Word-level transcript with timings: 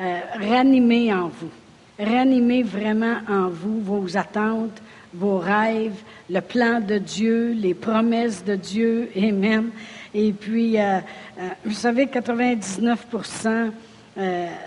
euh, 0.00 0.20
ranimer 0.34 1.12
en 1.12 1.28
vous. 1.28 1.50
Ranimer 1.98 2.62
vraiment 2.62 3.18
en 3.28 3.48
vous 3.48 3.80
vos 3.80 4.16
attentes, 4.16 4.82
vos 5.14 5.38
rêves, 5.38 6.02
le 6.28 6.40
plan 6.40 6.80
de 6.80 6.98
Dieu, 6.98 7.52
les 7.52 7.74
promesses 7.74 8.44
de 8.44 8.56
Dieu. 8.56 9.08
Amen. 9.16 9.70
Et 10.12 10.32
puis, 10.32 10.78
euh, 10.78 10.98
euh, 11.38 11.48
vous 11.64 11.72
savez, 11.72 12.06
99 12.06 13.06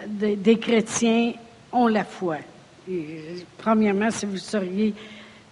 des, 0.08 0.36
des 0.36 0.58
chrétiens 0.58 1.34
ont 1.72 1.88
la 1.88 2.04
foi. 2.04 2.38
premièrement, 3.58 4.12
si 4.12 4.26
vous 4.26 4.38
seriez 4.38 4.94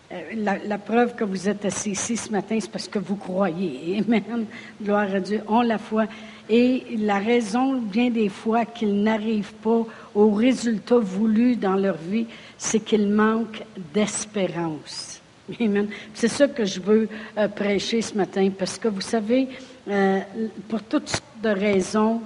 euh, 0.09 0.57
la, 0.65 0.77
preuve 0.77 1.15
que 1.15 1.25
vous 1.25 1.49
êtes 1.49 1.65
assis 1.65 1.91
ici 1.91 2.15
ce 2.15 2.31
matin, 2.31 2.57
c'est 2.61 2.71
parce 2.71 2.87
que 2.87 2.97
vous 2.97 3.17
croyez. 3.17 4.01
Amen. 4.07 4.45
Gloire 4.81 5.13
à 5.13 5.19
Dieu. 5.19 5.41
On 5.47 5.61
la 5.61 5.77
foi. 5.77 6.05
Et 6.49 6.83
la 6.97 7.19
raison, 7.19 7.73
bien 7.73 8.09
des 8.09 8.29
fois, 8.29 8.63
qu'ils 8.63 9.03
n'arrivent 9.03 9.53
pas 9.55 9.85
au 10.15 10.31
résultat 10.31 10.97
voulu 10.97 11.57
dans 11.57 11.75
leur 11.75 11.97
vie, 11.97 12.25
c'est 12.57 12.79
qu'ils 12.79 13.09
manquent 13.09 13.63
d'espérance. 13.93 15.19
Amen. 15.59 15.89
C'est 16.13 16.29
ça 16.29 16.47
que 16.47 16.63
je 16.63 16.79
veux 16.79 17.09
euh, 17.37 17.49
prêcher 17.49 18.01
ce 18.01 18.15
matin, 18.15 18.49
parce 18.57 18.77
que 18.77 18.87
vous 18.87 19.01
savez, 19.01 19.49
euh, 19.89 20.21
pour 20.69 20.83
toutes 20.83 21.09
sortes 21.09 21.23
de 21.43 21.49
raisons, 21.49 22.21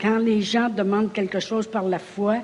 quand 0.00 0.18
les 0.18 0.40
gens 0.40 0.70
demandent 0.70 1.12
quelque 1.12 1.38
chose 1.38 1.66
par 1.66 1.82
la 1.82 1.98
foi, 1.98 2.36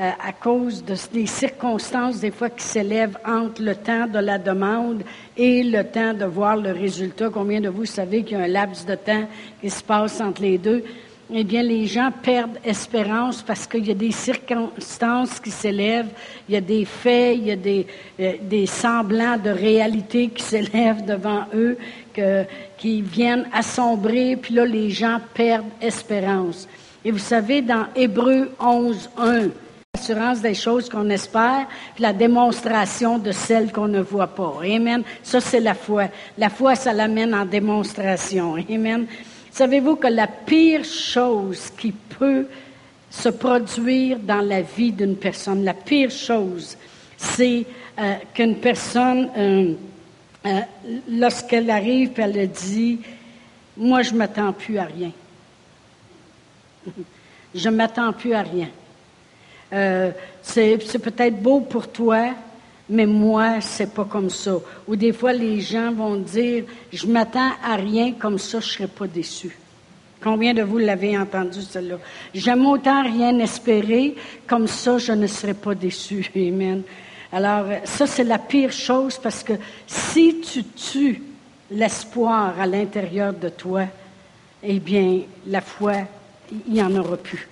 euh, 0.00 0.12
à 0.26 0.32
cause 0.32 0.82
de, 0.82 0.94
des 1.12 1.26
circonstances 1.26 2.20
des 2.20 2.30
fois 2.30 2.48
qui 2.48 2.64
s'élèvent 2.64 3.18
entre 3.26 3.60
le 3.60 3.74
temps 3.74 4.06
de 4.06 4.18
la 4.18 4.38
demande 4.38 5.02
et 5.36 5.62
le 5.62 5.84
temps 5.84 6.14
de 6.14 6.24
voir 6.24 6.56
le 6.56 6.72
résultat. 6.72 7.28
Combien 7.28 7.60
de 7.60 7.68
vous 7.68 7.84
savez 7.84 8.22
qu'il 8.22 8.38
y 8.38 8.40
a 8.40 8.44
un 8.44 8.48
laps 8.48 8.86
de 8.86 8.94
temps 8.94 9.28
qui 9.60 9.68
se 9.68 9.82
passe 9.82 10.18
entre 10.22 10.40
les 10.40 10.56
deux? 10.56 10.82
Eh 11.30 11.44
bien, 11.44 11.62
les 11.62 11.84
gens 11.84 12.10
perdent 12.22 12.56
espérance 12.64 13.42
parce 13.42 13.66
qu'il 13.66 13.86
y 13.86 13.90
a 13.90 13.94
des 13.94 14.10
circonstances 14.10 15.38
qui 15.38 15.50
s'élèvent, 15.50 16.08
il 16.48 16.54
y 16.54 16.56
a 16.56 16.62
des 16.62 16.86
faits, 16.86 17.36
il 17.36 17.48
y 17.48 17.50
a 17.50 17.56
des, 17.56 17.86
euh, 18.20 18.66
semblants 18.66 19.36
de 19.36 19.50
réalité 19.50 20.28
qui 20.28 20.42
s'élèvent 20.50 21.04
devant 21.04 21.44
eux, 21.54 21.76
qui 22.78 23.02
viennent 23.02 23.46
assombrer, 23.52 24.36
puis 24.36 24.54
là, 24.54 24.64
les 24.64 24.88
gens 24.88 25.18
perdent 25.34 25.66
espérance. 25.82 26.66
Et 27.04 27.10
vous 27.10 27.18
savez, 27.18 27.60
dans 27.60 27.84
Hébreu 27.94 28.50
11, 28.58 29.10
1, 29.18 29.48
l'assurance 30.10 30.40
des 30.40 30.54
choses 30.54 30.88
qu'on 30.88 31.10
espère, 31.10 31.66
puis 31.94 32.02
la 32.02 32.12
démonstration 32.12 33.18
de 33.18 33.32
celles 33.32 33.70
qu'on 33.72 33.88
ne 33.88 34.00
voit 34.00 34.28
pas. 34.28 34.60
Amen. 34.62 35.02
Ça, 35.22 35.40
c'est 35.40 35.60
la 35.60 35.74
foi. 35.74 36.08
La 36.38 36.48
foi, 36.48 36.74
ça 36.74 36.92
l'amène 36.92 37.34
en 37.34 37.44
démonstration. 37.44 38.56
Amen. 38.68 39.06
Savez-vous 39.50 39.96
que 39.96 40.06
la 40.06 40.26
pire 40.26 40.84
chose 40.84 41.70
qui 41.76 41.92
peut 41.92 42.46
se 43.10 43.28
produire 43.28 44.18
dans 44.18 44.40
la 44.40 44.62
vie 44.62 44.92
d'une 44.92 45.16
personne, 45.16 45.64
la 45.64 45.74
pire 45.74 46.10
chose, 46.10 46.76
c'est 47.16 47.66
euh, 47.98 48.14
qu'une 48.32 48.56
personne, 48.56 49.28
euh, 49.36 49.74
euh, 50.46 50.60
lorsqu'elle 51.08 51.70
arrive, 51.70 52.12
elle 52.16 52.48
dit, 52.48 53.00
moi, 53.76 54.02
je 54.02 54.14
m'attends 54.14 54.52
plus 54.52 54.78
à 54.78 54.84
rien. 54.84 55.12
je 57.54 57.68
m'attends 57.68 58.12
plus 58.12 58.32
à 58.32 58.42
rien. 58.42 58.68
Euh, 59.72 60.10
c'est 60.42 60.78
peut-être 60.78 61.40
beau 61.40 61.60
pour 61.60 61.88
toi, 61.88 62.30
mais 62.88 63.06
moi, 63.06 63.60
c'est 63.60 63.94
pas 63.94 64.04
comme 64.04 64.30
ça. 64.30 64.56
Ou 64.88 64.96
des 64.96 65.12
fois, 65.12 65.32
les 65.32 65.60
gens 65.60 65.92
vont 65.92 66.16
dire, 66.16 66.64
je 66.92 67.06
m'attends 67.06 67.52
à 67.62 67.76
rien, 67.76 68.12
comme 68.12 68.38
ça, 68.38 68.58
je 68.60 68.66
serai 68.66 68.88
pas 68.88 69.06
déçu. 69.06 69.56
Combien 70.22 70.52
de 70.52 70.62
vous 70.62 70.78
l'avez 70.78 71.16
entendu, 71.16 71.62
celle-là? 71.62 71.96
J'aime 72.34 72.66
autant 72.66 73.02
rien 73.02 73.38
espérer, 73.38 74.16
comme 74.46 74.66
ça, 74.66 74.98
je 74.98 75.12
ne 75.12 75.26
serai 75.26 75.54
pas 75.54 75.74
déçu. 75.74 76.30
Amen. 76.36 76.82
Alors, 77.32 77.66
ça, 77.84 78.06
c'est 78.06 78.24
la 78.24 78.38
pire 78.38 78.72
chose 78.72 79.18
parce 79.18 79.44
que 79.44 79.52
si 79.86 80.40
tu 80.40 80.64
tues 80.64 81.22
l'espoir 81.70 82.58
à 82.58 82.66
l'intérieur 82.66 83.32
de 83.32 83.48
toi, 83.48 83.84
eh 84.62 84.80
bien, 84.80 85.20
la 85.46 85.60
foi, 85.60 85.94
il 86.50 86.74
n'y 86.74 86.82
en 86.82 86.94
aura 86.96 87.16
plus. 87.16 87.49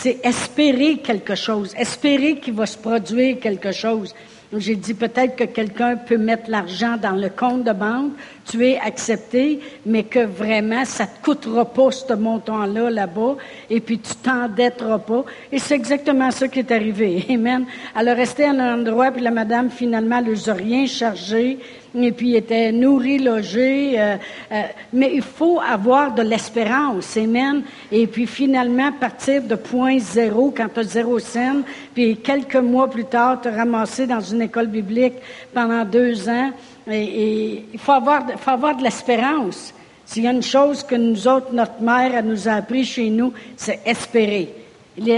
C'est 0.00 0.24
espérer 0.24 0.98
quelque 0.98 1.34
chose, 1.34 1.74
espérer 1.76 2.36
qu'il 2.36 2.54
va 2.54 2.66
se 2.66 2.78
produire 2.78 3.40
quelque 3.40 3.72
chose. 3.72 4.14
J'ai 4.56 4.76
dit 4.76 4.94
peut-être 4.94 5.34
que 5.34 5.42
quelqu'un 5.42 5.96
peut 5.96 6.16
mettre 6.16 6.48
l'argent 6.48 6.96
dans 6.96 7.16
le 7.16 7.28
compte 7.28 7.64
de 7.64 7.72
banque, 7.72 8.12
tu 8.48 8.64
es 8.64 8.78
accepté, 8.78 9.58
mais 9.84 10.04
que 10.04 10.20
vraiment 10.20 10.84
ça 10.84 11.06
te 11.06 11.22
coûtera 11.22 11.64
pas 11.64 11.90
ce 11.90 12.14
montant-là 12.14 12.90
là-bas, 12.90 13.38
et 13.68 13.80
puis 13.80 13.98
tu 13.98 14.14
t'endetteras 14.14 15.00
pas. 15.00 15.24
Et 15.50 15.58
c'est 15.58 15.74
exactement 15.74 16.30
ça 16.30 16.46
qui 16.46 16.60
est 16.60 16.70
arrivé. 16.70 17.26
Amen. 17.30 17.66
Elle 17.98 18.08
a 18.08 18.14
resté 18.14 18.44
à 18.44 18.50
un 18.50 18.80
endroit, 18.80 19.10
puis 19.10 19.22
la 19.22 19.32
madame 19.32 19.68
finalement 19.68 20.22
elle 20.24 20.32
n'a 20.32 20.54
rien 20.54 20.86
chargé, 20.86 21.58
et 21.94 22.12
puis 22.12 22.36
était 22.36 22.72
nourri, 22.72 23.18
logé. 23.18 23.98
Euh, 23.98 24.16
euh, 24.52 24.62
mais 24.92 25.12
il 25.14 25.22
faut 25.22 25.60
avoir 25.60 26.14
de 26.14 26.22
l'espérance, 26.22 27.16
amen. 27.16 27.62
Et 27.90 28.06
puis 28.06 28.26
finalement 28.26 28.92
partir 28.92 29.42
de 29.42 29.54
point 29.54 29.98
zéro 29.98 30.52
quand 30.56 30.68
tu 30.72 30.80
as 30.80 30.84
zéro 30.84 31.18
scène, 31.18 31.62
puis 31.94 32.16
quelques 32.16 32.56
mois 32.56 32.88
plus 32.88 33.04
tard 33.04 33.40
te 33.40 33.48
ramasser 33.48 34.06
dans 34.06 34.20
une 34.20 34.42
école 34.42 34.66
biblique 34.66 35.14
pendant 35.52 35.84
deux 35.84 36.28
ans. 36.28 36.50
Et, 36.90 37.64
il 37.72 37.78
faut 37.78 37.92
avoir, 37.92 38.26
faut 38.38 38.50
avoir 38.50 38.76
de 38.76 38.82
l'espérance. 38.82 39.74
S'il 40.04 40.24
y 40.24 40.26
a 40.26 40.32
une 40.32 40.42
chose 40.42 40.82
que 40.82 40.94
nous 40.94 41.28
autres, 41.28 41.52
notre 41.52 41.82
mère, 41.82 42.14
elle 42.14 42.24
nous 42.24 42.48
a 42.48 42.52
appris 42.52 42.84
chez 42.84 43.10
nous, 43.10 43.32
c'est 43.56 43.80
espérer 43.84 44.57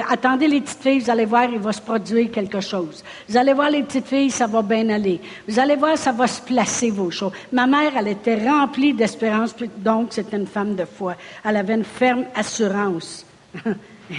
attendez 0.09 0.49
les 0.49 0.61
petites 0.61 0.83
filles, 0.83 1.01
vous 1.01 1.11
allez 1.11 1.25
voir, 1.25 1.45
il 1.45 1.59
va 1.59 1.73
se 1.73 1.81
produire 1.81 2.31
quelque 2.31 2.61
chose. 2.61 3.03
Vous 3.29 3.37
allez 3.37 3.53
voir 3.53 3.71
les 3.71 3.83
petites 3.83 4.07
filles, 4.07 4.31
ça 4.31 4.47
va 4.47 4.63
bien 4.63 4.89
aller. 4.91 5.21
Vous 5.49 5.59
allez 5.59 5.77
voir, 5.77 5.97
ça 5.97 6.13
va 6.13 6.27
se 6.27 6.41
placer 6.41 6.91
vos 6.91 7.11
choses. 7.11 7.33
Ma 7.53 7.67
mère, 7.67 7.93
elle 7.97 8.09
était 8.09 8.47
remplie 8.49 8.93
d'espérance, 8.93 9.55
donc 9.79 10.09
c'était 10.11 10.37
une 10.37 10.47
femme 10.47 10.75
de 10.75 10.85
foi. 10.85 11.15
Elle 11.45 11.57
avait 11.57 11.75
une 11.75 11.85
ferme 11.85 12.25
assurance. 12.35 13.25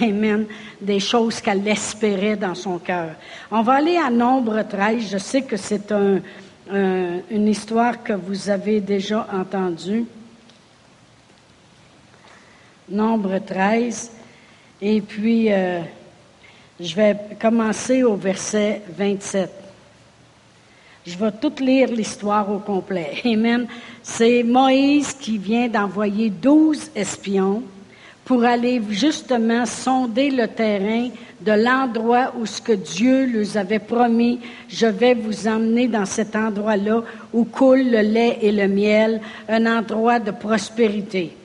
Amen. 0.00 0.46
Des 0.80 1.00
choses 1.00 1.40
qu'elle 1.40 1.66
espérait 1.68 2.36
dans 2.36 2.54
son 2.54 2.78
cœur. 2.78 3.10
On 3.50 3.62
va 3.62 3.74
aller 3.74 3.98
à 3.98 4.10
Nombre 4.10 4.62
13. 4.62 5.10
Je 5.10 5.18
sais 5.18 5.42
que 5.42 5.56
c'est 5.56 5.92
une 5.92 7.48
histoire 7.48 8.02
que 8.02 8.14
vous 8.14 8.48
avez 8.48 8.80
déjà 8.80 9.26
entendue. 9.32 10.06
Nombre 12.88 13.38
13. 13.38 14.10
Et 14.84 15.00
puis, 15.00 15.52
euh, 15.52 15.80
je 16.80 16.96
vais 16.96 17.16
commencer 17.40 18.02
au 18.02 18.16
verset 18.16 18.82
27. 18.98 19.48
Je 21.06 21.16
vais 21.16 21.30
tout 21.30 21.52
lire 21.60 21.88
l'histoire 21.88 22.50
au 22.50 22.58
complet. 22.58 23.12
Amen. 23.24 23.68
C'est 24.02 24.42
Moïse 24.42 25.14
qui 25.14 25.38
vient 25.38 25.68
d'envoyer 25.68 26.30
douze 26.30 26.90
espions 26.96 27.62
pour 28.24 28.42
aller 28.42 28.82
justement 28.90 29.66
sonder 29.66 30.30
le 30.30 30.48
terrain 30.48 31.10
de 31.40 31.52
l'endroit 31.52 32.32
où 32.36 32.44
ce 32.44 32.60
que 32.60 32.72
Dieu 32.72 33.26
leur 33.26 33.56
avait 33.56 33.78
promis, 33.78 34.40
je 34.68 34.86
vais 34.86 35.14
vous 35.14 35.46
emmener 35.46 35.86
dans 35.86 36.06
cet 36.06 36.34
endroit-là 36.34 37.02
où 37.32 37.44
coule 37.44 37.84
le 37.84 38.00
lait 38.00 38.38
et 38.42 38.50
le 38.50 38.66
miel, 38.66 39.20
un 39.48 39.64
endroit 39.66 40.18
de 40.18 40.32
prospérité. 40.32 41.36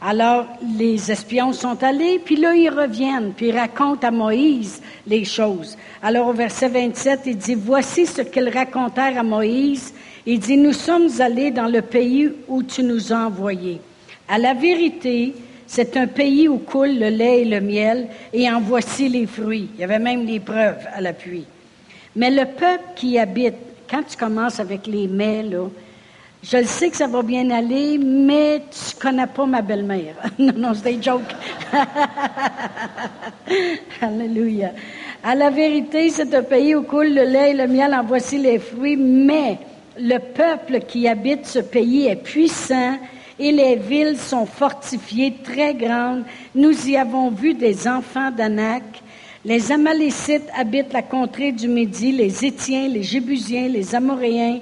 Alors, 0.00 0.46
les 0.78 1.10
espions 1.10 1.52
sont 1.52 1.82
allés, 1.82 2.20
puis 2.22 2.36
là, 2.36 2.54
ils 2.54 2.68
reviennent, 2.68 3.32
puis 3.34 3.48
ils 3.48 3.58
racontent 3.58 4.06
à 4.06 4.10
Moïse 4.10 4.82
les 5.06 5.24
choses. 5.24 5.76
Alors, 6.02 6.28
au 6.28 6.32
verset 6.34 6.68
27, 6.68 7.20
il 7.26 7.38
dit, 7.38 7.54
voici 7.54 8.04
ce 8.04 8.20
qu'ils 8.20 8.50
racontèrent 8.50 9.18
à 9.18 9.22
Moïse. 9.22 9.94
Il 10.26 10.38
dit, 10.38 10.58
nous 10.58 10.74
sommes 10.74 11.08
allés 11.20 11.50
dans 11.50 11.68
le 11.68 11.80
pays 11.80 12.30
où 12.46 12.62
tu 12.62 12.82
nous 12.82 13.12
as 13.12 13.26
envoyés. 13.26 13.80
À 14.28 14.38
la 14.38 14.52
vérité, 14.52 15.34
c'est 15.66 15.96
un 15.96 16.06
pays 16.06 16.46
où 16.46 16.58
coule 16.58 16.98
le 16.98 17.08
lait 17.08 17.40
et 17.40 17.44
le 17.46 17.60
miel, 17.60 18.08
et 18.32 18.50
en 18.50 18.60
voici 18.60 19.08
les 19.08 19.26
fruits. 19.26 19.70
Il 19.74 19.80
y 19.80 19.84
avait 19.84 19.98
même 19.98 20.26
les 20.26 20.40
preuves 20.40 20.86
à 20.94 21.00
l'appui. 21.00 21.44
Mais 22.14 22.30
le 22.30 22.44
peuple 22.44 22.84
qui 22.96 23.18
habite, 23.18 23.54
quand 23.90 24.02
tu 24.02 24.16
commences 24.16 24.60
avec 24.60 24.86
les 24.86 25.08
mais, 25.08 25.42
là, 25.42 25.68
je 26.42 26.62
sais 26.64 26.90
que 26.90 26.96
ça 26.96 27.06
va 27.06 27.22
bien 27.22 27.50
aller, 27.50 27.98
mais 27.98 28.62
tu 28.70 28.96
connais 28.96 29.26
pas 29.26 29.46
ma 29.46 29.62
belle-mère. 29.62 30.14
non, 30.38 30.52
non, 30.56 30.74
c'est 30.74 30.94
des 30.94 31.02
jokes. 31.02 31.22
Alléluia. 34.00 34.72
À 35.24 35.34
la 35.34 35.50
vérité, 35.50 36.10
c'est 36.10 36.32
un 36.34 36.42
pays 36.42 36.74
où 36.74 36.82
coule 36.82 37.14
le 37.14 37.24
lait 37.24 37.50
et 37.50 37.54
le 37.54 37.66
miel, 37.66 37.94
en 37.94 38.04
voici 38.04 38.38
les 38.38 38.58
fruits, 38.58 38.96
mais 38.96 39.58
le 39.98 40.18
peuple 40.18 40.80
qui 40.80 41.08
habite 41.08 41.46
ce 41.46 41.58
pays 41.58 42.06
est 42.06 42.22
puissant 42.22 42.98
et 43.38 43.52
les 43.52 43.76
villes 43.76 44.18
sont 44.18 44.46
fortifiées, 44.46 45.34
très 45.42 45.74
grandes. 45.74 46.24
Nous 46.54 46.88
y 46.88 46.96
avons 46.96 47.30
vu 47.30 47.54
des 47.54 47.88
enfants 47.88 48.30
d'Anak. 48.30 48.82
Les 49.44 49.72
Amalécites 49.72 50.48
habitent 50.56 50.92
la 50.92 51.02
contrée 51.02 51.52
du 51.52 51.68
Midi, 51.68 52.12
les 52.12 52.44
Étiens, 52.44 52.88
les 52.88 53.02
Jébusiens, 53.02 53.68
les 53.68 53.94
Amoréens, 53.94 54.58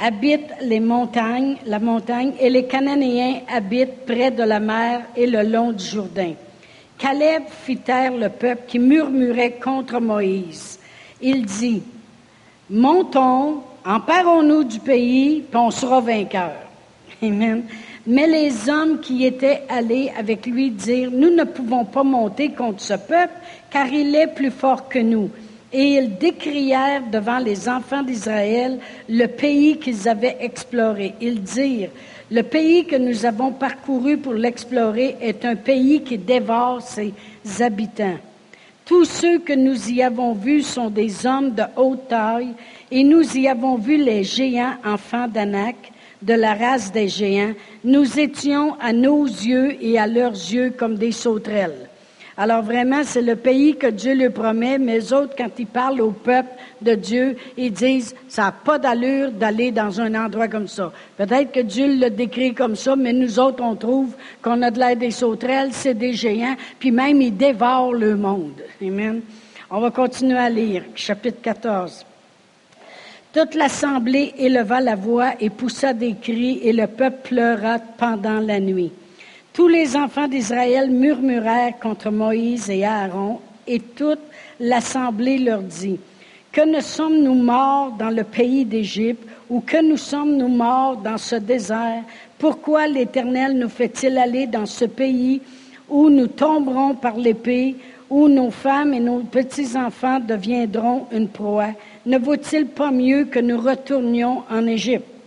habitent 0.00 0.54
les 0.62 0.80
montagnes, 0.80 1.56
la 1.66 1.78
montagne, 1.78 2.32
et 2.40 2.48
les 2.48 2.64
Cananéens 2.64 3.40
habitent 3.52 4.06
près 4.06 4.30
de 4.30 4.42
la 4.42 4.58
mer 4.58 5.02
et 5.14 5.26
le 5.26 5.42
long 5.42 5.72
du 5.72 5.84
Jourdain. 5.84 6.32
Caleb 6.96 7.44
fit 7.48 7.78
taire 7.78 8.16
le 8.16 8.28
peuple 8.30 8.62
qui 8.66 8.78
murmurait 8.78 9.58
contre 9.62 10.00
Moïse. 10.00 10.78
Il 11.20 11.44
dit, 11.44 11.82
Montons, 12.70 13.62
emparons-nous 13.84 14.64
du 14.64 14.78
pays, 14.80 15.42
puis 15.42 15.58
on 15.58 15.70
sera 15.70 16.00
vainqueurs. 16.00 16.66
Amen. 17.22 17.64
Mais 18.06 18.26
les 18.26 18.70
hommes 18.70 19.00
qui 19.00 19.26
étaient 19.26 19.62
allés 19.68 20.10
avec 20.16 20.46
lui 20.46 20.70
dirent, 20.70 21.10
Nous 21.12 21.30
ne 21.30 21.44
pouvons 21.44 21.84
pas 21.84 22.02
monter 22.02 22.52
contre 22.52 22.80
ce 22.80 22.94
peuple, 22.94 23.34
car 23.70 23.86
il 23.88 24.14
est 24.14 24.28
plus 24.28 24.50
fort 24.50 24.88
que 24.88 24.98
nous. 24.98 25.30
Et 25.72 25.96
ils 25.96 26.16
décrièrent 26.16 27.08
devant 27.10 27.38
les 27.38 27.68
enfants 27.68 28.02
d'Israël 28.02 28.78
le 29.08 29.26
pays 29.26 29.78
qu'ils 29.78 30.08
avaient 30.08 30.38
exploré. 30.40 31.14
Ils 31.20 31.42
dirent, 31.42 31.90
le 32.30 32.42
pays 32.42 32.84
que 32.84 32.96
nous 32.96 33.26
avons 33.26 33.50
parcouru 33.50 34.16
pour 34.16 34.34
l'explorer 34.34 35.16
est 35.20 35.44
un 35.44 35.56
pays 35.56 36.02
qui 36.02 36.16
dévore 36.16 36.80
ses 36.80 37.12
habitants. 37.60 38.18
Tous 38.84 39.04
ceux 39.04 39.38
que 39.38 39.52
nous 39.52 39.90
y 39.90 40.02
avons 40.02 40.32
vus 40.32 40.62
sont 40.62 40.90
des 40.90 41.26
hommes 41.26 41.54
de 41.54 41.62
haute 41.76 42.08
taille, 42.08 42.54
et 42.90 43.04
nous 43.04 43.36
y 43.36 43.46
avons 43.46 43.76
vu 43.76 43.96
les 43.96 44.24
géants 44.24 44.74
enfants 44.84 45.28
d'Anak, 45.28 45.76
de 46.22 46.34
la 46.34 46.54
race 46.54 46.92
des 46.92 47.08
géants. 47.08 47.52
Nous 47.84 48.18
étions 48.18 48.76
à 48.80 48.92
nos 48.92 49.24
yeux 49.24 49.76
et 49.80 49.98
à 49.98 50.06
leurs 50.06 50.32
yeux 50.32 50.70
comme 50.76 50.96
des 50.96 51.12
sauterelles. 51.12 51.89
Alors 52.42 52.62
vraiment, 52.62 53.02
c'est 53.04 53.20
le 53.20 53.36
pays 53.36 53.76
que 53.76 53.88
Dieu 53.88 54.14
lui 54.14 54.30
promet, 54.30 54.78
mais 54.78 55.12
autres, 55.12 55.34
quand 55.36 55.50
ils 55.58 55.66
parlent 55.66 56.00
au 56.00 56.10
peuple 56.10 56.48
de 56.80 56.94
Dieu, 56.94 57.36
ils 57.58 57.70
disent, 57.70 58.14
ça 58.28 58.44
n'a 58.44 58.52
pas 58.52 58.78
d'allure 58.78 59.30
d'aller 59.30 59.70
dans 59.70 60.00
un 60.00 60.14
endroit 60.14 60.48
comme 60.48 60.66
ça. 60.66 60.90
Peut-être 61.18 61.52
que 61.52 61.60
Dieu 61.60 61.98
le 61.98 62.08
décrit 62.08 62.54
comme 62.54 62.76
ça, 62.76 62.96
mais 62.96 63.12
nous 63.12 63.38
autres, 63.38 63.62
on 63.62 63.76
trouve 63.76 64.14
qu'on 64.40 64.62
a 64.62 64.70
de 64.70 64.78
l'air 64.78 64.96
des 64.96 65.10
sauterelles, 65.10 65.68
c'est 65.72 65.92
des 65.92 66.14
géants, 66.14 66.56
puis 66.78 66.90
même 66.90 67.20
ils 67.20 67.36
dévorent 67.36 67.92
le 67.92 68.16
monde. 68.16 68.62
Amen. 68.82 69.20
On 69.70 69.80
va 69.80 69.90
continuer 69.90 70.38
à 70.38 70.48
lire, 70.48 70.84
chapitre 70.94 71.42
14. 71.42 72.06
Toute 73.34 73.54
l'assemblée 73.54 74.32
éleva 74.38 74.80
la 74.80 74.96
voix 74.96 75.32
et 75.40 75.50
poussa 75.50 75.92
des 75.92 76.14
cris, 76.14 76.58
et 76.62 76.72
le 76.72 76.86
peuple 76.86 77.18
pleura 77.22 77.78
pendant 77.98 78.40
la 78.40 78.60
nuit. 78.60 78.92
Tous 79.52 79.66
les 79.66 79.96
enfants 79.96 80.28
d'Israël 80.28 80.90
murmurèrent 80.90 81.78
contre 81.80 82.10
Moïse 82.10 82.70
et 82.70 82.84
Aaron, 82.84 83.40
et 83.66 83.80
toute 83.80 84.20
l'assemblée 84.60 85.38
leur 85.38 85.60
dit, 85.62 85.98
Que 86.52 86.60
ne 86.60 86.80
sommes-nous 86.80 87.34
morts 87.34 87.92
dans 87.98 88.10
le 88.10 88.22
pays 88.22 88.64
d'Égypte, 88.64 89.28
ou 89.48 89.60
que 89.60 89.82
nous 89.82 89.96
sommes-nous 89.96 90.48
morts 90.48 90.98
dans 90.98 91.18
ce 91.18 91.34
désert? 91.34 92.04
Pourquoi 92.38 92.86
l'Éternel 92.86 93.58
nous 93.58 93.68
fait-il 93.68 94.16
aller 94.18 94.46
dans 94.46 94.66
ce 94.66 94.84
pays 94.84 95.40
où 95.88 96.08
nous 96.08 96.28
tomberons 96.28 96.94
par 96.94 97.16
l'épée, 97.16 97.74
où 98.08 98.28
nos 98.28 98.52
femmes 98.52 98.94
et 98.94 99.00
nos 99.00 99.18
petits-enfants 99.18 100.20
deviendront 100.20 101.06
une 101.10 101.28
proie? 101.28 101.72
Ne 102.06 102.18
vaut-il 102.18 102.66
pas 102.66 102.92
mieux 102.92 103.24
que 103.24 103.40
nous 103.40 103.60
retournions 103.60 104.44
en 104.48 104.64
Égypte? 104.68 105.19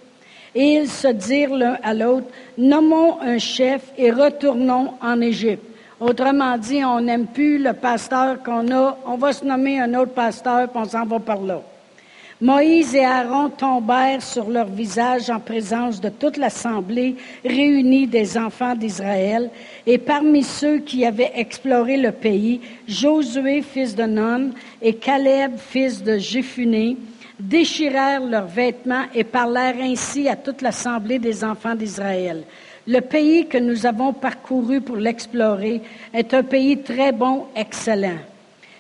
Et 0.55 0.75
ils 0.75 0.89
se 0.89 1.07
dirent 1.07 1.55
l'un 1.55 1.77
à 1.81 1.94
l'autre, 1.94 2.27
nommons 2.57 3.19
un 3.21 3.39
chef 3.39 3.81
et 3.97 4.11
retournons 4.11 4.94
en 5.01 5.19
Égypte. 5.21 5.63
Autrement 6.00 6.57
dit, 6.57 6.83
on 6.83 7.01
n'aime 7.01 7.27
plus 7.27 7.57
le 7.57 7.73
pasteur 7.73 8.44
qu'on 8.44 8.69
a, 8.71 8.97
on 9.05 9.15
va 9.15 9.31
se 9.31 9.45
nommer 9.45 9.79
un 9.79 9.94
autre 9.94 10.11
pasteur, 10.11 10.69
puis 10.69 10.81
on 10.81 10.85
s'en 10.85 11.05
va 11.05 11.19
par 11.19 11.41
là. 11.41 11.61
Moïse 12.41 12.94
et 12.94 13.05
Aaron 13.05 13.50
tombèrent 13.50 14.21
sur 14.21 14.50
leur 14.50 14.65
visage 14.65 15.29
en 15.29 15.39
présence 15.39 16.01
de 16.01 16.09
toute 16.09 16.35
l'assemblée 16.35 17.15
réunie 17.45 18.06
des 18.06 18.38
enfants 18.38 18.75
d'Israël, 18.75 19.49
et 19.88 19.97
parmi 19.97 20.44
ceux 20.44 20.79
qui 20.79 21.06
avaient 21.06 21.31
exploré 21.35 21.95
le 21.95 22.11
pays, 22.11 22.59
Josué, 22.85 23.61
fils 23.61 23.95
de 23.95 24.03
Nun, 24.03 24.49
et 24.81 24.95
Caleb, 24.95 25.53
fils 25.57 26.03
de 26.03 26.17
Jéphuné, 26.17 26.97
déchirèrent 27.39 28.25
leurs 28.25 28.47
vêtements 28.47 29.06
et 29.13 29.24
parlèrent 29.24 29.81
ainsi 29.81 30.27
à 30.27 30.35
toute 30.35 30.62
l'assemblée 30.62 31.19
des 31.19 31.44
enfants 31.44 31.75
d'Israël. 31.75 32.44
Le 32.85 33.00
pays 33.00 33.47
que 33.47 33.57
nous 33.57 33.85
avons 33.85 34.13
parcouru 34.13 34.81
pour 34.81 34.97
l'explorer 34.97 35.81
est 36.13 36.33
un 36.33 36.44
pays 36.44 36.81
très 36.81 37.12
bon, 37.12 37.45
excellent. 37.56 38.19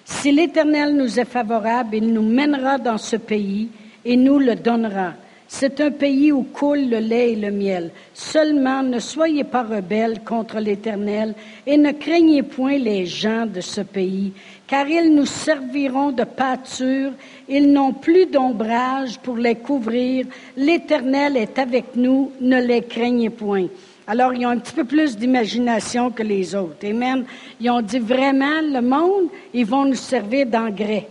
Si 0.05 0.31
l'Éternel 0.31 0.95
nous 0.95 1.19
est 1.19 1.25
favorable, 1.25 1.95
il 1.95 2.11
nous 2.11 2.21
mènera 2.21 2.77
dans 2.77 2.97
ce 2.97 3.15
pays 3.15 3.69
et 4.03 4.17
nous 4.17 4.39
le 4.39 4.55
donnera. 4.55 5.13
C'est 5.47 5.79
un 5.81 5.91
pays 5.91 6.31
où 6.31 6.43
coule 6.43 6.89
le 6.89 6.97
lait 6.97 7.33
et 7.33 7.35
le 7.35 7.51
miel. 7.51 7.91
Seulement 8.13 8.81
ne 8.81 8.99
soyez 8.99 9.43
pas 9.43 9.63
rebelles 9.63 10.21
contre 10.25 10.59
l'Éternel 10.59 11.35
et 11.67 11.77
ne 11.77 11.91
craignez 11.91 12.41
point 12.43 12.77
les 12.77 13.05
gens 13.05 13.45
de 13.45 13.61
ce 13.61 13.81
pays, 13.81 14.33
car 14.73 14.89
ils 14.89 15.13
nous 15.13 15.27
serviront 15.27 16.11
de 16.11 16.23
pâture, 16.23 17.11
ils 17.47 17.71
n'ont 17.71 17.93
plus 17.93 18.25
d'ombrage 18.25 19.19
pour 19.19 19.37
les 19.37 19.53
couvrir. 19.53 20.25
L'Éternel 20.57 21.37
est 21.37 21.59
avec 21.59 21.95
nous, 21.95 22.31
ne 22.41 22.59
les 22.59 22.81
craignez 22.81 23.29
point. 23.29 23.67
Alors, 24.07 24.33
ils 24.33 24.47
ont 24.47 24.49
un 24.49 24.57
petit 24.57 24.73
peu 24.73 24.83
plus 24.83 25.15
d'imagination 25.15 26.09
que 26.09 26.23
les 26.23 26.55
autres. 26.55 26.87
Amen. 26.87 27.23
Ils 27.61 27.69
ont 27.69 27.83
dit 27.83 27.99
vraiment, 27.99 28.61
le 28.63 28.81
monde, 28.81 29.29
ils 29.53 29.63
vont 29.63 29.85
nous 29.85 29.93
servir 29.93 30.47
d'engrais, 30.47 31.07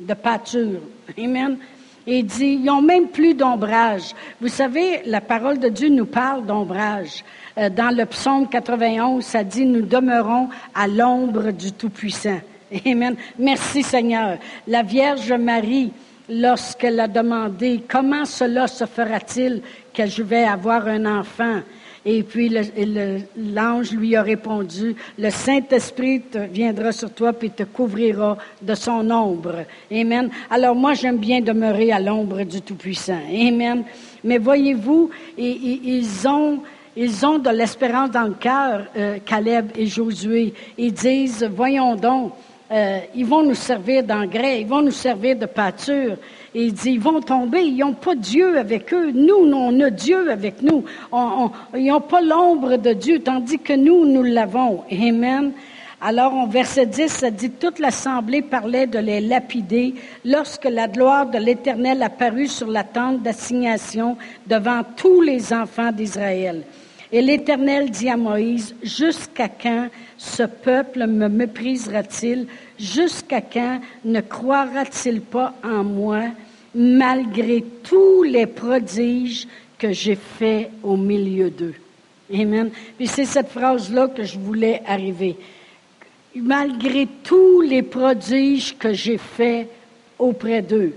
de 0.00 0.14
pâture. 0.14 0.80
Amen. 1.16 1.58
Et 2.04 2.18
il 2.18 2.26
dit, 2.26 2.54
ils 2.54 2.64
n'ont 2.64 2.82
même 2.82 3.06
plus 3.06 3.34
d'ombrage. 3.34 4.12
Vous 4.40 4.48
savez, 4.48 5.02
la 5.06 5.20
parole 5.20 5.60
de 5.60 5.68
Dieu 5.68 5.88
nous 5.88 6.06
parle 6.06 6.44
d'ombrage. 6.44 7.22
Euh, 7.58 7.70
dans 7.70 7.96
le 7.96 8.06
psaume 8.06 8.48
91, 8.48 9.24
ça 9.24 9.44
dit, 9.44 9.66
nous 9.66 9.82
demeurons 9.82 10.48
à 10.74 10.88
l'ombre 10.88 11.52
du 11.52 11.70
Tout-Puissant. 11.70 12.40
Amen. 12.86 13.16
Merci 13.38 13.82
Seigneur. 13.82 14.38
La 14.66 14.82
Vierge 14.82 15.32
Marie, 15.32 15.92
lorsqu'elle 16.28 17.00
a 17.00 17.08
demandé 17.08 17.82
comment 17.88 18.24
cela 18.24 18.66
se 18.66 18.86
fera-t-il 18.86 19.60
que 19.92 20.06
je 20.06 20.22
vais 20.22 20.44
avoir 20.44 20.86
un 20.86 21.04
enfant, 21.04 21.60
et 22.04 22.22
puis 22.22 22.52
l'ange 23.36 23.92
lui 23.92 24.16
a 24.16 24.22
répondu, 24.22 24.96
le 25.18 25.30
Saint-Esprit 25.30 26.22
viendra 26.50 26.90
sur 26.90 27.12
toi 27.12 27.32
puis 27.32 27.50
te 27.50 27.62
couvrira 27.62 28.38
de 28.60 28.74
son 28.74 29.08
ombre. 29.10 29.64
Amen. 29.90 30.30
Alors 30.50 30.74
moi, 30.74 30.94
j'aime 30.94 31.18
bien 31.18 31.40
demeurer 31.40 31.92
à 31.92 32.00
l'ombre 32.00 32.42
du 32.42 32.60
Tout-Puissant. 32.60 33.20
Amen. 33.30 33.84
Mais 34.24 34.38
voyez-vous, 34.38 35.10
ils 35.38 36.28
ont... 36.28 36.60
Ils 36.94 37.24
ont 37.24 37.38
de 37.38 37.48
l'espérance 37.48 38.10
dans 38.10 38.24
le 38.24 38.34
cœur, 38.34 38.84
euh, 38.98 39.16
Caleb 39.24 39.70
et 39.74 39.86
Josué. 39.86 40.52
Ils 40.76 40.92
disent, 40.92 41.42
voyons 41.50 41.96
donc, 41.96 42.34
euh, 42.72 43.00
ils 43.14 43.26
vont 43.26 43.42
nous 43.42 43.54
servir 43.54 44.02
d'engrais, 44.02 44.62
ils 44.62 44.66
vont 44.66 44.80
nous 44.80 44.90
servir 44.90 45.36
de 45.36 45.46
pâture. 45.46 46.16
Et 46.54 46.64
il 46.64 46.72
dit, 46.72 46.92
ils 46.92 47.00
vont 47.00 47.20
tomber, 47.20 47.60
ils 47.60 47.76
n'ont 47.78 47.92
pas 47.92 48.14
Dieu 48.14 48.58
avec 48.58 48.92
eux. 48.94 49.10
Nous, 49.12 49.34
on 49.34 49.80
a 49.80 49.90
Dieu 49.90 50.30
avec 50.30 50.62
nous. 50.62 50.84
ils 51.74 51.86
n'ont 51.86 52.00
pas 52.00 52.20
l'ombre 52.20 52.76
de 52.76 52.92
Dieu, 52.92 53.20
tandis 53.20 53.58
que 53.58 53.74
nous, 53.74 54.06
nous 54.06 54.22
l'avons. 54.22 54.84
Amen. 54.90 55.52
Alors, 56.00 56.34
en 56.34 56.46
verset 56.46 56.86
10, 56.86 57.08
ça 57.08 57.30
dit, 57.30 57.50
toute 57.50 57.78
l'assemblée 57.78 58.42
parlait 58.42 58.86
de 58.86 58.98
les 58.98 59.20
lapider 59.20 59.94
lorsque 60.24 60.64
la 60.64 60.88
gloire 60.88 61.26
de 61.26 61.38
l'Éternel 61.38 62.02
apparut 62.02 62.48
sur 62.48 62.68
la 62.68 62.84
tente 62.84 63.22
d'assignation 63.22 64.16
devant 64.46 64.82
tous 64.96 65.20
les 65.20 65.52
enfants 65.52 65.92
d'Israël. 65.92 66.64
Et 67.14 67.20
l'Éternel 67.20 67.90
dit 67.90 68.08
à 68.08 68.16
Moïse, 68.16 68.74
jusqu'à 68.82 69.48
quand 69.48 69.88
ce 70.16 70.44
peuple 70.44 71.06
me 71.06 71.28
méprisera-t-il? 71.28 72.46
Jusqu'à 72.78 73.42
quand 73.42 73.80
ne 74.04 74.20
croira-t-il 74.22 75.20
pas 75.20 75.54
en 75.62 75.84
moi, 75.84 76.22
malgré 76.74 77.62
tous 77.82 78.22
les 78.22 78.46
prodiges 78.46 79.46
que 79.76 79.92
j'ai 79.92 80.16
faits 80.16 80.70
au 80.82 80.96
milieu 80.96 81.50
d'eux? 81.50 81.74
Amen. 82.32 82.70
Puis 82.96 83.08
c'est 83.08 83.26
cette 83.26 83.50
phrase-là 83.50 84.08
que 84.08 84.24
je 84.24 84.38
voulais 84.38 84.80
arriver. 84.86 85.36
Malgré 86.34 87.06
tous 87.22 87.60
les 87.60 87.82
prodiges 87.82 88.74
que 88.78 88.94
j'ai 88.94 89.18
faits 89.18 89.68
auprès 90.18 90.62
d'eux. 90.62 90.94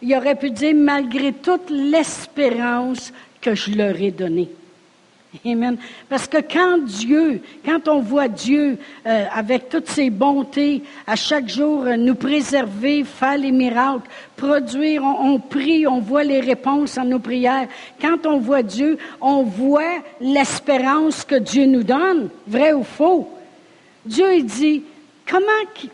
Il 0.00 0.14
aurait 0.16 0.36
pu 0.36 0.50
dire 0.50 0.74
malgré 0.74 1.32
toute 1.32 1.68
l'espérance 1.68 3.12
que 3.42 3.54
je 3.54 3.72
leur 3.72 4.00
ai 4.00 4.12
donnée. 4.12 4.48
Amen. 5.44 5.76
Parce 6.08 6.26
que 6.26 6.38
quand 6.38 6.78
Dieu, 6.78 7.42
quand 7.62 7.86
on 7.88 8.00
voit 8.00 8.28
Dieu 8.28 8.78
euh, 9.06 9.24
avec 9.30 9.68
toutes 9.68 9.88
ses 9.88 10.08
bontés, 10.08 10.82
à 11.06 11.16
chaque 11.16 11.48
jour 11.48 11.84
euh, 11.84 11.96
nous 11.96 12.14
préserver, 12.14 13.04
faire 13.04 13.36
les 13.36 13.52
miracles, 13.52 14.08
produire, 14.36 15.02
on, 15.02 15.34
on, 15.34 15.38
prie, 15.38 15.86
on 15.86 16.00
voit 16.00 16.24
les 16.24 16.40
réponses 16.40 16.96
à 16.96 17.04
nos 17.04 17.18
prières. 17.18 17.68
Quand 18.00 18.24
on 18.24 18.38
voit 18.38 18.62
Dieu, 18.62 18.96
on 19.20 19.42
voit 19.42 19.98
l'espérance 20.18 21.24
que 21.24 21.36
Dieu 21.36 21.66
nous 21.66 21.82
donne, 21.84 22.30
vrai 22.46 22.72
ou 22.72 22.82
faux. 22.82 23.28
Dieu 24.06 24.34
il 24.34 24.46
dit, 24.46 24.82
comment, 25.30 25.46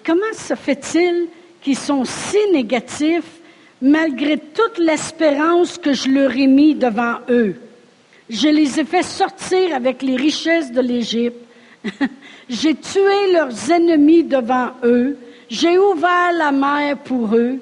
comment 0.07 0.33
se 0.33 0.55
fait-il 0.55 1.27
qu'ils 1.61 1.79
sont 1.79 2.05
si 2.05 2.39
négatifs 2.53 3.41
malgré 3.83 4.39
toute 4.39 4.79
l'espérance 4.79 5.77
que 5.77 5.93
je 5.93 6.09
leur 6.09 6.37
ai 6.37 6.47
mis 6.47 6.77
devant 6.77 7.17
eux? 7.29 7.57
Je 8.31 8.49
les 8.49 8.81
ai 8.81 8.85
fait 8.85 9.03
sortir 9.03 9.75
avec 9.75 10.03
les 10.03 10.17
richesses 10.17 10.73
de 10.73 10.81
l'Égypte. 10.81 11.37
J'ai 12.49 12.75
tué 12.75 13.33
leurs 13.33 13.71
ennemis 13.71 14.25
devant 14.25 14.71
eux. 14.83 15.19
J'ai 15.51 15.79
ouvert 15.79 16.33
la 16.33 16.51
mer 16.51 16.97
pour 16.99 17.35
eux. 17.35 17.59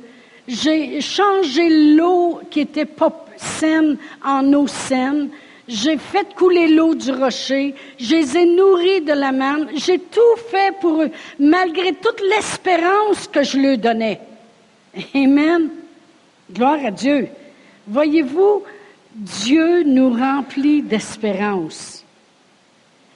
J'ai 0.47 1.00
changé 1.00 1.95
l'eau 1.95 2.40
qui 2.50 2.61
était 2.61 2.85
pas 2.85 3.26
saine 3.37 3.97
en 4.25 4.52
eau 4.52 4.66
saine. 4.66 5.31
J'ai 5.69 5.97
fait 5.97 6.35
couler 6.35 6.69
l'eau 6.69 6.95
du 6.95 7.12
rocher. 7.12 7.75
Je 7.99 8.16
les 8.16 8.37
ai 8.37 8.47
nourris 8.47 9.00
de 9.00 9.12
la 9.12 9.33
manne. 9.33 9.69
J'ai 9.75 9.99
tout 9.99 10.21
fait 10.50 10.75
pour 10.81 11.02
eux, 11.02 11.11
malgré 11.38 11.92
toute 11.92 12.21
l'espérance 12.28 13.28
que 13.28 13.42
je 13.42 13.59
leur 13.59 13.78
donnais. 13.78 14.21
Amen. 15.14 15.71
Gloire 16.52 16.85
à 16.85 16.90
Dieu. 16.90 17.28
Voyez-vous, 17.87 18.62
Dieu 19.14 19.83
nous 19.85 20.11
remplit 20.11 20.83
d'espérance. 20.83 22.04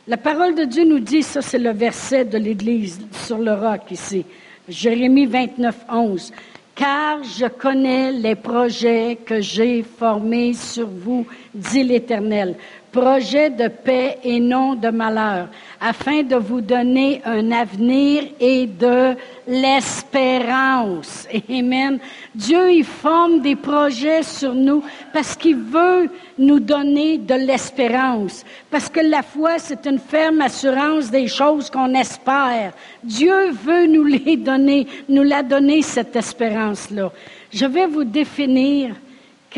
La 0.07 0.17
parole 0.17 0.55
de 0.55 0.65
Dieu 0.65 0.85
nous 0.85 1.01
dit, 1.01 1.23
ça 1.23 1.43
c'est 1.43 1.59
le 1.59 1.73
verset 1.73 2.25
de 2.25 2.39
l'Église 2.39 3.01
sur 3.13 3.39
le 3.39 3.55
roc 3.55 3.91
ici, 3.91 4.25
Jérémie 4.69 5.27
29, 5.27 5.87
11 5.91 6.33
car 6.77 7.25
je 7.25 7.47
connais 7.47 8.13
les 8.13 8.35
projets 8.35 9.17
que 9.25 9.41
j'ai 9.41 9.83
formés 9.83 10.53
sur 10.53 10.87
vous, 10.87 11.27
dit 11.57 11.83
l'Éternel, 11.83 12.57
projets 12.93 13.51
de 13.51 13.69
paix 13.69 14.19
et 14.25 14.41
non 14.41 14.75
de 14.75 14.89
malheur, 14.89 15.49
afin 15.81 16.23
de 16.23 16.37
vous 16.37 16.63
donner 16.63 17.21
un 17.27 17.53
avenir 17.53 18.25
et 18.41 18.67
de 18.67 19.15
l'espérance. 19.47 21.29
Amen. 21.51 21.99
Dieu, 22.35 22.73
il 22.73 22.85
forme 22.85 23.41
des 23.41 23.55
projets 23.55 24.23
sur 24.23 24.55
nous 24.55 24.83
parce 25.13 25.37
qu'il 25.37 25.57
veut 25.57 26.09
nous 26.39 26.59
donner 26.59 27.19
de 27.19 27.35
l'espérance. 27.35 28.45
Parce 28.71 28.89
que 28.89 29.01
la 29.01 29.23
foi, 29.23 29.59
c'est 29.59 29.85
une 29.87 29.99
ferme 29.99 30.41
assurance 30.41 31.11
des 31.11 31.29
choses 31.29 31.69
qu'on 31.69 31.95
espère. 31.95 32.73
Dieu 33.05 33.51
veut 33.51 33.87
nous 33.87 34.05
les 34.05 34.37
donner, 34.39 34.87
nous 35.09 35.23
la 35.23 35.43
donner, 35.43 35.83
cette 35.83 36.17
espérance-là. 36.17 37.13
Je 37.53 37.67
vais 37.67 37.87
vous 37.87 38.05
définir 38.05 38.95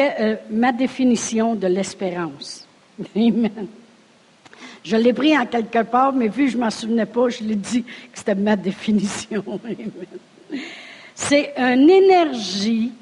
euh, 0.01 0.37
ma 0.51 0.73
définition 0.73 1.55
de 1.55 1.67
l'espérance. 1.67 2.67
Je 4.85 4.97
l'ai 4.97 5.13
pris 5.13 5.37
en 5.37 5.47
quelque 5.47 5.83
part, 5.83 6.13
mais 6.13 6.29
vu 6.29 6.47
que 6.47 6.53
je 6.53 6.57
ne 6.57 6.63
m'en 6.63 6.71
souvenais 6.71 7.05
pas, 7.05 7.29
je 7.29 7.43
l'ai 7.43 7.57
dit 7.57 7.83
que 7.83 7.91
c'était 8.15 8.35
ma 8.35 8.57
définition. 8.57 9.45
C'est 11.15 11.53
une 11.59 11.91
énergie 11.91 12.93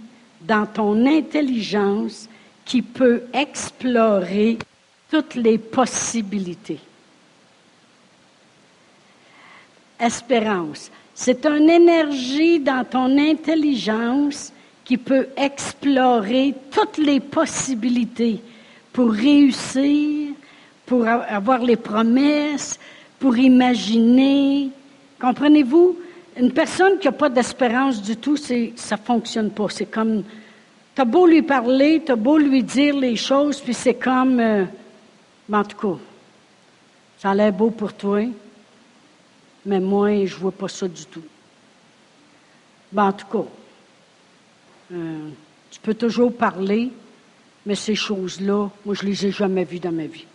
dans 0.40 0.66
ton 0.66 1.06
intelligence 1.06 2.28
qui 2.64 2.82
peut 2.82 3.24
explorer 3.32 4.58
toutes 5.10 5.34
les 5.36 5.58
possibilités. 5.58 6.80
Espérance. 10.00 10.90
C'est 11.14 11.46
une 11.46 11.70
énergie 11.70 12.58
dans 12.58 12.84
ton 12.84 13.16
intelligence 13.18 14.52
qui 14.86 14.96
peut 14.96 15.26
explorer 15.36 16.54
toutes 16.70 16.98
les 16.98 17.18
possibilités 17.18 18.40
pour 18.92 19.10
réussir, 19.10 20.32
pour 20.86 21.06
avoir 21.06 21.58
les 21.58 21.74
promesses, 21.74 22.78
pour 23.18 23.36
imaginer. 23.36 24.70
Comprenez-vous? 25.20 25.98
Une 26.38 26.52
personne 26.52 26.98
qui 27.00 27.08
n'a 27.08 27.12
pas 27.12 27.28
d'espérance 27.28 28.00
du 28.00 28.16
tout, 28.16 28.36
ça 28.36 28.96
fonctionne 28.96 29.50
pas. 29.50 29.66
C'est 29.70 29.86
comme, 29.86 30.22
t'as 30.94 31.04
beau 31.04 31.26
lui 31.26 31.42
parler, 31.42 32.00
t'as 32.06 32.14
beau 32.14 32.38
lui 32.38 32.62
dire 32.62 32.96
les 32.96 33.16
choses, 33.16 33.60
puis 33.60 33.74
c'est 33.74 33.94
comme, 33.94 34.38
euh, 34.38 34.64
en 35.52 35.64
tout 35.64 35.76
cas, 35.76 35.98
ça 37.18 37.30
a 37.30 37.34
l'air 37.34 37.52
beau 37.52 37.70
pour 37.70 37.92
toi, 37.92 38.22
mais 39.64 39.80
moi, 39.80 40.26
je 40.26 40.36
vois 40.36 40.52
pas 40.52 40.68
ça 40.68 40.86
du 40.86 41.06
tout. 41.06 41.24
Ben, 42.92 43.06
en 43.06 43.12
tout 43.12 43.26
cas, 43.26 43.44
euh, 44.92 45.28
tu 45.70 45.80
peux 45.80 45.94
toujours 45.94 46.32
parler, 46.32 46.90
mais 47.64 47.74
ces 47.74 47.94
choses-là, 47.94 48.68
moi, 48.84 48.94
je 48.94 49.04
ne 49.04 49.10
les 49.10 49.26
ai 49.26 49.30
jamais 49.30 49.64
vues 49.64 49.80
dans 49.80 49.92
ma 49.92 50.06
vie. 50.06 50.26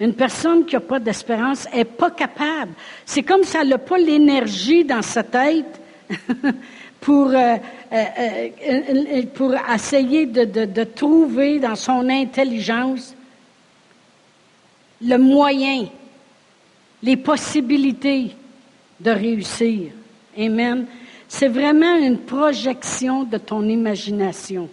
Une 0.00 0.14
personne 0.14 0.64
qui 0.64 0.74
n'a 0.74 0.80
pas 0.80 0.98
d'espérance 0.98 1.68
n'est 1.72 1.84
pas 1.84 2.10
capable. 2.10 2.72
C'est 3.04 3.22
comme 3.22 3.44
si 3.44 3.56
elle 3.56 3.68
n'a 3.68 3.78
pas 3.78 3.98
l'énergie 3.98 4.84
dans 4.84 5.02
sa 5.02 5.22
tête 5.22 5.80
pour, 7.00 7.28
euh, 7.28 7.56
euh, 7.92 9.22
pour 9.34 9.54
essayer 9.72 10.26
de, 10.26 10.44
de, 10.44 10.84
trouver 10.84 11.60
dans 11.60 11.76
son 11.76 12.08
intelligence 12.08 13.14
le 15.00 15.16
moyen, 15.16 15.86
les 17.02 17.16
possibilités 17.16 18.34
de 18.98 19.10
réussir. 19.10 19.92
Amen. 20.36 20.86
C'est 21.28 21.48
vraiment 21.48 21.96
une 21.96 22.18
projection 22.18 23.24
de 23.24 23.38
ton 23.38 23.62
imagination. 23.68 24.68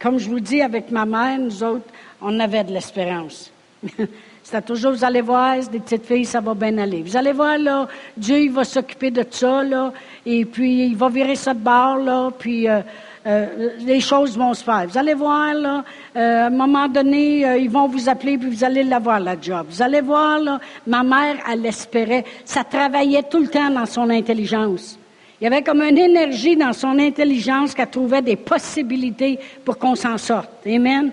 Comme 0.00 0.18
je 0.18 0.28
vous 0.28 0.40
dis, 0.40 0.62
avec 0.62 0.90
ma 0.90 1.04
mère, 1.04 1.38
nous 1.38 1.62
autres, 1.62 1.86
on 2.20 2.38
avait 2.40 2.64
de 2.64 2.72
l'espérance. 2.72 3.50
C'était 4.42 4.62
toujours, 4.62 4.92
vous 4.92 5.04
allez 5.04 5.20
voir, 5.20 5.58
des 5.58 5.78
petites 5.78 6.06
filles, 6.06 6.24
ça 6.24 6.40
va 6.40 6.54
bien 6.54 6.78
aller. 6.78 7.02
Vous 7.02 7.16
allez 7.16 7.32
voir, 7.32 7.58
là, 7.58 7.86
Dieu, 8.16 8.40
il 8.40 8.50
va 8.50 8.64
s'occuper 8.64 9.10
de 9.10 9.22
ça, 9.30 9.62
là, 9.62 9.92
et 10.24 10.46
puis 10.46 10.86
il 10.86 10.96
va 10.96 11.10
virer 11.10 11.36
ça 11.36 11.52
de 11.52 11.58
bord, 11.58 11.98
là, 11.98 12.30
puis 12.30 12.66
euh, 12.66 12.80
euh, 13.28 13.70
les 13.80 14.00
choses 14.00 14.36
vont 14.38 14.54
se 14.54 14.64
faire. 14.64 14.86
Vous 14.88 14.98
allez 14.98 15.14
voir, 15.14 15.54
là, 15.54 15.84
euh, 16.16 16.44
à 16.44 16.46
un 16.46 16.50
moment 16.50 16.88
donné, 16.88 17.58
ils 17.60 17.70
vont 17.70 17.86
vous 17.86 18.08
appeler, 18.08 18.38
puis 18.38 18.48
vous 18.48 18.64
allez 18.64 18.82
l'avoir, 18.82 19.20
la 19.20 19.38
job. 19.40 19.66
Vous 19.68 19.82
allez 19.82 20.00
voir, 20.00 20.38
là, 20.38 20.58
ma 20.86 21.02
mère, 21.02 21.36
elle 21.50 21.64
espérait. 21.66 22.24
Ça 22.44 22.64
travaillait 22.64 23.24
tout 23.24 23.38
le 23.38 23.48
temps 23.48 23.70
dans 23.70 23.86
son 23.86 24.08
intelligence. 24.10 24.98
Il 25.40 25.44
y 25.44 25.46
avait 25.46 25.62
comme 25.62 25.82
une 25.82 25.98
énergie 25.98 26.56
dans 26.56 26.72
son 26.72 26.98
intelligence 26.98 27.72
qu'elle 27.74 27.90
trouvait 27.90 28.22
des 28.22 28.36
possibilités 28.36 29.38
pour 29.64 29.78
qu'on 29.78 29.94
s'en 29.94 30.18
sorte. 30.18 30.50
Amen. 30.66 31.12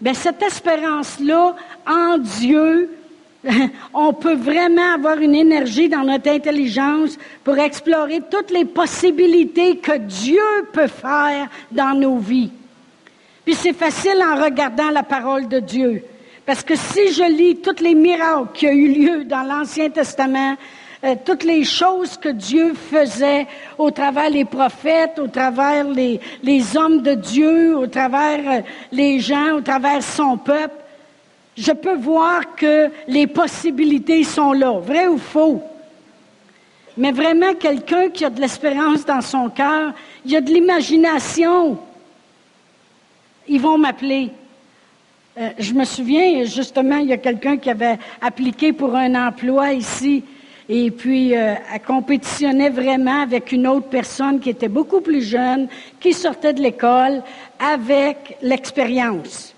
Bien, 0.00 0.14
cette 0.14 0.42
espérance-là 0.42 1.56
en 1.86 2.18
Dieu, 2.18 2.90
on 3.94 4.12
peut 4.12 4.34
vraiment 4.34 4.94
avoir 4.94 5.18
une 5.18 5.34
énergie 5.34 5.88
dans 5.88 6.02
notre 6.02 6.30
intelligence 6.30 7.16
pour 7.44 7.58
explorer 7.58 8.20
toutes 8.30 8.50
les 8.50 8.64
possibilités 8.64 9.76
que 9.76 9.96
Dieu 9.98 10.42
peut 10.72 10.88
faire 10.88 11.48
dans 11.70 11.98
nos 11.98 12.18
vies. 12.18 12.50
Puis 13.44 13.54
c'est 13.54 13.72
facile 13.72 14.22
en 14.22 14.42
regardant 14.42 14.90
la 14.90 15.02
parole 15.02 15.48
de 15.48 15.60
Dieu. 15.60 16.02
Parce 16.44 16.62
que 16.62 16.76
si 16.76 17.12
je 17.12 17.24
lis 17.24 17.56
tous 17.56 17.82
les 17.82 17.94
miracles 17.94 18.48
qui 18.54 18.66
ont 18.66 18.72
eu 18.72 18.88
lieu 18.88 19.24
dans 19.24 19.42
l'Ancien 19.42 19.90
Testament, 19.90 20.56
euh, 21.04 21.14
toutes 21.24 21.44
les 21.44 21.64
choses 21.64 22.16
que 22.16 22.30
Dieu 22.30 22.72
faisait 22.74 23.46
au 23.78 23.90
travers 23.90 24.30
les 24.30 24.44
prophètes, 24.44 25.18
au 25.18 25.28
travers 25.28 25.84
les, 25.84 26.20
hommes 26.76 27.02
de 27.02 27.14
Dieu, 27.14 27.76
au 27.76 27.86
travers 27.86 28.40
euh, 28.48 28.60
les 28.92 29.20
gens, 29.20 29.56
au 29.56 29.60
travers 29.60 30.02
son 30.02 30.38
peuple, 30.38 30.74
je 31.56 31.72
peux 31.72 31.96
voir 31.96 32.54
que 32.54 32.90
les 33.08 33.26
possibilités 33.26 34.24
sont 34.24 34.52
là, 34.52 34.72
vrai 34.72 35.06
ou 35.06 35.18
faux. 35.18 35.62
Mais 36.96 37.12
vraiment, 37.12 37.54
quelqu'un 37.54 38.08
qui 38.10 38.24
a 38.24 38.30
de 38.30 38.40
l'espérance 38.40 39.04
dans 39.04 39.20
son 39.20 39.50
cœur, 39.50 39.92
il 40.24 40.34
a 40.36 40.40
de 40.40 40.50
l'imagination. 40.50 41.78
Ils 43.48 43.60
vont 43.60 43.78
m'appeler. 43.78 44.30
Euh, 45.38 45.50
je 45.58 45.72
me 45.74 45.84
souviens, 45.84 46.44
justement, 46.44 46.96
il 46.96 47.08
y 47.08 47.12
a 47.12 47.18
quelqu'un 47.18 47.58
qui 47.58 47.68
avait 47.68 47.98
appliqué 48.20 48.72
pour 48.72 48.94
un 48.94 49.14
emploi 49.26 49.72
ici 49.72 50.24
et 50.68 50.90
puis, 50.90 51.36
euh, 51.36 51.54
elle 51.72 51.82
compétitionnait 51.82 52.70
vraiment 52.70 53.22
avec 53.22 53.52
une 53.52 53.68
autre 53.68 53.88
personne 53.88 54.40
qui 54.40 54.50
était 54.50 54.68
beaucoup 54.68 55.00
plus 55.00 55.22
jeune, 55.22 55.68
qui 56.00 56.12
sortait 56.12 56.52
de 56.52 56.60
l'école, 56.60 57.22
avec 57.60 58.36
l'expérience. 58.42 59.54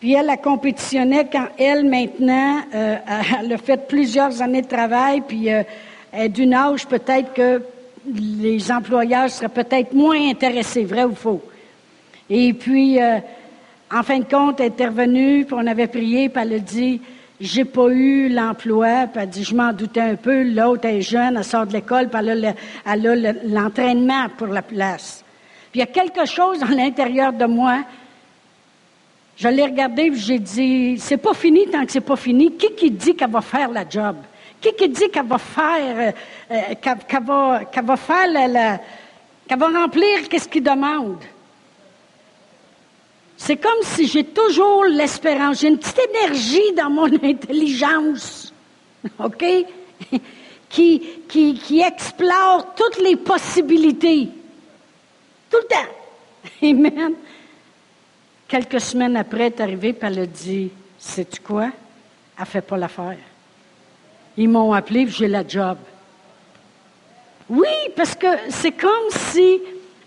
Puis 0.00 0.12
elle 0.12 0.30
a 0.30 0.36
compétitionnait 0.36 1.28
quand 1.30 1.48
elle, 1.58 1.84
maintenant, 1.88 2.60
euh, 2.74 2.96
elle 3.40 3.52
a 3.52 3.58
fait 3.58 3.88
plusieurs 3.88 4.40
années 4.42 4.62
de 4.62 4.68
travail, 4.68 5.22
puis 5.26 5.52
euh, 5.52 5.62
elle 6.12 6.26
est 6.26 6.28
d'une 6.28 6.54
âge 6.54 6.86
peut-être 6.86 7.32
que 7.32 7.62
les 8.14 8.70
employeurs 8.72 9.28
seraient 9.28 9.48
peut-être 9.48 9.92
moins 9.92 10.30
intéressés, 10.30 10.84
vrai 10.84 11.04
ou 11.04 11.14
faux. 11.14 11.42
Et 12.30 12.52
puis, 12.52 12.98
en 13.90 14.02
fin 14.02 14.18
de 14.18 14.24
compte, 14.24 14.60
elle 14.60 14.66
est 14.66 14.70
intervenue, 14.70 15.44
puis 15.44 15.56
on 15.58 15.66
avait 15.66 15.86
prié, 15.86 16.28
puis 16.28 16.42
elle 16.42 16.54
a 16.54 16.58
dit, 16.58 17.00
j'ai 17.40 17.64
pas 17.64 17.88
eu 17.88 18.28
l'emploi, 18.28 19.06
puis 19.06 19.22
elle 19.22 19.28
dit, 19.28 19.44
je 19.44 19.54
m'en 19.54 19.72
doutais 19.72 20.00
un 20.00 20.16
peu, 20.16 20.42
l'autre 20.42 20.86
est 20.86 21.02
jeune, 21.02 21.36
elle 21.36 21.44
sort 21.44 21.66
de 21.66 21.72
l'école, 21.72 22.08
puis 22.08 22.20
elle 22.26 22.54
a 22.86 23.32
l'entraînement 23.44 24.28
pour 24.36 24.48
la 24.48 24.62
place. 24.62 25.24
Puis 25.70 25.80
il 25.80 25.84
y 25.84 25.84
a 25.84 25.86
quelque 25.86 26.26
chose 26.26 26.60
dans 26.60 26.68
l'intérieur 26.68 27.32
de 27.32 27.44
moi, 27.44 27.84
je 29.38 29.46
l'ai 29.46 29.62
regardé, 29.62 30.10
j'ai 30.16 30.40
dit, 30.40 30.98
c'est 30.98 31.16
pas 31.16 31.32
fini 31.32 31.68
tant 31.68 31.86
que 31.86 31.92
c'est 31.92 32.00
pas 32.00 32.16
fini. 32.16 32.56
Qui 32.56 32.74
qui 32.74 32.90
dit 32.90 33.14
qu'elle 33.14 33.30
va 33.30 33.40
faire 33.40 33.70
la 33.70 33.88
job? 33.88 34.16
Qui 34.60 34.72
qui 34.74 34.88
dit 34.88 35.08
qu'elle 35.10 35.26
va 35.26 35.38
faire, 35.38 36.12
euh, 36.50 36.54
euh, 36.54 36.74
qu'elle 37.70 37.84
va 37.84 37.96
faire 37.96 38.26
la, 38.26 38.80
qu'elle 39.46 39.58
va 39.58 39.68
remplir 39.68 40.28
qu'est-ce 40.28 40.48
qu'il 40.48 40.64
demande? 40.64 41.22
C'est 43.36 43.58
comme 43.58 43.80
si 43.82 44.08
j'ai 44.08 44.24
toujours 44.24 44.84
l'espérance. 44.86 45.60
J'ai 45.60 45.68
une 45.68 45.78
petite 45.78 46.00
énergie 46.12 46.72
dans 46.76 46.90
mon 46.90 47.06
intelligence. 47.22 48.52
OK? 49.20 49.44
qui, 50.68 51.00
qui, 51.28 51.54
qui 51.54 51.80
explore 51.80 52.74
toutes 52.74 53.00
les 53.00 53.14
possibilités. 53.14 54.28
Tout 55.48 55.58
le 55.58 55.68
temps. 55.68 55.92
Amen. 56.60 57.14
Quelques 58.48 58.80
semaines 58.80 59.16
après, 59.16 59.44
elle 59.44 59.52
est 59.52 59.60
arrivée, 59.60 59.90
et 59.90 59.96
elle 60.00 60.20
a 60.20 60.26
dit, 60.26 60.70
sais-tu 60.98 61.40
quoi? 61.40 61.64
Elle 61.64 62.40
ne 62.40 62.46
fait 62.46 62.62
pas 62.62 62.78
l'affaire. 62.78 63.18
Ils 64.38 64.48
m'ont 64.48 64.72
appelé, 64.72 65.06
j'ai 65.08 65.28
la 65.28 65.46
job. 65.46 65.76
Oui, 67.50 67.68
parce 67.94 68.14
que 68.14 68.26
c'est 68.48 68.72
comme 68.72 69.10
si, 69.10 69.60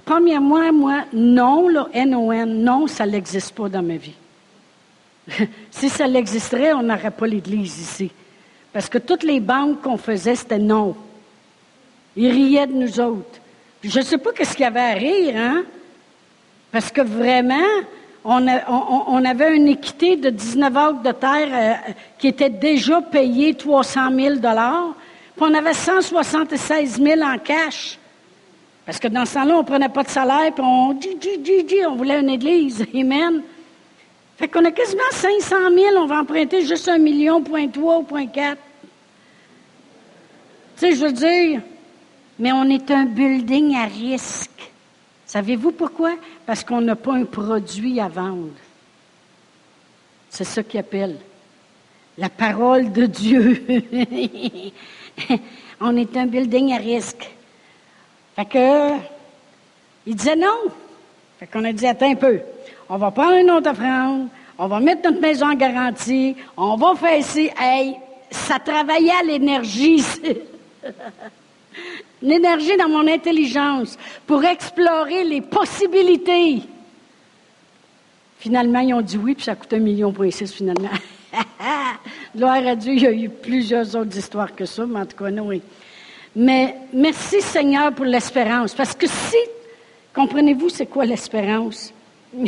premièrement, 0.03 0.73
moi, 0.73 1.05
non, 1.13 1.67
le 1.67 1.81
N-O-N, 1.93 2.63
non, 2.63 2.87
ça 2.87 3.05
n'existe 3.05 3.53
pas 3.53 3.69
dans 3.69 3.83
ma 3.83 3.97
vie. 3.97 4.15
si 5.71 5.89
ça 5.89 6.07
l'existerait, 6.07 6.73
on 6.73 6.81
n'aurait 6.81 7.11
pas 7.11 7.27
l'Église 7.27 7.79
ici. 7.79 8.11
Parce 8.73 8.89
que 8.89 8.97
toutes 8.97 9.23
les 9.23 9.39
banques 9.39 9.81
qu'on 9.81 9.97
faisait, 9.97 10.35
c'était 10.35 10.57
non. 10.57 10.95
Ils 12.15 12.31
riaient 12.31 12.67
de 12.67 12.73
nous 12.73 12.99
autres. 12.99 13.39
je 13.83 13.99
ne 13.99 14.03
sais 14.03 14.17
pas 14.17 14.31
qu'est-ce 14.31 14.55
qu'il 14.55 14.63
y 14.63 14.67
avait 14.67 14.79
à 14.79 14.93
rire, 14.93 15.33
hein? 15.37 15.63
Parce 16.71 16.89
que 16.89 17.01
vraiment, 17.01 17.67
on, 18.23 19.25
avait 19.25 19.55
une 19.55 19.67
équité 19.67 20.15
de 20.15 20.29
19 20.29 20.77
acres 20.77 21.01
de 21.01 21.11
terre 21.11 21.49
euh, 21.51 21.91
qui 22.19 22.27
était 22.27 22.49
déjà 22.49 23.01
payée 23.01 23.55
300 23.55 24.11
000 24.15 24.35
puis 24.35 24.49
on 25.39 25.53
avait 25.53 25.73
176 25.73 27.01
000 27.01 27.21
en 27.21 27.37
cash. 27.39 27.97
Parce 28.85 28.99
que 28.99 29.07
dans 29.07 29.25
ce 29.25 29.35
temps-là, 29.35 29.55
on 29.55 29.61
ne 29.61 29.65
prenait 29.65 29.89
pas 29.89 30.03
de 30.03 30.09
salaire, 30.09 30.51
puis 30.53 30.63
on 30.63 30.97
on 31.87 31.95
voulait 31.95 32.19
une 32.19 32.29
église. 32.29 32.85
Amen. 32.93 33.41
Fait 34.37 34.47
qu'on 34.47 34.65
a 34.65 34.71
quasiment 34.71 35.03
500 35.11 35.55
000, 35.73 35.95
on 35.97 36.05
va 36.05 36.21
emprunter 36.21 36.65
juste 36.65 36.89
un 36.89 36.97
million, 36.97 37.41
point 37.41 37.67
3 37.67 37.99
ou 37.99 38.03
point 38.03 38.27
4. 38.27 38.57
Tu 40.77 40.87
sais, 40.87 40.95
je 40.95 41.05
veux 41.05 41.11
dire, 41.11 41.61
mais 42.39 42.51
on 42.51 42.65
est 42.65 42.89
un 42.89 43.05
building 43.05 43.75
à 43.75 43.85
risque. 43.85 44.70
Savez-vous 45.31 45.71
pourquoi? 45.71 46.17
Parce 46.45 46.61
qu'on 46.61 46.81
n'a 46.81 46.97
pas 46.97 47.13
un 47.13 47.23
produit 47.23 48.01
à 48.01 48.09
vendre. 48.09 48.49
C'est 50.29 50.43
ça 50.43 50.61
qu'il 50.61 50.77
appelle 50.77 51.15
la 52.17 52.27
parole 52.27 52.91
de 52.91 53.05
Dieu. 53.05 53.65
on 55.79 55.95
est 55.95 56.17
un 56.17 56.25
building 56.25 56.73
à 56.73 56.79
risque. 56.79 57.31
Fait 58.35 58.43
que, 58.43 58.97
il 60.05 60.15
disait 60.15 60.35
non. 60.35 60.63
Fait 61.39 61.47
qu'on 61.47 61.63
a 61.63 61.71
dit, 61.71 61.87
attends 61.87 62.11
un 62.11 62.15
peu. 62.15 62.41
On 62.89 62.97
va 62.97 63.09
prendre 63.11 63.37
une 63.37 63.51
autre 63.51 63.71
offrande. 63.71 64.27
On 64.57 64.67
va 64.67 64.81
mettre 64.81 65.09
notre 65.09 65.21
maison 65.21 65.49
en 65.49 65.55
garantie. 65.55 66.35
On 66.57 66.75
va 66.75 66.93
faire 66.95 67.17
ici. 67.17 67.49
Hey, 67.57 67.95
ça 68.29 68.59
travaillait 68.59 69.15
à 69.17 69.23
l'énergie. 69.23 70.03
l'énergie 72.21 72.77
dans 72.77 72.89
mon 72.89 73.07
intelligence 73.07 73.97
pour 74.25 74.43
explorer 74.43 75.23
les 75.23 75.41
possibilités. 75.41 76.61
Finalement, 78.39 78.79
ils 78.79 78.93
ont 78.93 79.01
dit 79.01 79.17
oui, 79.17 79.35
puis 79.35 79.43
ça 79.43 79.55
coûte 79.55 79.73
un 79.73 79.79
million 79.79 80.11
pour 80.11 80.25
six 80.31 80.51
finalement. 80.51 80.89
Gloire 82.35 82.65
à 82.65 82.75
Dieu, 82.75 82.93
il 82.93 83.01
y 83.01 83.07
a 83.07 83.11
eu 83.11 83.29
plusieurs 83.29 83.95
autres 83.95 84.17
histoires 84.17 84.55
que 84.55 84.65
ça, 84.65 84.85
mais 84.85 84.99
en 84.99 85.05
tout 85.05 85.17
cas, 85.17 85.29
oui. 85.29 85.61
Mais 86.35 86.75
merci 86.93 87.41
Seigneur 87.41 87.93
pour 87.93 88.05
l'espérance, 88.05 88.73
parce 88.73 88.95
que 88.95 89.07
si, 89.07 89.37
comprenez-vous, 90.13 90.69
c'est 90.69 90.85
quoi 90.85 91.05
l'espérance? 91.05 91.93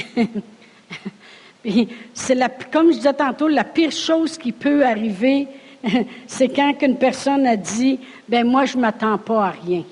c'est 2.13 2.71
comme 2.71 2.91
je 2.91 2.97
disais 2.97 3.13
tantôt, 3.13 3.47
la 3.47 3.63
pire 3.63 3.91
chose 3.91 4.37
qui 4.37 4.51
peut 4.51 4.85
arriver 4.85 5.47
c'est 6.27 6.49
quand 6.49 6.73
une 6.81 6.97
personne 6.97 7.45
a 7.45 7.57
dit, 7.57 7.99
ben 8.27 8.45
moi 8.45 8.65
je 8.65 8.77
m'attends 8.77 9.17
pas 9.17 9.47
à 9.47 9.49
rien. 9.51 9.83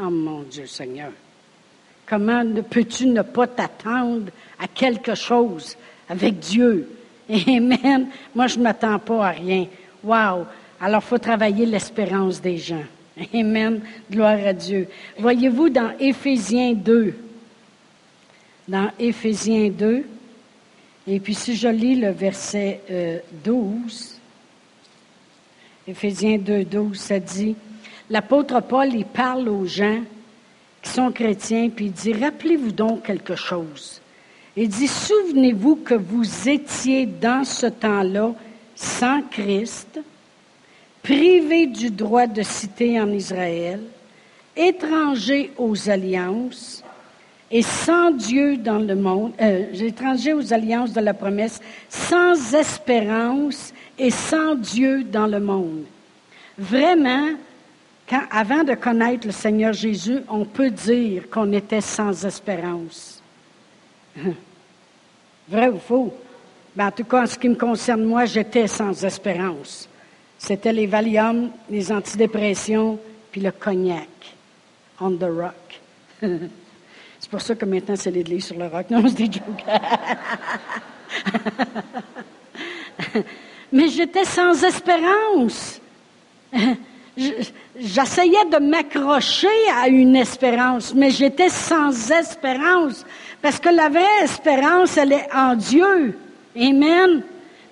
Oh 0.00 0.10
mon 0.10 0.42
Dieu 0.42 0.66
Seigneur. 0.66 1.12
Comment 2.06 2.44
peux-tu 2.68 3.06
ne 3.06 3.22
pas 3.22 3.46
t'attendre 3.46 4.30
à 4.58 4.66
quelque 4.66 5.14
chose 5.14 5.76
avec 6.08 6.38
Dieu? 6.38 6.88
Amen. 7.28 8.08
Moi 8.34 8.46
je 8.48 8.58
m'attends 8.58 8.98
pas 8.98 9.28
à 9.28 9.30
rien. 9.30 9.66
Wow. 10.02 10.46
Alors 10.80 11.04
faut 11.04 11.18
travailler 11.18 11.66
l'espérance 11.66 12.40
des 12.40 12.58
gens. 12.58 12.84
Amen. 13.34 13.80
Gloire 14.10 14.38
à 14.44 14.52
Dieu. 14.52 14.88
Voyez-vous 15.18 15.68
dans 15.68 15.92
Éphésiens 16.00 16.72
2, 16.72 17.14
dans 18.66 18.90
Éphésiens 18.98 19.68
2, 19.68 20.04
et 21.06 21.20
puis 21.20 21.34
si 21.34 21.56
je 21.56 21.68
lis 21.68 21.96
le 21.96 22.10
verset 22.10 22.80
12, 23.44 23.54
euh, 23.54 24.11
Éphésiens 25.88 26.38
2, 26.38 26.64
12, 26.64 26.96
ça 26.96 27.18
dit, 27.18 27.56
l'apôtre 28.08 28.60
Paul, 28.62 28.94
il 28.94 29.04
parle 29.04 29.48
aux 29.48 29.66
gens 29.66 30.00
qui 30.80 30.90
sont 30.90 31.10
chrétiens, 31.10 31.70
puis 31.74 31.86
il 31.86 31.92
dit, 31.92 32.12
rappelez-vous 32.12 32.70
donc 32.70 33.04
quelque 33.04 33.34
chose. 33.34 34.00
Il 34.56 34.68
dit, 34.68 34.86
souvenez-vous 34.86 35.76
que 35.76 35.94
vous 35.94 36.48
étiez 36.48 37.06
dans 37.06 37.44
ce 37.44 37.66
temps-là 37.66 38.32
sans 38.76 39.22
Christ, 39.22 40.00
privés 41.02 41.66
du 41.66 41.90
droit 41.90 42.28
de 42.28 42.42
citer 42.42 43.00
en 43.00 43.10
Israël, 43.10 43.80
étrangers 44.56 45.50
aux 45.58 45.90
alliances 45.90 46.84
et 47.50 47.62
sans 47.62 48.12
Dieu 48.12 48.56
dans 48.56 48.78
le 48.78 48.94
monde, 48.94 49.32
euh, 49.40 49.72
étrangers 49.74 50.32
aux 50.32 50.52
alliances 50.52 50.92
de 50.92 51.00
la 51.00 51.12
promesse, 51.12 51.60
sans 51.88 52.54
espérance 52.54 53.74
et 53.98 54.10
sans 54.10 54.54
Dieu 54.54 55.04
dans 55.04 55.26
le 55.26 55.40
monde. 55.40 55.84
Vraiment, 56.58 57.30
avant 58.30 58.64
de 58.64 58.74
connaître 58.74 59.26
le 59.26 59.32
Seigneur 59.32 59.72
Jésus, 59.72 60.20
on 60.28 60.44
peut 60.44 60.70
dire 60.70 61.30
qu'on 61.30 61.52
était 61.52 61.80
sans 61.80 62.24
espérance. 62.24 63.22
Vrai 65.48 65.68
ou 65.68 65.78
faux? 65.78 66.14
Ben, 66.74 66.88
en 66.88 66.90
tout 66.90 67.04
cas, 67.04 67.22
en 67.22 67.26
ce 67.26 67.38
qui 67.38 67.48
me 67.48 67.54
concerne, 67.54 68.04
moi, 68.04 68.24
j'étais 68.24 68.66
sans 68.66 69.04
espérance. 69.04 69.88
C'était 70.38 70.72
les 70.72 70.86
Valium, 70.86 71.50
les 71.70 71.92
antidépressions, 71.92 72.98
puis 73.30 73.40
le 73.40 73.52
cognac. 73.52 74.08
On 75.00 75.10
the 75.12 75.24
rock. 75.24 75.80
c'est 76.20 77.30
pour 77.30 77.40
ça 77.40 77.54
que 77.54 77.64
maintenant, 77.64 77.96
c'est 77.96 78.10
l'église 78.10 78.46
sur 78.46 78.58
le 78.58 78.66
rock. 78.66 78.90
Non, 78.90 79.04
c'est 79.08 79.28
des 79.28 79.30
mais 83.72 83.88
j'étais 83.88 84.24
sans 84.24 84.62
espérance. 84.62 85.80
J'essayais 87.16 88.44
de 88.50 88.58
m'accrocher 88.58 89.48
à 89.80 89.88
une 89.88 90.16
espérance, 90.16 90.94
mais 90.94 91.10
j'étais 91.10 91.48
sans 91.48 92.10
espérance, 92.10 93.04
parce 93.40 93.58
que 93.58 93.68
la 93.68 93.88
vraie 93.88 94.24
espérance, 94.24 94.96
elle 94.96 95.12
est 95.12 95.28
en 95.34 95.54
Dieu. 95.54 96.18
Amen. 96.56 97.22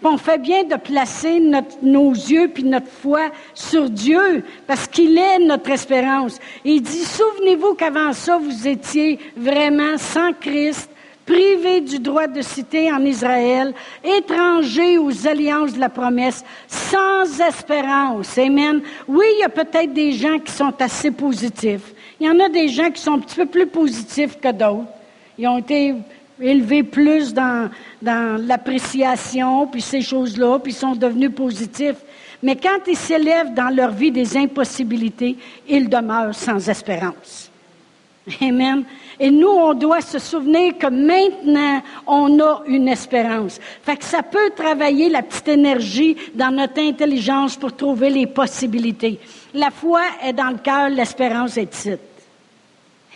on 0.03 0.17
fait 0.17 0.39
bien 0.39 0.65
de 0.65 0.77
placer 0.77 1.41
nos 1.83 2.13
yeux 2.13 2.51
puis 2.53 2.65
notre 2.65 2.89
foi 2.89 3.31
sur 3.55 3.91
Dieu, 3.91 4.45
parce 4.67 4.87
qu'il 4.87 5.17
est 5.19 5.39
notre 5.39 5.71
espérance. 5.71 6.39
il 6.65 6.83
dit, 6.83 7.05
souvenez-vous 7.05 7.75
qu'avant 7.75 8.13
ça, 8.13 8.39
vous 8.39 8.67
étiez 8.67 9.19
vraiment 9.37 9.99
sans 9.99 10.33
Christ, 10.33 10.91
privés 11.27 11.81
du 11.81 11.99
droit 11.99 12.27
de 12.27 12.43
citer 12.43 12.93
en 12.93 13.05
Israël, 13.05 13.73
étrangers 14.05 14.99
aux 14.99 15.27
alliances 15.27 15.75
de 15.75 15.81
la 15.81 15.89
promesse, 15.89 16.45
sans 16.67 17.41
espérance. 17.41 18.37
Amen. 18.39 18.81
Oui, 19.07 19.27
il 19.37 19.41
y 19.41 19.45
a 19.45 19.49
peut-être 19.49 19.93
des 19.93 20.13
gens 20.13 20.39
qui 20.39 20.53
sont 20.53 20.75
assez 20.81 21.11
positifs. 21.11 21.95
Il 22.19 22.27
y 22.27 22.31
en 22.31 22.41
a 22.41 22.49
des 22.49 22.69
gens 22.69 22.91
qui 22.91 23.01
sont 23.01 23.15
un 23.15 23.19
petit 23.21 23.37
peu 23.37 23.47
plus 23.47 23.67
positifs 23.67 24.39
que 24.41 24.53
d'autres. 24.53 24.89
Ils 25.39 25.49
ont 25.49 25.59
été 25.59 25.95
élevés 26.41 26.83
plus 26.83 27.33
dans, 27.33 27.71
dans 28.03 28.41
l'appréciation, 28.47 29.67
puis 29.67 29.81
ces 29.81 30.01
choses-là, 30.01 30.59
puis 30.59 30.73
ils 30.73 30.77
sont 30.77 30.95
devenus 30.95 31.33
positifs. 31.35 31.97
Mais 32.43 32.57
quand 32.57 32.79
ils 32.87 32.97
s'élèvent 32.97 33.55
dans 33.55 33.75
leur 33.75 33.91
vie 33.91 34.11
des 34.11 34.37
impossibilités, 34.37 35.37
ils 35.69 35.89
demeurent 35.89 36.35
sans 36.35 36.69
espérance. 36.69 37.51
Amen. 38.41 38.85
Et 39.23 39.31
nous, 39.31 39.49
on 39.51 39.75
doit 39.75 40.01
se 40.01 40.19
souvenir 40.19 40.79
que 40.79 40.87
maintenant, 40.87 41.83
on 42.07 42.41
a 42.41 42.63
une 42.67 42.89
espérance. 42.89 43.61
Fait 43.83 43.99
que 43.99 44.05
ça 44.05 44.23
peut 44.23 44.51
travailler 44.57 45.11
la 45.11 45.23
petite 45.23 45.49
énergie 45.49 46.17
dans 46.35 46.51
notre 46.51 46.81
intelligence 46.81 47.55
pour 47.55 47.77
trouver 47.77 48.09
les 48.09 48.27
possibilités. 48.27 49.21
La 49.53 49.71
foi 49.71 50.01
est 50.25 50.33
dans 50.33 50.49
le 50.49 50.57
cœur, 50.57 50.89
l'espérance 50.89 51.59
est 51.59 51.75
ici. 51.75 51.93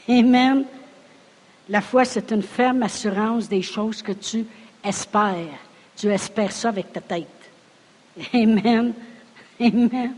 Amen. 0.07 0.65
La 1.71 1.81
foi, 1.81 2.05
c'est 2.05 2.31
une 2.33 2.43
ferme 2.43 2.83
assurance 2.83 3.49
des 3.49 3.63
choses 3.63 4.03
que 4.03 4.13
tu 4.13 4.45
espères. 4.85 5.59
Tu 5.97 6.13
espères 6.13 6.53
ça 6.53 6.69
avec 6.69 6.93
ta 6.93 7.01
tête. 7.01 7.27
Amen. 8.35 8.93
Amen. 9.59 10.15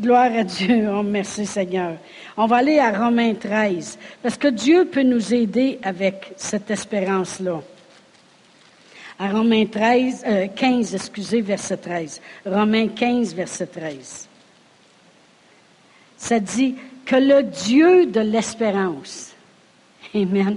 Gloire 0.00 0.32
à 0.32 0.44
Dieu. 0.44 0.88
Oh, 0.94 1.02
merci 1.02 1.44
Seigneur. 1.44 1.96
On 2.36 2.46
va 2.46 2.56
aller 2.56 2.78
à 2.78 2.92
Romains 2.92 3.34
13, 3.34 3.98
parce 4.22 4.36
que 4.36 4.48
Dieu 4.48 4.84
peut 4.84 5.02
nous 5.02 5.34
aider 5.34 5.78
avec 5.82 6.32
cette 6.36 6.70
espérance-là. 6.70 7.60
À 9.18 9.28
Romains 9.30 9.66
13, 9.66 10.24
15, 10.54 10.94
excusez, 10.94 11.40
verset 11.40 11.78
13. 11.78 12.20
Romains 12.46 12.88
15, 12.88 13.34
verset 13.34 13.66
13. 13.66 14.28
Ça 16.16 16.38
dit 16.38 16.76
que 17.04 17.16
le 17.16 17.42
Dieu 17.42 18.06
de 18.06 18.20
l'espérance, 18.20 19.34
Amen, 20.14 20.56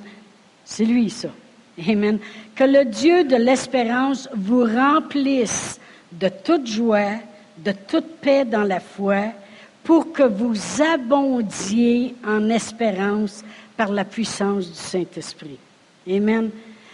c'est 0.64 0.86
lui 0.86 1.10
ça, 1.10 1.30
Amen, 1.90 2.20
que 2.56 2.64
le 2.64 2.86
Dieu 2.86 3.24
de 3.24 3.38
l'espérance 3.38 4.30
vous 4.36 4.66
remplisse 4.66 5.80
de 6.12 6.30
toute 6.30 6.68
joie, 6.68 7.16
de 7.64 7.72
toute 7.72 8.18
paix 8.22 8.46
dans 8.46 8.64
la 8.64 8.80
foi, 8.80 9.26
pour 9.84 10.12
que 10.12 10.24
vous 10.24 10.56
abondiez 10.82 12.16
en 12.26 12.50
espérance 12.50 13.44
par 13.76 13.92
la 13.92 14.06
puissance 14.06 14.70
du 14.70 14.76
Saint-Esprit. 14.76 15.58
Amen. 16.10 16.50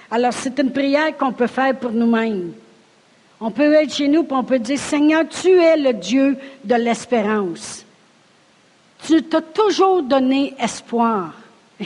Alors, 0.10 0.34
c'est 0.34 0.58
une 0.60 0.72
prière 0.72 1.16
qu'on 1.18 1.34
peut 1.34 1.48
faire 1.48 1.76
pour 1.76 1.92
nous-mêmes. 1.92 2.54
On 3.40 3.52
peut 3.52 3.74
être 3.74 3.94
chez 3.94 4.08
nous 4.08 4.24
et 4.24 4.34
on 4.34 4.44
peut 4.44 4.60
dire, 4.60 4.80
Seigneur, 4.80 5.24
tu 5.28 5.50
es 5.50 5.78
le 5.78 5.94
Dieu 5.94 6.38
de 6.64 6.76
l'espérance. 6.76 7.86
Tu 9.06 9.22
t'as 9.24 9.42
toujours 9.42 10.02
donné 10.02 10.56
espoir. 10.60 11.34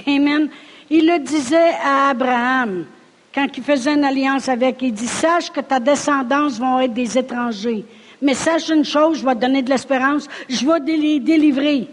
Amen. 0.08 0.50
Il 0.90 1.08
le 1.08 1.20
disait 1.20 1.74
à 1.84 2.10
Abraham 2.10 2.86
quand 3.34 3.48
il 3.56 3.64
faisait 3.64 3.94
une 3.94 4.06
alliance 4.06 4.48
avec. 4.48 4.82
Il 4.82 4.94
dit, 4.94 5.08
sache 5.08 5.50
que 5.52 5.62
ta 5.62 5.80
descendance 5.80 6.60
vont 6.60 6.80
être 6.80 6.94
des 6.94 7.18
étrangers. 7.18 7.86
Mais 8.22 8.34
sache 8.34 8.70
une 8.70 8.86
chose, 8.86 9.20
je 9.20 9.26
vais 9.26 9.36
te 9.36 9.40
donner 9.40 9.62
de 9.62 9.70
l'espérance, 9.70 10.28
je 10.48 10.66
vais 10.66 10.80
les 10.86 11.20
délivrer. 11.20 11.88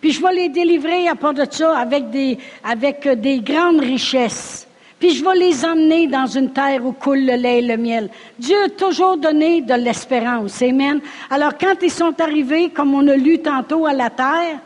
Puis 0.00 0.12
je 0.12 0.22
vais 0.22 0.32
les 0.32 0.48
délivrer 0.48 1.08
à 1.08 1.14
part 1.14 1.34
de 1.34 1.44
ça 1.48 1.78
avec 1.78 2.10
des, 2.10 2.38
avec 2.64 3.06
des 3.08 3.40
grandes 3.40 3.80
richesses. 3.80 4.66
Puis 4.98 5.14
je 5.14 5.24
vais 5.24 5.34
les 5.34 5.64
emmener 5.64 6.06
dans 6.06 6.26
une 6.26 6.52
terre 6.52 6.86
où 6.86 6.92
coule 6.92 7.26
le 7.26 7.34
lait 7.34 7.58
et 7.58 7.62
le 7.62 7.76
miel. 7.76 8.08
Dieu 8.38 8.56
a 8.64 8.68
toujours 8.68 9.16
donné 9.16 9.60
de 9.60 9.74
l'espérance. 9.74 10.62
Amen. 10.62 11.00
Alors 11.28 11.58
quand 11.58 11.74
ils 11.82 11.90
sont 11.90 12.14
arrivés, 12.20 12.70
comme 12.70 12.94
on 12.94 13.08
a 13.08 13.16
lu 13.16 13.40
tantôt 13.40 13.84
à 13.86 13.92
la 13.92 14.10
terre, 14.10 14.60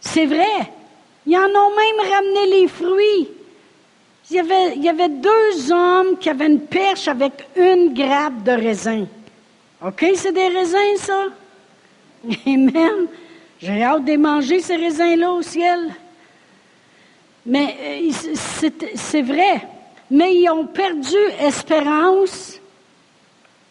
c'est 0.00 0.26
vrai. 0.26 0.70
Ils 1.26 1.36
en 1.36 1.48
ont 1.48 1.74
même 1.74 2.12
ramené 2.12 2.60
les 2.60 2.68
fruits. 2.68 3.28
Il 4.30 4.36
y, 4.36 4.40
avait, 4.40 4.76
il 4.76 4.84
y 4.84 4.88
avait 4.88 5.08
deux 5.08 5.72
hommes 5.72 6.16
qui 6.18 6.30
avaient 6.30 6.46
une 6.46 6.60
perche 6.60 7.08
avec 7.08 7.32
une 7.56 7.92
grappe 7.92 8.42
de 8.44 8.52
raisin. 8.52 9.06
OK, 9.84 10.06
c'est 10.14 10.32
des 10.32 10.48
raisins, 10.48 10.96
ça? 10.96 11.24
Amen. 12.46 13.06
J'ai 13.60 13.82
hâte 13.82 14.04
de 14.04 14.16
manger, 14.16 14.60
ces 14.60 14.76
raisins-là, 14.76 15.30
au 15.32 15.42
ciel. 15.42 15.94
Mais 17.44 17.76
euh, 17.80 18.10
c'est 18.94 19.22
vrai. 19.22 19.66
Mais 20.10 20.34
ils 20.34 20.48
ont 20.50 20.66
perdu 20.66 21.16
espérance 21.40 22.60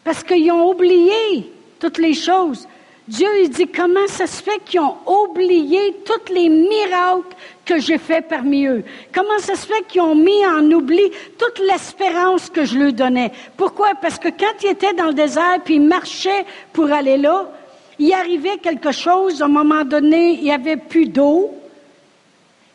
parce 0.04 0.24
qu'ils 0.24 0.52
ont 0.52 0.70
oublié 0.70 1.52
toutes 1.80 1.98
les 1.98 2.14
choses. 2.14 2.68
Dieu, 3.08 3.28
il 3.44 3.50
dit, 3.50 3.68
comment 3.68 4.08
ça 4.08 4.26
se 4.26 4.42
fait 4.42 4.60
qu'ils 4.66 4.80
ont 4.80 4.96
oublié 5.06 5.96
tous 6.06 6.34
les 6.34 6.50
miracles 6.50 7.36
que 7.64 7.80
j'ai 7.80 8.00
faits 8.00 8.28
parmi 8.28 8.66
eux? 8.66 8.84
Comment 9.14 9.38
ça 9.38 9.56
se 9.56 9.68
fait 9.68 9.86
qu'ils 9.88 10.02
ont 10.02 10.16
mis 10.16 10.44
en 10.48 10.72
oubli 10.72 11.12
toute 11.38 11.60
l'espérance 11.60 12.50
que 12.50 12.66
je 12.66 12.80
leur 12.80 12.94
donnais? 12.94 13.32
Pourquoi? 13.58 13.94
Parce 14.02 14.18
que 14.18 14.30
quand 14.30 14.64
ils 14.64 14.72
étaient 14.72 14.94
dans 14.94 15.08
le 15.08 15.14
désert, 15.14 15.60
puis 15.64 15.76
ils 15.76 15.82
marchaient 15.82 16.46
pour 16.74 16.92
aller 16.92 17.18
là, 17.18 17.48
il 18.00 18.12
arrivait 18.12 18.58
quelque 18.58 18.92
chose, 18.92 19.40
à 19.42 19.46
un 19.46 19.50
moment 19.50 19.86
donné, 19.86 20.34
il 20.34 20.44
n'y 20.44 20.52
avait 20.52 20.78
plus 20.78 21.06
d'eau. 21.06 21.54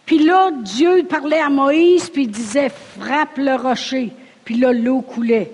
Puis 0.06 0.18
là, 0.20 0.50
Dieu 0.52 1.02
parlait 1.08 1.40
à 1.40 1.50
Moïse, 1.50 2.08
puis 2.08 2.22
il 2.22 2.30
disait, 2.30 2.70
frappe 3.00 3.36
le 3.36 3.56
rocher. 3.56 4.10
Puis 4.44 4.54
là, 4.54 4.72
l'eau 4.72 5.00
coulait. 5.00 5.50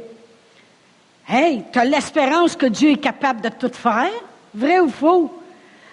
Hey, 1.26 1.62
tu 1.72 1.78
as 1.78 1.84
l'espérance 1.86 2.56
que 2.56 2.66
Dieu 2.66 2.90
est 2.90 3.00
capable 3.00 3.40
de 3.40 3.48
tout 3.48 3.72
faire? 3.72 4.12
Vrai 4.56 4.80
ou 4.80 4.88
faux? 4.88 5.30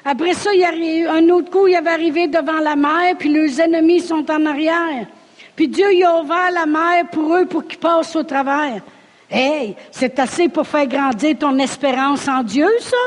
Après 0.06 0.34
ça, 0.34 0.54
il 0.54 0.62
y 0.62 0.66
a 1.06 1.14
un 1.14 1.30
autre 1.30 1.52
coup, 1.52 1.68
il 1.68 1.76
avait 1.76 1.90
arrivé 1.90 2.28
devant 2.28 2.60
la 2.60 2.78
mer, 2.78 3.16
puis 3.20 3.28
leurs 3.28 3.60
ennemis 3.60 4.00
sont 4.00 4.30
en 4.32 4.46
arrière. 4.46 5.06
Puis 5.56 5.68
Dieu 5.68 5.94
il 5.94 6.04
a 6.04 6.22
ouvert 6.22 6.50
la 6.52 6.66
mer 6.66 7.08
pour 7.12 7.36
eux 7.36 7.46
pour 7.46 7.68
qu'ils 7.68 7.80
passent 7.80 8.16
au 8.16 8.24
travers. 8.24 8.82
Hey, 9.30 9.76
c'est 9.92 10.18
assez 10.18 10.48
pour 10.48 10.66
faire 10.66 10.88
grandir 10.88 11.38
ton 11.38 11.58
espérance 11.60 12.28
en 12.28 12.42
Dieu, 12.42 12.70
ça? 12.80 12.98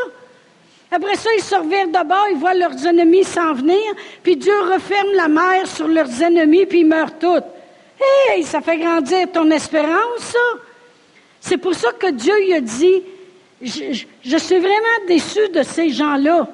Après 0.90 1.16
ça, 1.16 1.30
ils 1.36 1.42
se 1.42 1.54
revirent 1.54 1.88
d'abord, 1.88 2.26
ils 2.30 2.36
voient 2.36 2.54
leurs 2.54 2.86
ennemis 2.86 3.24
s'en 3.24 3.54
venir, 3.54 3.78
puis 4.22 4.36
Dieu 4.36 4.54
referme 4.60 5.12
la 5.14 5.28
mer 5.28 5.66
sur 5.66 5.88
leurs 5.88 6.22
ennemis, 6.22 6.66
puis 6.66 6.80
ils 6.80 6.86
meurent 6.86 7.18
tous. 7.18 7.42
Hey, 8.30 8.42
ça 8.42 8.60
fait 8.60 8.76
grandir 8.76 9.30
ton 9.32 9.50
espérance, 9.50 10.20
ça? 10.20 10.38
C'est 11.40 11.56
pour 11.56 11.74
ça 11.74 11.92
que 11.92 12.10
Dieu 12.10 12.34
il 12.46 12.54
a 12.54 12.60
dit, 12.60 13.02
je, 13.62 14.36
suis 14.36 14.58
vraiment 14.58 15.06
déçu 15.08 15.48
de 15.48 15.62
ces 15.62 15.90
gens-là. 15.90 16.48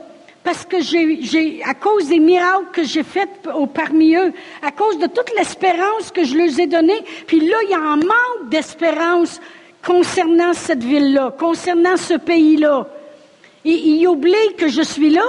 Parce 0.44 0.64
que 0.64 0.80
j'ai, 0.80 1.62
à 1.64 1.74
cause 1.74 2.08
des 2.08 2.18
miracles 2.18 2.66
que 2.72 2.82
j'ai 2.82 3.04
faits 3.04 3.28
parmi 3.72 4.16
eux, 4.16 4.32
à 4.60 4.72
cause 4.72 4.98
de 4.98 5.06
toute 5.06 5.32
l'espérance 5.38 6.10
que 6.12 6.24
je 6.24 6.36
leur 6.36 6.58
ai 6.58 6.66
donnée, 6.66 7.04
puis 7.28 7.40
là, 7.40 7.56
il 7.62 7.70
y 7.70 7.74
a 7.74 7.80
un 7.80 7.96
manque 7.96 8.48
d'espérance 8.50 9.40
concernant 9.84 10.52
cette 10.52 10.82
ville-là, 10.82 11.32
concernant 11.38 11.96
ce 11.96 12.14
pays-là. 12.14 12.88
Et 13.64 13.70
ils 13.70 14.06
oublient 14.08 14.56
que 14.58 14.68
je 14.68 14.82
suis 14.82 15.10
là. 15.10 15.24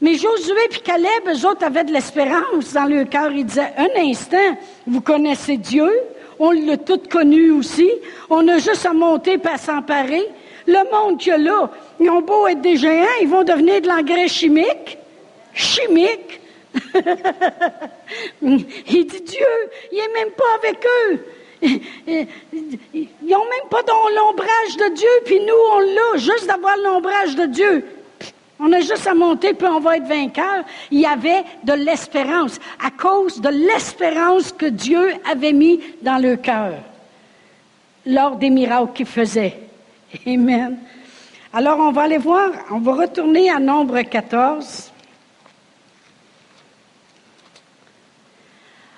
Mais 0.00 0.14
Josué 0.14 0.56
et 0.72 0.78
Caleb, 0.80 1.28
eux 1.28 1.46
autres, 1.46 1.64
avaient 1.64 1.84
de 1.84 1.92
l'espérance 1.92 2.72
dans 2.72 2.84
leur 2.84 3.08
cœur. 3.08 3.30
Ils 3.30 3.46
disaient, 3.46 3.72
un 3.78 4.08
instant, 4.08 4.58
vous 4.88 5.00
connaissez 5.00 5.56
Dieu, 5.56 5.88
on 6.40 6.50
l'a 6.50 6.76
tout 6.76 7.00
connu 7.10 7.52
aussi, 7.52 7.88
on 8.28 8.46
a 8.48 8.58
juste 8.58 8.86
à 8.86 8.92
monter 8.92 9.34
et 9.42 9.48
à 9.48 9.56
s'emparer. 9.56 10.28
Le 10.66 10.90
monde 10.90 11.18
qu'il 11.18 11.32
y 11.32 11.34
a 11.34 11.38
là, 11.38 11.70
ils 12.00 12.10
ont 12.10 12.22
beau 12.22 12.46
être 12.46 12.60
des 12.60 12.76
géants, 12.76 13.04
ils 13.20 13.28
vont 13.28 13.44
devenir 13.44 13.80
de 13.80 13.88
l'engrais 13.88 14.28
chimique. 14.28 14.98
Chimique. 15.52 16.40
il 18.42 19.06
dit 19.06 19.20
Dieu, 19.20 19.46
il 19.92 19.98
n'est 19.98 20.20
même 20.20 20.32
pas 20.32 20.44
avec 20.58 20.84
eux. 20.84 21.24
Ils 21.62 23.08
n'ont 23.22 23.44
même 23.44 23.68
pas 23.70 23.82
dans 23.82 24.08
l'ombrage 24.14 24.76
de 24.78 24.94
Dieu, 24.94 25.08
puis 25.24 25.40
nous, 25.40 25.54
on 25.74 25.80
l'a, 25.80 26.16
juste 26.18 26.46
d'avoir 26.46 26.76
l'ombrage 26.76 27.36
de 27.36 27.46
Dieu. 27.46 27.84
On 28.60 28.72
a 28.72 28.80
juste 28.80 29.06
à 29.06 29.14
monter, 29.14 29.54
puis 29.54 29.66
on 29.66 29.80
va 29.80 29.96
être 29.96 30.06
vainqueur. 30.06 30.64
Il 30.90 31.00
y 31.00 31.06
avait 31.06 31.44
de 31.64 31.72
l'espérance, 31.72 32.58
à 32.84 32.90
cause 32.90 33.40
de 33.40 33.48
l'espérance 33.48 34.52
que 34.52 34.66
Dieu 34.66 35.14
avait 35.30 35.52
mis 35.52 35.80
dans 36.02 36.18
leur 36.18 36.40
cœur, 36.40 36.74
lors 38.06 38.36
des 38.36 38.50
miracles 38.50 38.92
qu'il 38.94 39.06
faisait. 39.06 39.58
Amen. 40.26 40.78
Alors, 41.52 41.78
on 41.78 41.92
va 41.92 42.02
aller 42.02 42.18
voir, 42.18 42.50
on 42.70 42.78
va 42.78 42.94
retourner 42.94 43.50
à 43.50 43.58
Nombre 43.58 44.00
14. 44.02 44.92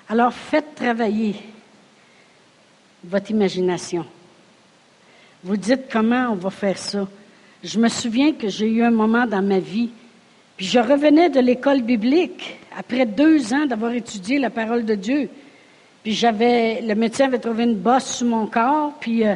Alors, 0.09 0.33
faites 0.33 0.75
travailler 0.75 1.35
votre 3.03 3.31
imagination. 3.31 4.05
Vous 5.43 5.57
dites 5.57 5.83
comment 5.91 6.29
on 6.31 6.35
va 6.35 6.49
faire 6.49 6.77
ça. 6.77 7.07
Je 7.63 7.79
me 7.79 7.89
souviens 7.89 8.33
que 8.33 8.47
j'ai 8.47 8.67
eu 8.67 8.83
un 8.83 8.91
moment 8.91 9.25
dans 9.25 9.41
ma 9.41 9.59
vie, 9.59 9.91
puis 10.55 10.65
je 10.65 10.79
revenais 10.79 11.29
de 11.29 11.39
l'école 11.39 11.81
biblique 11.81 12.59
après 12.77 13.05
deux 13.05 13.53
ans 13.53 13.65
d'avoir 13.65 13.91
étudié 13.91 14.39
la 14.39 14.49
parole 14.49 14.85
de 14.85 14.95
Dieu. 14.95 15.29
Puis 16.03 16.13
j'avais, 16.13 16.81
le 16.81 16.95
médecin 16.95 17.25
avait 17.25 17.39
trouvé 17.39 17.63
une 17.63 17.75
bosse 17.75 18.17
sur 18.17 18.27
mon 18.27 18.47
corps, 18.47 18.93
puis 18.99 19.25
euh, 19.25 19.35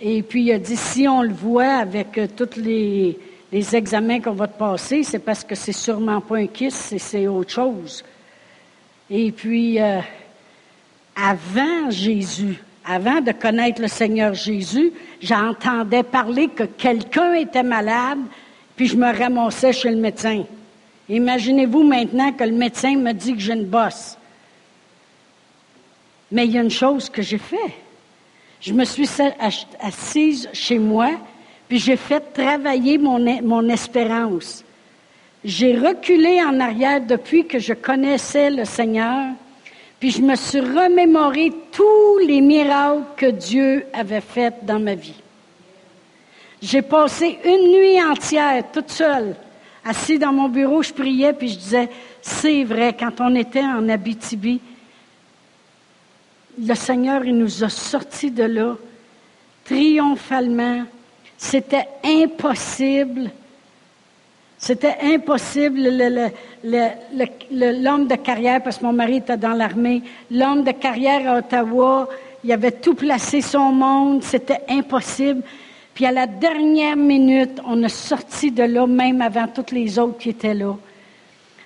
et 0.00 0.22
puis 0.22 0.44
il 0.44 0.52
a 0.52 0.58
dit, 0.58 0.76
si 0.76 1.08
on 1.08 1.22
le 1.22 1.32
voit 1.32 1.74
avec 1.76 2.18
euh, 2.18 2.26
tous 2.34 2.60
les, 2.60 3.18
examens 3.52 4.20
qu'on 4.20 4.32
va 4.32 4.48
te 4.48 4.58
passer, 4.58 5.02
c'est 5.02 5.18
parce 5.18 5.42
que 5.42 5.54
c'est 5.54 5.72
sûrement 5.72 6.20
pas 6.20 6.36
un 6.36 6.46
kiss, 6.46 6.94
c'est 6.98 7.26
autre 7.26 7.50
chose. 7.50 8.04
Et 9.08 9.32
puis, 9.32 9.80
euh, 9.80 10.00
avant 11.14 11.90
Jésus, 11.90 12.58
avant 12.84 13.22
de 13.22 13.32
connaître 13.32 13.80
le 13.80 13.88
Seigneur 13.88 14.34
Jésus, 14.34 14.92
j'entendais 15.22 16.02
parler 16.02 16.48
que 16.48 16.64
quelqu'un 16.64 17.32
était 17.32 17.62
malade, 17.62 18.18
puis 18.76 18.88
je 18.88 18.96
me 18.96 19.16
ramassais 19.16 19.72
chez 19.72 19.90
le 19.90 19.96
médecin. 19.96 20.44
Imaginez-vous 21.08 21.82
maintenant 21.82 22.32
que 22.32 22.44
le 22.44 22.52
médecin 22.52 22.96
me 22.96 23.12
dit 23.12 23.32
que 23.32 23.40
j'ai 23.40 23.54
une 23.54 23.64
bosse. 23.64 24.18
Mais 26.30 26.44
il 26.44 26.52
y 26.52 26.58
a 26.58 26.62
une 26.62 26.70
chose 26.70 27.08
que 27.08 27.22
j'ai 27.22 27.38
fait. 27.38 27.85
Je 28.60 28.72
me 28.72 28.84
suis 28.84 29.08
assise 29.80 30.48
chez 30.52 30.78
moi, 30.78 31.10
puis 31.68 31.78
j'ai 31.78 31.96
fait 31.96 32.20
travailler 32.32 32.98
mon, 32.98 33.18
mon 33.42 33.68
espérance. 33.68 34.64
J'ai 35.44 35.76
reculé 35.78 36.42
en 36.42 36.58
arrière 36.58 37.00
depuis 37.00 37.46
que 37.46 37.58
je 37.58 37.72
connaissais 37.72 38.50
le 38.50 38.64
Seigneur, 38.64 39.32
puis 40.00 40.10
je 40.10 40.22
me 40.22 40.34
suis 40.34 40.60
remémoré 40.60 41.52
tous 41.72 42.18
les 42.26 42.40
miracles 42.40 43.02
que 43.16 43.26
Dieu 43.26 43.86
avait 43.92 44.20
faits 44.20 44.64
dans 44.64 44.80
ma 44.80 44.94
vie. 44.94 45.20
J'ai 46.62 46.82
passé 46.82 47.38
une 47.44 47.70
nuit 47.70 48.02
entière 48.02 48.64
toute 48.72 48.90
seule, 48.90 49.36
assis 49.84 50.18
dans 50.18 50.32
mon 50.32 50.48
bureau, 50.48 50.82
je 50.82 50.92
priais, 50.92 51.32
puis 51.32 51.48
je 51.48 51.58
disais, 51.58 51.88
c'est 52.22 52.64
vrai, 52.64 52.96
quand 52.98 53.20
on 53.20 53.34
était 53.34 53.60
en 53.60 53.88
Abitibi, 53.88 54.60
le 56.58 56.74
Seigneur, 56.74 57.24
il 57.24 57.36
nous 57.36 57.64
a 57.64 57.68
sortis 57.68 58.30
de 58.30 58.44
là 58.44 58.76
triomphalement. 59.64 60.84
C'était 61.36 61.88
impossible. 62.04 63.30
C'était 64.58 64.96
impossible. 65.02 65.80
L'homme 66.62 68.06
de 68.06 68.14
carrière, 68.16 68.62
parce 68.62 68.78
que 68.78 68.84
mon 68.84 68.92
mari 68.92 69.16
était 69.16 69.36
dans 69.36 69.52
l'armée, 69.52 70.02
l'homme 70.30 70.64
de 70.64 70.72
carrière 70.72 71.30
à 71.30 71.38
Ottawa, 71.38 72.08
il 72.42 72.52
avait 72.52 72.72
tout 72.72 72.94
placé 72.94 73.40
son 73.40 73.72
monde. 73.72 74.22
C'était 74.22 74.62
impossible. 74.68 75.42
Puis 75.94 76.06
à 76.06 76.12
la 76.12 76.26
dernière 76.26 76.96
minute, 76.96 77.60
on 77.66 77.82
a 77.82 77.88
sorti 77.88 78.50
de 78.50 78.62
là, 78.62 78.86
même 78.86 79.20
avant 79.20 79.48
toutes 79.48 79.72
les 79.72 79.98
autres 79.98 80.18
qui 80.18 80.30
étaient 80.30 80.54
là. 80.54 80.76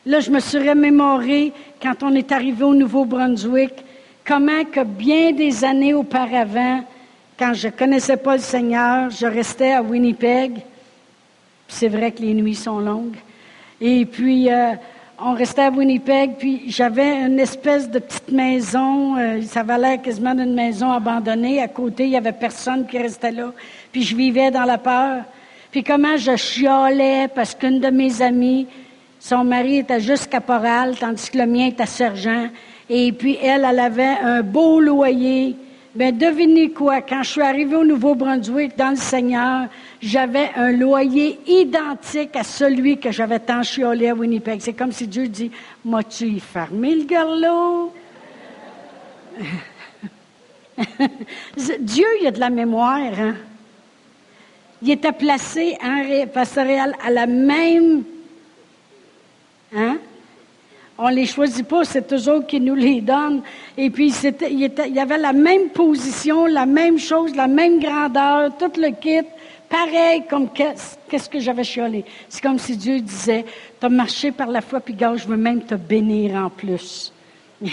Là, 0.06 0.20
je 0.20 0.30
me 0.30 0.40
suis 0.40 0.58
remémoré 0.58 1.52
quand 1.82 2.02
on 2.02 2.14
est 2.14 2.32
arrivé 2.32 2.64
au 2.64 2.74
Nouveau-Brunswick, 2.74 3.72
comment 4.24 4.64
que 4.64 4.84
bien 4.84 5.32
des 5.32 5.64
années 5.64 5.94
auparavant, 5.94 6.84
quand 7.38 7.54
je 7.54 7.68
ne 7.68 7.72
connaissais 7.72 8.16
pas 8.16 8.36
le 8.36 8.42
Seigneur, 8.42 9.10
je 9.10 9.26
restais 9.26 9.72
à 9.72 9.82
Winnipeg. 9.82 10.60
C'est 11.68 11.88
vrai 11.88 12.12
que 12.12 12.20
les 12.20 12.34
nuits 12.34 12.54
sont 12.54 12.78
longues. 12.80 13.16
Et 13.80 14.04
puis, 14.04 14.50
euh, 14.50 14.74
on 15.22 15.34
restait 15.34 15.62
à 15.62 15.70
Winnipeg, 15.70 16.36
puis 16.38 16.64
j'avais 16.68 17.22
une 17.22 17.38
espèce 17.38 17.90
de 17.90 17.98
petite 17.98 18.30
maison, 18.30 19.16
euh, 19.16 19.42
ça 19.42 19.62
valait 19.62 19.98
quasiment 19.98 20.34
d'une 20.34 20.54
maison 20.54 20.90
abandonnée. 20.90 21.62
À 21.62 21.68
côté, 21.68 22.04
il 22.04 22.10
n'y 22.10 22.16
avait 22.16 22.32
personne 22.32 22.86
qui 22.86 22.98
restait 22.98 23.30
là. 23.30 23.52
Puis 23.92 24.02
je 24.02 24.16
vivais 24.16 24.50
dans 24.50 24.64
la 24.64 24.78
peur. 24.78 25.24
Puis 25.70 25.84
comment 25.84 26.16
je 26.16 26.36
chiolais 26.36 27.28
parce 27.28 27.54
qu'une 27.54 27.80
de 27.80 27.88
mes 27.88 28.22
amies, 28.22 28.66
son 29.18 29.44
mari 29.44 29.78
était 29.78 30.00
juste 30.00 30.30
caporal, 30.30 30.96
tandis 30.98 31.30
que 31.30 31.38
le 31.38 31.46
mien 31.46 31.66
était 31.66 31.86
sergent. 31.86 32.48
Et 32.92 33.12
puis 33.12 33.38
elle, 33.40 33.64
elle 33.64 33.78
avait 33.78 34.18
un 34.20 34.42
beau 34.42 34.80
loyer. 34.80 35.54
Ben 35.94 36.16
devinez 36.16 36.70
quoi, 36.70 37.00
quand 37.00 37.22
je 37.22 37.30
suis 37.30 37.40
arrivée 37.40 37.76
au 37.76 37.84
Nouveau-Brunswick 37.84 38.76
dans 38.76 38.90
le 38.90 38.96
Seigneur, 38.96 39.68
j'avais 40.02 40.50
un 40.56 40.72
loyer 40.72 41.38
identique 41.46 42.34
à 42.36 42.44
celui 42.44 42.98
que 42.98 43.10
j'avais 43.10 43.38
tant 43.38 43.62
chiolé 43.62 44.08
à 44.08 44.14
Winnipeg. 44.14 44.60
C'est 44.60 44.72
comme 44.72 44.92
si 44.92 45.06
Dieu 45.06 45.28
dit, 45.28 45.50
m'as-tu 45.84 46.38
fermé 46.40 46.94
le 46.96 47.04
garlot? 47.04 47.92
Dieu, 51.80 52.06
il 52.20 52.26
a 52.26 52.30
de 52.30 52.40
la 52.40 52.50
mémoire, 52.50 52.98
hein? 53.18 53.36
Il 54.82 54.90
était 54.90 55.12
placé 55.12 55.76
en 55.82 56.26
pastoral 56.32 56.94
à 57.04 57.10
la 57.10 57.26
même 57.26 58.04
Hein? 59.72 59.98
On 61.02 61.08
ne 61.08 61.14
les 61.14 61.24
choisit 61.24 61.66
pas, 61.66 61.82
c'est 61.84 62.12
eux 62.12 62.28
autres 62.30 62.46
qui 62.46 62.60
nous 62.60 62.74
les 62.74 63.00
donnent. 63.00 63.40
Et 63.78 63.88
puis, 63.88 64.12
il, 64.50 64.60
y 64.60 64.98
avait 64.98 65.16
la 65.16 65.32
même 65.32 65.70
position, 65.70 66.44
la 66.44 66.66
même 66.66 66.98
chose, 66.98 67.34
la 67.34 67.46
même 67.46 67.80
grandeur, 67.80 68.50
tout 68.58 68.70
le 68.78 68.90
kit, 68.90 69.26
pareil 69.66 70.24
comme 70.28 70.50
qu'est-ce 70.52 71.30
que 71.30 71.40
j'avais 71.40 71.64
chiolé. 71.64 72.04
C'est 72.28 72.42
comme 72.42 72.58
si 72.58 72.76
Dieu 72.76 73.00
disait, 73.00 73.46
tu 73.80 73.86
as 73.86 73.88
marché 73.88 74.30
par 74.30 74.48
la 74.48 74.60
foi, 74.60 74.80
puis 74.80 74.92
gars, 74.92 75.16
je 75.16 75.26
veux 75.26 75.38
même 75.38 75.62
te 75.62 75.74
bénir 75.74 76.34
en 76.34 76.50
plus. 76.50 77.14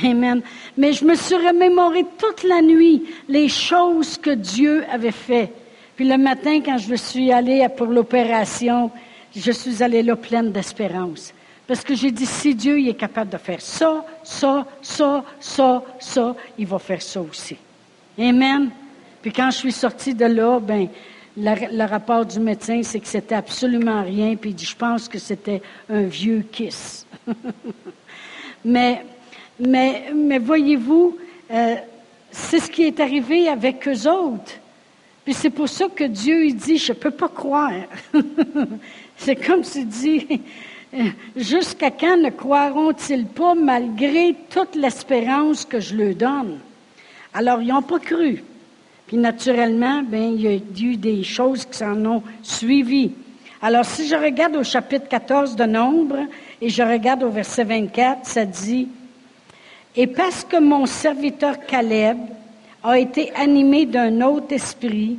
Amen. 0.05 0.41
Mais 0.77 0.93
je 0.93 1.03
me 1.03 1.15
suis 1.15 1.35
remémoré 1.35 2.05
toute 2.17 2.43
la 2.43 2.61
nuit 2.61 3.03
les 3.27 3.49
choses 3.49 4.17
que 4.17 4.29
Dieu 4.29 4.85
avait 4.89 5.11
fait. 5.11 5.51
Puis 5.97 6.07
le 6.07 6.17
matin, 6.17 6.61
quand 6.63 6.77
je 6.77 6.95
suis 6.95 7.33
allée 7.33 7.67
pour 7.75 7.87
l'opération, 7.87 8.89
je 9.35 9.51
suis 9.51 9.83
allée 9.83 10.01
là 10.01 10.15
pleine 10.15 10.53
d'espérance. 10.53 11.33
Parce 11.67 11.83
que 11.83 11.93
j'ai 11.95 12.11
dit, 12.11 12.25
si 12.25 12.55
Dieu 12.55 12.79
est 12.87 12.93
capable 12.93 13.29
de 13.29 13.37
faire 13.37 13.61
ça, 13.61 14.05
ça, 14.23 14.65
ça, 14.81 15.23
ça, 15.39 15.83
ça, 15.99 16.35
il 16.57 16.65
va 16.65 16.79
faire 16.79 17.01
ça 17.01 17.21
aussi. 17.21 17.57
Amen. 18.17 18.69
Puis 19.21 19.33
quand 19.33 19.51
je 19.51 19.57
suis 19.57 19.71
sortie 19.73 20.13
de 20.13 20.25
là, 20.25 20.59
ben, 20.59 20.87
le, 21.35 21.85
rapport 21.85 22.25
du 22.25 22.39
médecin, 22.39 22.81
c'est 22.83 23.01
que 23.01 23.07
c'était 23.07 23.35
absolument 23.35 24.01
rien. 24.01 24.35
Puis 24.37 24.51
il 24.51 24.55
dit, 24.55 24.65
je 24.65 24.75
pense 24.75 25.09
que 25.09 25.19
c'était 25.19 25.61
un 25.89 26.03
vieux 26.03 26.45
kiss. 26.49 27.05
mais, 28.65 29.03
mais, 29.59 30.05
mais 30.15 30.39
voyez-vous, 30.39 31.17
euh, 31.51 31.75
c'est 32.31 32.59
ce 32.59 32.71
qui 32.71 32.83
est 32.83 32.99
arrivé 33.01 33.49
avec 33.49 33.85
eux 33.87 34.09
autres. 34.09 34.53
Puis 35.25 35.33
c'est 35.33 35.49
pour 35.49 35.67
ça 35.67 35.87
que 35.93 36.05
Dieu, 36.05 36.45
il 36.45 36.55
dit, 36.55 36.77
je 36.77 36.93
ne 36.93 36.97
peux 36.97 37.11
pas 37.11 37.27
croire. 37.27 37.73
c'est 39.17 39.35
comme 39.35 39.65
s'il 39.65 39.87
dit, 39.87 40.41
Jusqu'à 41.35 41.91
quand 41.91 42.17
ne 42.17 42.29
croiront-ils 42.29 43.25
pas 43.25 43.55
malgré 43.55 44.35
toute 44.49 44.75
l'espérance 44.75 45.65
que 45.65 45.79
je 45.79 45.95
leur 45.95 46.15
donne? 46.15 46.59
Alors, 47.33 47.61
ils 47.61 47.67
n'ont 47.67 47.81
pas 47.81 47.99
cru. 47.99 48.43
Puis 49.07 49.17
naturellement, 49.17 50.01
ben, 50.03 50.33
il 50.35 50.41
y 50.41 50.47
a 50.47 50.85
eu 50.85 50.97
des 50.97 51.23
choses 51.23 51.65
qui 51.65 51.77
s'en 51.77 52.05
ont 52.05 52.23
suivi. 52.41 53.11
Alors, 53.61 53.85
si 53.85 54.07
je 54.07 54.15
regarde 54.15 54.55
au 54.55 54.63
chapitre 54.63 55.07
14 55.07 55.55
de 55.55 55.63
Nombre 55.63 56.19
et 56.61 56.69
je 56.69 56.83
regarde 56.83 57.23
au 57.23 57.29
verset 57.29 57.63
24, 57.63 58.25
ça 58.25 58.45
dit, 58.45 58.87
Et 59.95 60.07
parce 60.07 60.43
que 60.43 60.57
mon 60.57 60.85
serviteur 60.85 61.65
Caleb 61.65 62.17
a 62.83 62.99
été 62.99 63.31
animé 63.35 63.85
d'un 63.85 64.21
autre 64.21 64.53
esprit 64.53 65.17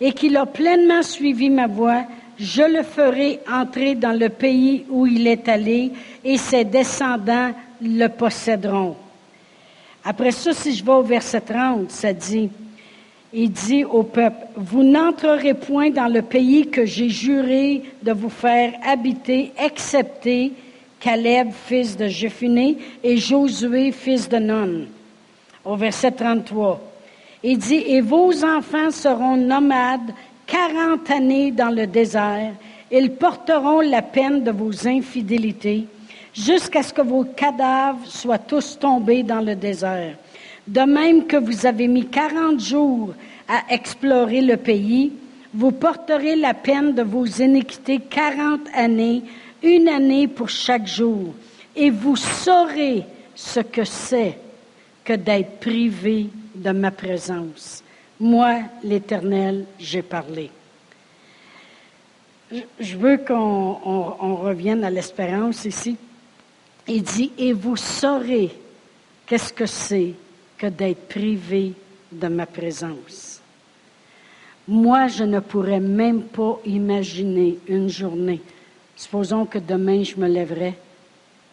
et 0.00 0.12
qu'il 0.12 0.36
a 0.36 0.46
pleinement 0.46 1.02
suivi 1.02 1.50
ma 1.50 1.66
voix, 1.66 2.04
je 2.38 2.62
le 2.62 2.82
ferai 2.82 3.40
entrer 3.50 3.94
dans 3.94 4.18
le 4.18 4.28
pays 4.28 4.84
où 4.88 5.06
il 5.06 5.26
est 5.26 5.48
allé, 5.48 5.92
et 6.24 6.38
ses 6.38 6.64
descendants 6.64 7.52
le 7.80 8.06
posséderont. 8.08 8.96
Après 10.04 10.32
ça, 10.32 10.52
si 10.52 10.74
je 10.74 10.84
vais 10.84 10.92
au 10.92 11.02
verset 11.02 11.40
30, 11.40 11.90
ça 11.90 12.12
dit, 12.12 12.50
il 13.32 13.50
dit 13.50 13.84
au 13.84 14.02
peuple, 14.02 14.46
vous 14.56 14.82
n'entrerez 14.82 15.54
point 15.54 15.90
dans 15.90 16.12
le 16.12 16.22
pays 16.22 16.68
que 16.68 16.84
j'ai 16.84 17.08
juré 17.08 17.82
de 18.02 18.12
vous 18.12 18.28
faire 18.28 18.74
habiter, 18.86 19.52
excepté 19.58 20.52
Caleb, 21.00 21.50
fils 21.52 21.96
de 21.96 22.06
Jephuné, 22.06 22.78
et 23.02 23.16
Josué, 23.16 23.92
fils 23.92 24.28
de 24.28 24.38
Nun. 24.38 24.86
Au 25.64 25.76
verset 25.76 26.12
33, 26.12 26.80
il 27.42 27.58
dit, 27.58 27.82
et 27.86 28.00
vos 28.00 28.44
enfants 28.44 28.90
seront 28.90 29.36
nomades 29.36 30.12
quarante 30.46 31.10
années 31.10 31.50
dans 31.50 31.70
le 31.70 31.86
désert, 31.86 32.52
ils 32.90 33.12
porteront 33.12 33.80
la 33.80 34.02
peine 34.02 34.42
de 34.42 34.50
vos 34.50 34.86
infidélités 34.86 35.86
jusqu'à 36.34 36.82
ce 36.82 36.92
que 36.92 37.02
vos 37.02 37.24
cadavres 37.24 38.04
soient 38.06 38.38
tous 38.38 38.78
tombés 38.78 39.22
dans 39.22 39.40
le 39.40 39.54
désert. 39.54 40.16
De 40.66 40.80
même 40.80 41.26
que 41.26 41.36
vous 41.36 41.66
avez 41.66 41.88
mis 41.88 42.06
quarante 42.06 42.60
jours 42.60 43.14
à 43.48 43.62
explorer 43.72 44.40
le 44.40 44.56
pays, 44.56 45.12
vous 45.52 45.70
porterez 45.70 46.34
la 46.34 46.54
peine 46.54 46.94
de 46.94 47.02
vos 47.02 47.26
iniquités 47.26 47.98
quarante 47.98 48.66
années, 48.74 49.22
une 49.62 49.88
année 49.88 50.26
pour 50.26 50.48
chaque 50.48 50.86
jour, 50.86 51.34
et 51.76 51.90
vous 51.90 52.16
saurez 52.16 53.04
ce 53.34 53.60
que 53.60 53.84
c'est 53.84 54.38
que 55.04 55.12
d'être 55.12 55.60
privé 55.60 56.26
de 56.54 56.70
ma 56.70 56.90
présence. 56.90 57.83
Moi, 58.20 58.60
l'Éternel, 58.82 59.66
j'ai 59.78 60.02
parlé. 60.02 60.50
Je 62.78 62.96
veux 62.96 63.18
qu'on 63.18 64.36
revienne 64.36 64.84
à 64.84 64.90
l'espérance 64.90 65.64
ici. 65.64 65.96
Il 66.86 67.02
dit, 67.02 67.32
et 67.38 67.52
vous 67.52 67.76
saurez 67.76 68.50
qu'est-ce 69.26 69.52
que 69.52 69.66
c'est 69.66 70.14
que 70.58 70.66
d'être 70.66 71.08
privé 71.08 71.72
de 72.12 72.28
ma 72.28 72.46
présence. 72.46 73.40
Moi, 74.68 75.08
je 75.08 75.24
ne 75.24 75.40
pourrais 75.40 75.80
même 75.80 76.22
pas 76.22 76.58
imaginer 76.64 77.58
une 77.66 77.88
journée. 77.88 78.40
Supposons 78.96 79.44
que 79.44 79.58
demain, 79.58 80.04
je 80.04 80.16
me 80.16 80.28
lèverais, 80.28 80.74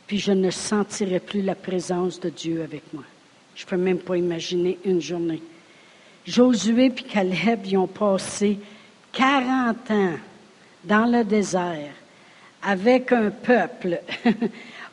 puis 0.05 0.19
je 0.19 0.31
ne 0.31 0.51
sentirais 0.51 1.19
plus 1.19 1.41
la 1.41 1.55
présence 1.55 2.19
de 2.19 2.29
Dieu 2.29 2.61
avec 2.61 2.83
moi. 2.93 3.03
Je 3.55 3.65
ne 3.65 3.69
peux 3.69 3.77
même 3.77 3.97
pas 3.97 4.15
imaginer 4.15 4.77
une 4.85 5.01
journée. 5.01 5.41
Josué 6.25 6.85
et 6.85 6.91
Caleb 6.91 7.65
y 7.65 7.77
ont 7.77 7.87
passé 7.87 8.59
40 9.13 9.91
ans 9.91 10.13
dans 10.83 11.05
le 11.05 11.23
désert 11.23 11.93
avec 12.63 13.11
un 13.11 13.31
peuple. 13.31 13.99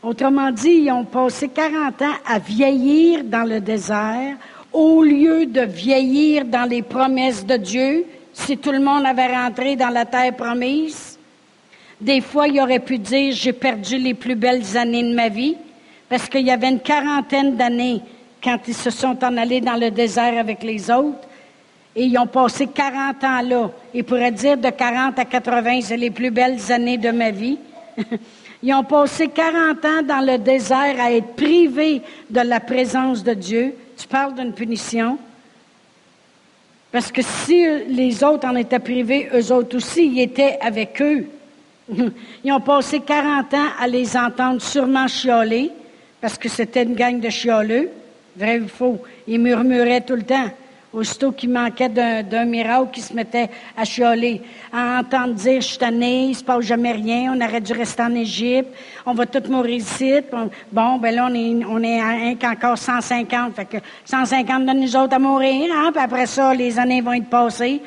Autrement 0.03 0.51
dit, 0.51 0.85
ils 0.85 0.91
ont 0.91 1.05
passé 1.05 1.49
40 1.49 2.03
ans 2.03 2.15
à 2.27 2.39
vieillir 2.39 3.25
dans 3.25 3.45
le 3.45 3.61
désert 3.61 4.37
au 4.73 5.03
lieu 5.03 5.47
de 5.47 5.63
vieillir 5.63 6.45
dans 6.45 6.69
les 6.69 6.83
promesses 6.83 7.45
de 7.45 7.57
Dieu, 7.57 8.05
si 8.33 8.57
tout 8.57 8.73
le 8.73 8.81
monde 8.81 9.05
avait 9.05 9.35
rentré 9.35 9.77
dans 9.77 9.89
la 9.89 10.05
terre 10.05 10.35
promise. 10.37 11.19
Des 12.01 12.21
fois, 12.21 12.49
il 12.49 12.61
aurait 12.61 12.79
pu 12.79 12.99
dire, 12.99 13.35
j'ai 13.35 13.53
perdu 13.53 13.99
les 13.99 14.15
plus 14.15 14.37
belles 14.37 14.77
années 14.77 15.03
de 15.03 15.15
ma 15.15 15.29
vie, 15.29 15.57
parce 16.09 16.29
qu'il 16.29 16.47
y 16.47 16.51
avait 16.51 16.69
une 16.69 16.81
quarantaine 16.81 17.57
d'années 17.57 18.01
quand 18.43 18.59
ils 18.67 18.75
se 18.75 18.91
sont 18.91 19.23
en 19.25 19.37
allés 19.37 19.61
dans 19.61 19.77
le 19.77 19.91
désert 19.91 20.39
avec 20.39 20.63
les 20.63 20.91
autres, 20.91 21.29
et 21.97 22.05
ils 22.05 22.19
ont 22.19 22.27
passé 22.27 22.67
40 22.67 23.25
ans 23.25 23.41
là. 23.43 23.71
Ils 23.93 24.05
pourraient 24.05 24.31
dire 24.31 24.57
de 24.57 24.71
40 24.71 25.19
à 25.19 25.25
80, 25.25 25.81
c'est 25.83 25.97
les 25.97 26.11
plus 26.11 26.31
belles 26.31 26.71
années 26.71 26.99
de 26.99 27.11
ma 27.11 27.31
vie. 27.31 27.59
Ils 28.63 28.75
ont 28.75 28.85
passé 28.85 29.29
40 29.29 29.85
ans 29.85 30.03
dans 30.03 30.25
le 30.25 30.39
désert 30.39 30.97
à 31.01 31.13
être 31.13 31.35
privés 31.37 32.03
de 32.29 32.41
la 32.41 32.59
présence 32.59 33.23
de 33.23 33.35
Dieu. 33.35 33.75
Tu 33.97 34.07
parles 34.09 34.35
d'une 34.35 34.53
punition? 34.53 35.17
Parce 36.91 37.13
que 37.13 37.23
si 37.23 37.65
les 37.89 38.25
autres 38.25 38.49
en 38.49 38.57
étaient 38.57 38.79
privés, 38.79 39.29
eux 39.35 39.53
autres 39.53 39.77
aussi, 39.77 40.07
ils 40.07 40.21
étaient 40.21 40.59
avec 40.61 41.01
eux. 41.03 41.27
Ils 42.45 42.53
ont 42.53 42.61
passé 42.61 43.01
40 43.01 43.55
ans 43.55 43.67
à 43.81 43.87
les 43.87 44.17
entendre 44.17 44.61
sûrement 44.61 45.07
chialer, 45.07 45.71
parce 46.21 46.37
que 46.37 46.49
c'était 46.49 46.83
une 46.83 46.95
gang 46.95 47.19
de 47.21 47.31
chialeux. 47.31 47.91
Vrai 48.39 48.61
ou 48.61 48.69
faux? 48.69 49.03
Ils 49.27 49.41
murmuraient 49.41 50.03
tout 50.03 50.15
le 50.15 50.23
temps. 50.23 50.49
Aussitôt 50.93 51.33
qu'il 51.33 51.51
manquait 51.51 51.91
d'un 51.91 52.45
miracle, 52.47 52.93
qui 52.93 53.03
se 53.03 53.13
mettait 53.13 53.51
à 53.77 53.85
chialer, 53.85 54.41
à 54.73 55.01
entendre 55.01 55.35
dire, 55.35 55.61
je 55.61 55.67
suis 55.67 55.79
tanné, 55.79 56.29
il 56.29 56.35
se 56.35 56.43
passe 56.43 56.65
jamais 56.65 56.93
rien, 56.93 57.35
on 57.35 57.45
aurait 57.45 57.61
dû 57.61 57.75
rester 57.75 58.03
en 58.03 58.15
Égypte, 58.15 58.71
on 59.05 59.13
va 59.13 59.27
tous 59.27 59.51
mourir 59.51 59.77
ici. 59.77 60.15
Bon, 60.73 60.97
ben 60.97 61.15
là, 61.15 61.29
on 61.31 61.35
est, 61.35 61.65
on 61.67 61.83
est 61.83 62.43
encore 62.43 62.79
150, 62.79 63.55
fait 63.55 63.65
que 63.67 63.77
150 64.07 64.65
de 64.65 64.73
nous 64.73 64.97
autres 64.97 65.15
à 65.15 65.19
mourir, 65.19 65.71
hein, 65.75 65.91
puis 65.93 66.03
après 66.03 66.27
ça, 66.27 66.55
les 66.55 66.79
années 66.79 67.03
vont 67.03 67.13
être 67.13 67.29
passées. 67.29 67.83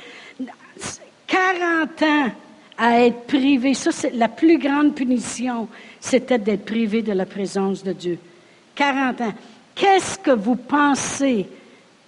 40 1.25 2.03
ans 2.03 2.31
à 2.77 2.99
être 2.99 3.25
privé, 3.25 3.73
ça, 3.73 3.91
c'est 3.91 4.13
la 4.13 4.27
plus 4.27 4.59
grande 4.59 4.93
punition, 4.93 5.67
c'était 5.99 6.37
d'être 6.37 6.65
privé 6.65 7.01
de 7.01 7.13
la 7.13 7.25
présence 7.25 7.83
de 7.83 7.93
Dieu. 7.93 8.19
40 8.75 9.21
ans. 9.21 9.33
Qu'est-ce 9.75 10.19
que 10.19 10.31
vous 10.31 10.55
pensez 10.55 11.47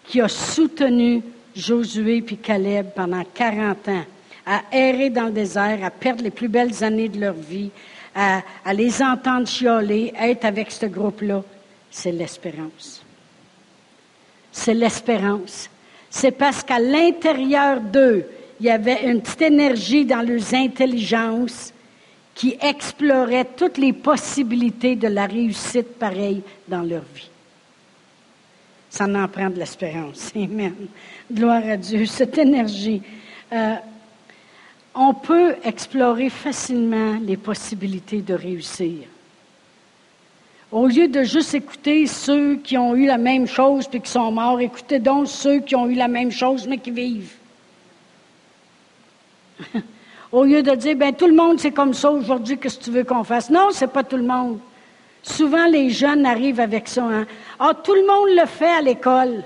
qui 0.06 0.22
a 0.22 0.28
soutenu 0.28 1.22
Josué 1.56 2.22
puis 2.22 2.38
Caleb 2.38 2.88
pendant 2.96 3.24
40 3.34 3.88
ans 3.90 4.06
à 4.46 4.64
errer 4.72 5.10
dans 5.10 5.26
le 5.26 5.32
désert, 5.32 5.84
à 5.84 5.90
perdre 5.90 6.24
les 6.24 6.32
plus 6.32 6.50
belles 6.50 6.84
années 6.84 7.10
de 7.10 7.20
leur 7.20 7.34
vie, 7.34 7.72
à, 8.16 8.42
les 8.74 9.02
entendre 9.02 9.48
chialer, 9.48 10.14
être 10.20 10.46
avec 10.46 10.72
ce 10.72 10.86
groupe-là, 10.86 11.44
c'est 11.90 12.12
l'espérance. 12.12 13.04
C'est 14.52 14.74
l'espérance. 14.74 15.70
C'est 16.10 16.32
parce 16.32 16.64
qu'à 16.64 16.80
l'intérieur 16.80 17.80
d'eux, 17.80 18.26
il 18.60 18.66
y 18.66 18.70
avait 18.70 19.10
une 19.10 19.22
petite 19.22 19.42
énergie 19.44 20.06
dans 20.06 20.22
leurs 20.22 20.54
intelligences 20.54 21.74
qui 22.36 22.58
explorait 22.62 23.48
toutes 23.56 23.78
les 23.78 23.94
possibilités 23.94 24.96
de 24.96 25.08
la 25.08 25.26
réussite 25.26 25.98
pareille 25.98 26.42
dans 26.68 26.82
leur 26.82 27.04
vie 27.16 27.30
ça 28.94 29.06
en 29.06 29.28
prend 29.28 29.50
de 29.50 29.58
l'espérance. 29.58 30.32
Amen. 30.36 30.76
Gloire 31.32 31.64
à 31.68 31.78
Dieu. 31.78 32.06
Cette 32.06 32.38
énergie. 32.38 33.02
Euh, 33.52 33.74
on 34.94 35.16
peut 35.16 35.56
explorer 35.64 36.30
facilement 36.30 37.18
les 37.20 37.38
possibilités 37.38 38.22
de 38.22 38.36
réussir. 38.36 39.08
Au 40.72 40.86
lieu 40.86 41.08
de 41.08 41.24
juste 41.24 41.56
écouter 41.56 42.06
ceux 42.06 42.58
qui 42.58 42.78
ont 42.78 42.96
eu 42.96 43.08
la 43.08 43.18
même 43.18 43.48
chose 43.48 43.88
puis 43.88 44.00
qui 44.00 44.12
sont 44.12 44.32
morts, 44.32 44.60
écoutez 44.60 45.00
donc 45.00 45.28
ceux 45.28 45.60
qui 45.62 45.76
ont 45.76 45.88
eu 45.88 45.96
la 45.96 46.08
même 46.08 46.32
chose 46.32 46.68
mais 46.68 46.78
qui 46.78 46.92
vivent. 46.92 47.34
Au 50.32 50.44
lieu 50.44 50.62
de 50.62 50.76
dire, 50.76 50.96
ben 50.96 51.16
tout 51.16 51.28
le 51.28 51.36
monde 51.36 51.60
c'est 51.60 51.72
comme 51.72 51.96
ça 51.96 52.12
aujourd'hui, 52.12 52.60
que 52.60 52.68
tu 52.68 52.92
veux 52.92 53.04
qu'on 53.04 53.24
fasse? 53.24 53.50
Non, 53.50 53.70
c'est 53.72 53.92
pas 53.92 54.04
tout 54.04 54.18
le 54.18 54.24
monde. 54.24 54.60
Souvent, 55.24 55.66
les 55.68 55.90
jeunes 55.90 56.26
arrivent 56.26 56.60
avec 56.60 56.90
ça. 56.90 57.04
Hein? 57.04 57.26
Ah, 57.58 57.74
tout 57.82 57.96
le 57.96 58.06
monde 58.06 58.38
le 58.38 58.46
fait 58.46 58.70
à 58.70 58.82
l'école. 58.82 59.44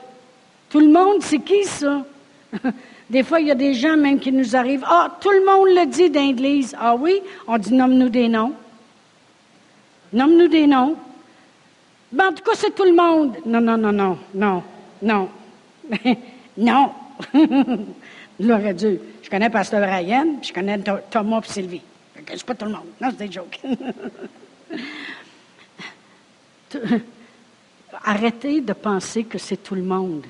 Tout 0.70 0.80
le 0.80 0.88
monde, 0.88 1.22
c'est 1.22 1.40
qui 1.40 1.64
ça? 1.64 2.04
des 3.10 3.24
fois, 3.24 3.40
il 3.40 3.48
y 3.48 3.52
a 3.52 3.56
des 3.56 3.76
gens 3.76 3.96
même 3.96 4.20
qui 4.20 4.32
nous 4.32 4.56
arrivent. 4.56 4.84
Ah, 4.88 5.16
tout 5.22 5.30
le 5.30 5.46
monde 5.46 5.68
le 5.68 5.86
dit 5.86 6.10
d'église. 6.10 6.76
Ah 6.80 6.96
oui? 6.96 7.22
On 7.48 7.60
dit 7.60 7.74
nomme-nous 7.74 8.10
des 8.10 8.28
noms. 8.28 8.54
Nomme-nous 10.12 10.48
des 10.48 10.66
noms. 10.66 10.96
Ben, 12.12 12.30
en 12.30 12.34
tout 12.34 12.44
cas, 12.44 12.56
c'est 12.56 12.74
tout 12.74 12.86
le 12.86 12.96
monde. 12.96 13.38
Non, 13.46 13.62
non, 13.62 13.78
non, 13.78 13.92
non, 13.92 14.18
non, 14.34 14.64
non. 15.02 15.30
non. 16.58 16.92
À 18.40 18.74
Dieu. 18.74 19.02
Je 19.24 19.30
connais 19.32 19.50
Pasteur 19.50 19.82
Ryan, 19.82 20.36
puis 20.40 20.50
je 20.50 20.54
connais 20.54 20.80
Thomas 21.10 21.42
et 21.42 21.52
Sylvie. 21.52 21.82
C'est 22.28 22.44
pas 22.44 22.54
tout 22.54 22.66
le 22.66 22.72
monde. 22.72 22.86
Non, 23.02 23.10
c'est 23.10 23.28
des 23.28 23.32
jokes. 23.32 23.60
Arrêtez 28.04 28.62
de 28.62 28.74
penser 28.74 29.24
que 29.24 29.38
c'est 29.38 29.62
tout 29.62 29.76
le 29.76 29.84
monde. 29.84 30.26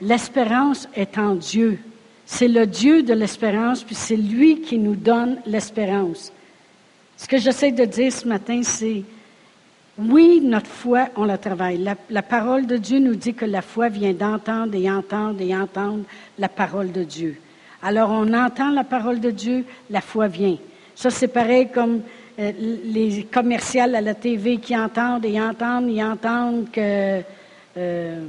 L'espérance 0.00 0.88
est 0.94 1.18
en 1.18 1.34
Dieu. 1.34 1.78
C'est 2.26 2.48
le 2.48 2.66
Dieu 2.66 3.02
de 3.02 3.12
l'espérance, 3.12 3.82
puis 3.82 3.94
c'est 3.94 4.16
lui 4.16 4.60
qui 4.60 4.78
nous 4.78 4.94
donne 4.94 5.40
l'espérance. 5.46 6.32
Ce 7.16 7.26
que 7.26 7.38
j'essaie 7.38 7.72
de 7.72 7.84
dire 7.84 8.12
ce 8.12 8.26
matin, 8.26 8.62
c'est 8.62 9.02
oui, 9.98 10.40
notre 10.40 10.70
foi, 10.70 11.08
on 11.16 11.24
la 11.24 11.36
travaille. 11.36 11.78
La, 11.78 11.96
la, 12.08 12.22
parole 12.22 12.66
de 12.66 12.76
Dieu 12.76 13.00
nous 13.00 13.16
dit 13.16 13.34
que 13.34 13.44
la 13.44 13.60
foi 13.60 13.88
vient 13.88 14.14
d'entendre 14.14 14.74
et 14.74 14.90
entendre 14.90 15.40
et 15.42 15.54
entendre 15.54 16.04
la 16.38 16.48
parole 16.48 16.92
de 16.92 17.04
Dieu. 17.04 17.36
Alors 17.82 18.10
on 18.10 18.32
entend 18.32 18.70
la 18.70 18.84
parole 18.84 19.20
de 19.20 19.30
Dieu, 19.30 19.64
la 19.90 20.00
foi 20.00 20.28
vient. 20.28 20.56
Ça, 20.94 21.10
c'est 21.10 21.28
pareil 21.28 21.68
comme 21.72 22.02
euh, 22.40 22.52
les 22.58 23.24
commerciales 23.24 23.94
à 23.94 24.00
la 24.00 24.14
TV 24.14 24.56
qui 24.56 24.74
entendent 24.74 25.26
et 25.26 25.38
entendent 25.38 25.90
et 25.90 26.02
entendent 26.02 26.70
que, 26.70 27.20
euh, 27.76 28.24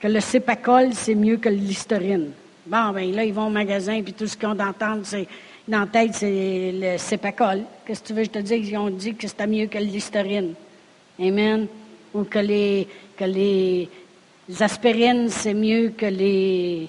que 0.00 0.08
le 0.08 0.18
cépacol, 0.18 0.88
c'est 0.92 1.14
mieux 1.14 1.36
que 1.36 1.48
l'historine. 1.48 2.30
Bon, 2.66 2.90
ben 2.90 3.14
là, 3.14 3.24
ils 3.24 3.32
vont 3.32 3.46
au 3.46 3.50
magasin, 3.50 4.02
puis 4.02 4.12
tout 4.12 4.26
ce 4.26 4.36
qu'ils 4.36 4.48
ont 4.48 4.56
d'entendre, 4.56 5.02
c'est, 5.04 5.28
dans 5.68 5.80
la 5.80 5.86
tête, 5.86 6.14
c'est 6.14 6.72
le 6.74 6.98
cépacol. 6.98 7.62
Qu'est-ce 7.86 8.02
que 8.02 8.06
tu 8.08 8.12
veux 8.12 8.24
je 8.24 8.30
te 8.30 8.38
dise? 8.40 8.68
Ils 8.68 8.76
ont 8.76 8.90
dit 8.90 9.14
que 9.14 9.28
c'était 9.28 9.46
mieux 9.46 9.66
que 9.66 9.78
l'historine. 9.78 10.54
Amen. 11.20 11.68
Ou 12.14 12.24
que 12.24 12.40
les, 12.40 12.88
que 13.16 13.24
les 13.24 13.88
aspirines, 14.58 15.28
c'est 15.28 15.54
mieux 15.54 15.90
que 15.96 16.06
les 16.06 16.88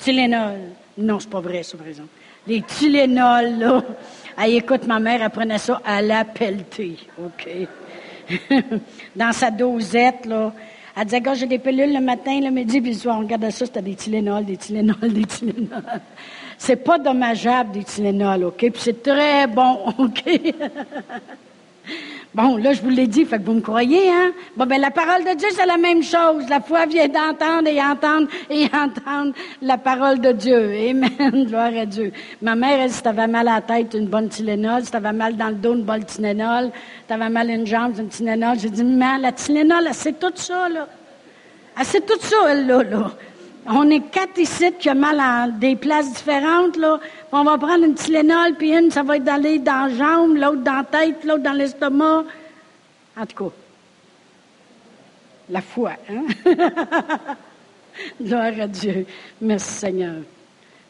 Tylenol. 0.00 0.58
Non, 0.98 1.20
c'est 1.20 1.30
pas 1.30 1.40
vrai, 1.40 1.62
ça, 1.62 1.78
par 1.78 1.86
exemple. 1.86 2.08
Les 2.46 2.62
Tylenol, 2.62 3.58
là. 3.58 3.84
Elle 4.42 4.54
écoute, 4.54 4.86
ma 4.86 4.98
mère, 4.98 5.22
elle 5.22 5.30
prenait 5.30 5.58
ça 5.58 5.80
à 5.84 6.00
la 6.00 6.24
pelletée. 6.24 6.96
OK? 7.18 7.48
Dans 9.16 9.32
sa 9.32 9.50
dosette, 9.50 10.24
là. 10.24 10.52
Elle 10.96 11.04
disait, 11.04 11.20
gars, 11.20 11.34
j'ai 11.34 11.46
des 11.46 11.58
pilules 11.58 11.92
le 11.92 12.00
matin, 12.00 12.40
le 12.40 12.50
midi, 12.50 12.80
puis 12.80 12.94
soir, 12.94 13.16
on 13.18 13.20
regardait 13.20 13.50
ça, 13.50 13.66
c'était 13.66 13.82
des 13.82 13.94
Tylenol, 13.94 14.44
des 14.44 14.56
Tylenol, 14.56 14.96
des 15.12 15.24
Tylenol. 15.24 15.82
C'est 16.58 16.76
pas 16.76 16.98
dommageable, 16.98 17.72
des 17.72 17.84
Tylenol, 17.84 18.44
OK? 18.44 18.58
Puis 18.58 18.72
c'est 18.76 19.02
très 19.02 19.46
bon, 19.46 19.78
OK? 19.98 20.54
Bon, 22.32 22.56
là, 22.58 22.72
je 22.72 22.80
vous 22.80 22.90
l'ai 22.90 23.08
dit, 23.08 23.24
fait 23.24 23.38
que 23.38 23.42
vous 23.44 23.54
me 23.54 23.60
croyez, 23.60 24.08
hein? 24.08 24.30
Bon, 24.56 24.64
ben, 24.64 24.80
la 24.80 24.92
parole 24.92 25.24
de 25.24 25.36
Dieu, 25.36 25.48
c'est 25.50 25.66
la 25.66 25.76
même 25.76 26.00
chose. 26.00 26.48
La 26.48 26.60
foi 26.60 26.86
vient 26.86 27.08
d'entendre 27.08 27.66
et 27.66 27.82
entendre 27.82 28.28
et 28.48 28.66
entendre 28.72 29.34
la 29.60 29.76
parole 29.76 30.20
de 30.20 30.30
Dieu. 30.30 30.72
Amen. 30.90 31.10
Gloire 31.48 31.72
à 31.76 31.86
Dieu. 31.86 32.12
Ma 32.40 32.54
mère, 32.54 32.78
elle, 32.82 32.92
si 32.92 33.02
t'avais 33.02 33.26
mal 33.26 33.48
à 33.48 33.54
la 33.56 33.60
tête, 33.62 33.94
une 33.94 34.06
bonne 34.06 34.28
Tylenol. 34.28 34.84
Si 34.84 34.92
t'avais 34.92 35.12
mal 35.12 35.36
dans 35.36 35.48
le 35.48 35.56
dos, 35.56 35.74
une 35.74 35.82
bonne 35.82 36.04
Tylenol. 36.04 36.66
Si 36.66 37.06
t'avais 37.08 37.30
mal 37.30 37.50
à 37.50 37.52
une 37.52 37.66
jambe, 37.66 37.98
une 37.98 38.08
Tylenol. 38.08 38.60
J'ai 38.60 38.70
dit, 38.70 38.84
mais 38.84 39.18
la 39.18 39.32
Tylenol, 39.32 39.84
elle 39.88 39.94
sait 39.94 40.12
tout 40.12 40.32
ça, 40.36 40.68
là. 40.68 40.86
Elle 41.76 41.84
sait 41.84 42.00
tout 42.00 42.20
ça, 42.20 42.36
elle, 42.48 42.68
là, 42.68 42.84
là. 42.84 43.10
On 43.66 43.90
est 43.90 44.10
quatre 44.10 44.38
ici 44.38 44.72
qui 44.78 44.90
ont 44.90 44.94
mal 44.94 45.20
à 45.20 45.48
des 45.48 45.76
places 45.76 46.12
différentes. 46.14 46.78
On 47.30 47.44
va 47.44 47.58
prendre 47.58 47.84
une 47.84 47.94
Tylenol, 47.94 48.54
puis 48.56 48.76
une, 48.76 48.90
ça 48.90 49.02
va 49.02 49.16
être 49.16 49.24
d'aller 49.24 49.58
dans 49.58 49.88
la 49.88 49.94
jambe, 49.94 50.36
l'autre 50.36 50.62
dans 50.62 50.76
la 50.76 50.84
tête, 50.84 51.24
l'autre 51.24 51.42
dans 51.42 51.52
l'estomac. 51.52 52.24
En 53.16 53.26
tout 53.26 53.44
cas, 53.44 53.54
la 55.50 55.60
foi, 55.60 55.92
hein? 56.08 56.24
Gloire 58.20 58.60
à 58.60 58.66
Dieu. 58.66 59.06
Merci 59.40 59.72
Seigneur. 59.72 60.22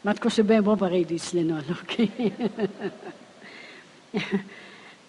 Mais 0.03 0.11
en 0.11 0.13
tout 0.13 0.21
cas, 0.21 0.29
c'est 0.29 0.43
bien 0.43 0.61
bon 0.61 0.77
pareil 0.77 1.03
des 1.03 1.17
Tylenol, 1.17 1.63
OK? 1.69 2.07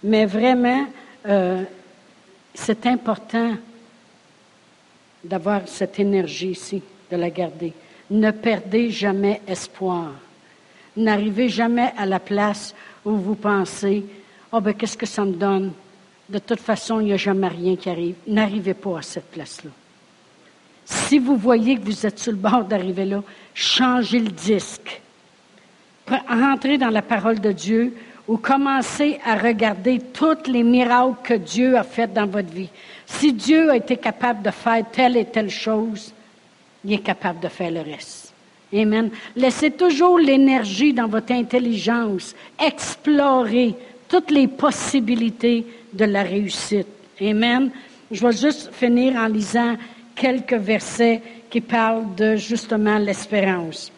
Mais 0.03 0.27
vraiment, 0.27 0.87
euh, 1.29 1.63
c'est 2.55 2.87
important 2.87 3.57
d'avoir 5.23 5.69
cette 5.69 6.01
énergie 6.01 6.51
ici 6.51 6.83
de 7.13 7.17
la 7.17 7.31
garder. 7.31 7.75
Ne 8.11 8.31
perdez 8.31 8.91
jamais 8.91 9.43
espoir. 9.47 10.13
N'arrivez 10.97 11.49
jamais 11.49 11.93
à 11.97 12.07
la 12.07 12.19
place 12.19 12.75
où 13.05 13.13
vous 13.13 13.35
pensez, 13.35 14.05
oh 14.51 14.61
ben 14.61 14.75
qu'est-ce 14.75 14.97
que 14.97 15.07
ça 15.07 15.25
me 15.25 15.33
donne? 15.33 15.73
De 16.29 16.39
toute 16.39 16.61
façon, 16.61 17.01
il 17.01 17.07
n'y 17.07 17.13
a 17.13 17.19
jamais 17.19 17.49
rien 17.49 17.77
qui 17.77 17.91
arrive. 17.91 18.15
N'arrivez 18.27 18.75
pas 18.75 18.99
à 18.99 19.03
cette 19.03 19.31
place-là. 19.31 19.71
Si 20.85 21.19
vous 21.19 21.37
voyez 21.37 21.77
que 21.77 21.85
vous 21.85 22.07
êtes 22.07 22.19
sur 22.19 22.33
le 22.33 22.39
bord 22.39 22.65
d'arriver 22.65 23.05
là, 23.05 23.23
changez 23.55 24.19
le 24.19 24.31
disque. 24.31 25.01
Rentrez 26.29 26.79
dans 26.79 26.91
la 26.91 27.03
parole 27.03 27.41
de 27.41 27.53
Dieu 27.53 27.95
ou 28.27 28.37
commencez 28.37 29.19
à 29.25 29.37
regarder 29.37 29.99
tous 29.99 30.51
les 30.51 30.63
miracles 30.63 31.17
que 31.23 31.35
Dieu 31.35 31.77
a 31.77 31.83
fait 31.83 32.13
dans 32.13 32.27
votre 32.27 32.53
vie. 32.53 32.71
Si 33.07 33.33
Dieu 33.33 33.71
a 33.71 33.77
été 33.77 33.97
capable 33.97 34.43
de 34.43 34.51
faire 34.51 34.85
telle 34.91 35.17
et 35.17 35.25
telle 35.25 35.51
chose, 35.51 36.13
il 36.85 36.93
est 36.93 36.99
capable 36.99 37.41
de 37.41 37.49
faire 37.49 37.71
le 37.71 37.81
reste. 37.81 38.33
Amen. 38.75 39.11
Laissez 39.37 39.71
toujours 39.71 40.19
l'énergie 40.19 40.93
dans 40.93 41.07
votre 41.07 41.33
intelligence 41.33 42.35
explorer 42.59 43.75
toutes 44.09 44.31
les 44.31 44.49
possibilités 44.49 45.67
de 45.93 46.05
la 46.05 46.23
réussite. 46.23 46.87
Amen. 47.21 47.71
Je 48.11 48.27
vais 48.27 48.33
juste 48.33 48.71
finir 48.73 49.17
en 49.17 49.27
lisant 49.27 49.77
quelques 50.15 50.55
versets 50.55 51.23
qui 51.51 51.61
parlent 51.61 52.15
de 52.15 52.37
justement 52.37 52.99
l'espérance. 52.99 53.93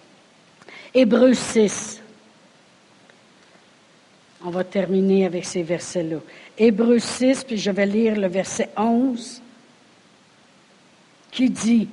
Hébreu 0.92 1.34
6. 1.34 2.00
On 4.44 4.50
va 4.50 4.62
terminer 4.62 5.26
avec 5.26 5.44
ces 5.44 5.62
versets-là. 5.62 6.18
Hébreu 6.58 6.98
6, 6.98 7.44
puis 7.44 7.56
je 7.56 7.70
vais 7.70 7.86
lire 7.86 8.16
le 8.16 8.28
verset 8.28 8.68
11, 8.76 9.40
qui 11.30 11.48
dit, 11.48 11.88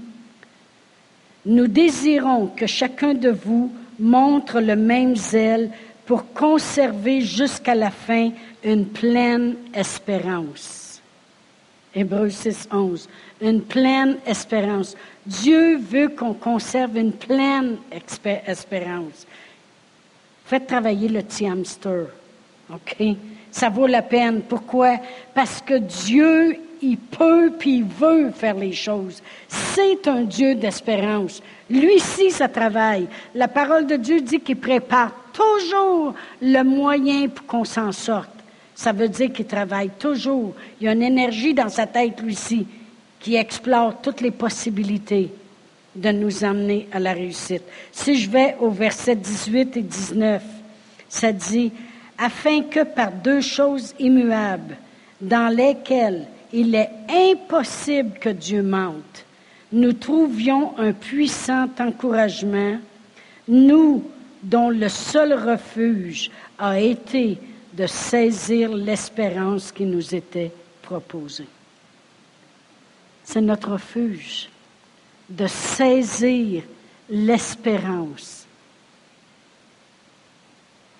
Nous 1.46 1.68
désirons 1.68 2.48
que 2.48 2.68
chacun 2.68 3.14
de 3.14 3.30
vous 3.30 3.72
montre 4.00 4.60
le 4.60 4.76
même 4.76 5.16
zèle 5.16 5.72
pour 6.06 6.34
conserver 6.34 7.22
jusqu'à 7.22 7.76
la 7.76 7.92
fin 7.92 8.32
une 8.64 8.86
pleine 8.86 9.56
espérance. 9.74 11.02
Hébreu 11.94 12.30
6, 12.30 12.70
11. 12.72 13.10
Une 13.42 13.62
pleine 13.62 14.18
espérance. 14.26 14.96
Dieu 15.26 15.78
veut 15.78 16.10
qu'on 16.10 16.34
conserve 16.34 16.98
une 16.98 17.12
pleine 17.12 17.78
espérance. 18.48 19.28
Faites 20.46 20.68
travailler 20.68 21.10
le 21.10 21.22
petit? 21.22 21.48
Ça 23.52 23.70
vaut 23.70 23.88
la 23.88 24.02
peine. 24.02 24.42
Pourquoi? 24.42 25.00
Parce 25.34 25.62
que 25.62 25.76
Dieu, 25.76 26.58
il 26.82 26.98
peut 26.98 27.52
puis 27.58 27.78
il 27.78 27.84
veut 27.84 28.32
faire 28.32 28.56
les 28.56 28.74
choses. 28.74 29.22
C'est 29.48 30.08
un 30.08 30.22
Dieu 30.22 30.56
d'espérance. 30.56 31.42
Lui-ci, 31.70 32.32
ça 32.32 32.48
travaille. 32.48 33.08
La 33.36 33.48
parole 33.48 33.88
de 33.88 33.96
Dieu 33.96 34.22
dit 34.22 34.40
qu'il 34.40 34.58
prépare 34.58 35.14
toujours 35.34 36.14
le 36.42 36.64
moyen 36.64 37.28
pour 37.30 37.46
qu'on 37.46 37.66
s'en 37.66 37.92
sorte. 37.92 38.30
Ça 38.76 38.92
veut 38.92 39.10
dire 39.10 39.32
qu'il 39.32 39.46
travaille 39.46 39.92
toujours. 40.00 40.54
Il 40.80 40.86
y 40.86 40.88
a 40.88 40.94
une 40.94 41.04
énergie 41.04 41.54
dans 41.54 41.70
sa 41.70 41.86
tête, 41.86 42.22
lui-ci, 42.22 42.66
qui 43.20 43.36
explore 43.36 44.02
toutes 44.02 44.22
les 44.22 44.32
possibilités 44.32 45.32
de 45.96 46.10
nous 46.12 46.44
amener 46.44 46.88
à 46.92 47.00
la 47.00 47.14
réussite. 47.14 47.64
Si 47.92 48.16
je 48.16 48.30
vais 48.30 48.56
au 48.60 48.70
verset 48.70 49.16
18 49.16 49.78
et 49.78 49.82
19, 49.82 50.42
ça 51.10 51.32
dit, 51.32 51.72
afin 52.18 52.64
que 52.64 52.84
par 52.84 53.12
deux 53.12 53.42
choses 53.42 53.94
immuables, 54.00 54.78
dans 55.20 55.54
lesquelles 55.54 56.26
il 56.54 56.76
est 56.76 56.89
impossible 57.10 58.18
que 58.20 58.30
Dieu 58.30 58.62
mente, 58.62 59.26
nous 59.72 59.93
trouvions 59.93 60.78
un 60.78 60.93
puissant 60.93 61.70
encouragement, 61.80 62.78
nous 63.47 64.04
dont 64.43 64.70
le 64.70 64.89
seul 64.89 65.34
refuge 65.34 66.32
a 66.58 66.80
été 66.80 67.38
de 67.74 67.88
saisir 67.88 68.74
l'espérance 68.74 69.72
qui 69.72 69.86
nous 69.86 70.14
était 70.14 70.52
proposée. 70.82 71.47
C'est 73.24 73.41
notre 73.41 73.74
refuge 73.74 74.49
de 75.30 75.47
saisir 75.47 76.64
l'espérance 77.10 78.41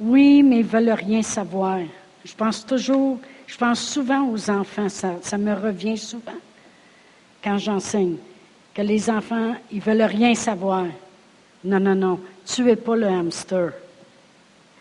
oui, 0.02 0.42
mais 0.42 0.60
ils 0.60 0.66
veulent 0.66 0.90
rien 0.90 1.22
savoir. 1.22 1.80
Je 2.26 2.34
pense 2.34 2.66
toujours, 2.66 3.20
je 3.52 3.58
pense 3.58 3.82
souvent 3.82 4.30
aux 4.30 4.50
enfants, 4.50 4.88
ça, 4.88 5.38
me 5.38 5.54
revient 5.54 5.98
souvent 5.98 6.32
quand 7.44 7.58
j'enseigne, 7.58 8.16
que 8.74 8.82
les 8.82 9.10
enfants, 9.10 9.56
ils 9.74 9.82
veulent 9.82 10.04
rien 10.04 10.34
savoir. 10.36 10.86
Non, 11.66 11.82
non, 11.82 11.96
non, 11.96 12.20
tuez 12.46 12.78
pas 12.78 12.96
le 12.96 13.08
hamster. 13.08 13.74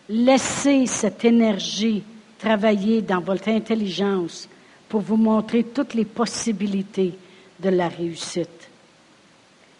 Laissez 0.09 0.87
cette 0.87 1.25
énergie 1.25 2.05
travailler 2.39 3.03
dans 3.03 3.21
votre 3.21 3.49
intelligence 3.49 4.49
pour 4.89 5.01
vous 5.01 5.16
montrer 5.16 5.64
toutes 5.64 5.95
les 5.95 6.05
possibilités 6.05 7.14
de 7.59 7.71
la 7.71 7.89
réussite. 7.89 8.68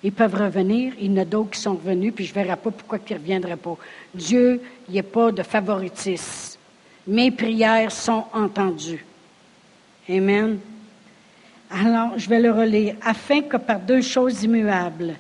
Ils 0.03 0.13
peuvent 0.13 0.35
revenir. 0.35 0.95
Il 0.99 1.13
y 1.13 1.15
en 1.15 1.23
a 1.23 1.25
d'autres 1.25 1.51
qui 1.51 1.61
sont 1.61 1.75
revenus, 1.75 2.13
puis 2.13 2.25
je 2.25 2.31
ne 2.31 2.43
verrai 2.43 2.57
pas 2.57 2.73
pourquoi 2.73 2.99
ils 3.09 3.13
ne 3.13 3.19
reviendraient 3.19 3.57
pas. 3.57 3.77
Dieu, 4.13 4.61
il 4.89 4.95
n'y 4.95 5.01
a 5.01 5.05
pas 5.05 5.31
de 5.31 5.45
favoritisme. 5.45 6.60
Mes 7.07 7.31
prières 7.31 7.93
sont 7.93 8.25
entendues. 8.33 9.05
Amen. 10.09 10.59
Alors, 11.71 12.19
je 12.19 12.29
vais 12.29 12.41
le 12.41 12.51
relire. 12.51 12.97
Afin 13.03 13.43
que 13.43 13.57
par 13.57 13.79
deux 13.79 14.03
choses 14.03 14.43
immuables, 14.43 15.15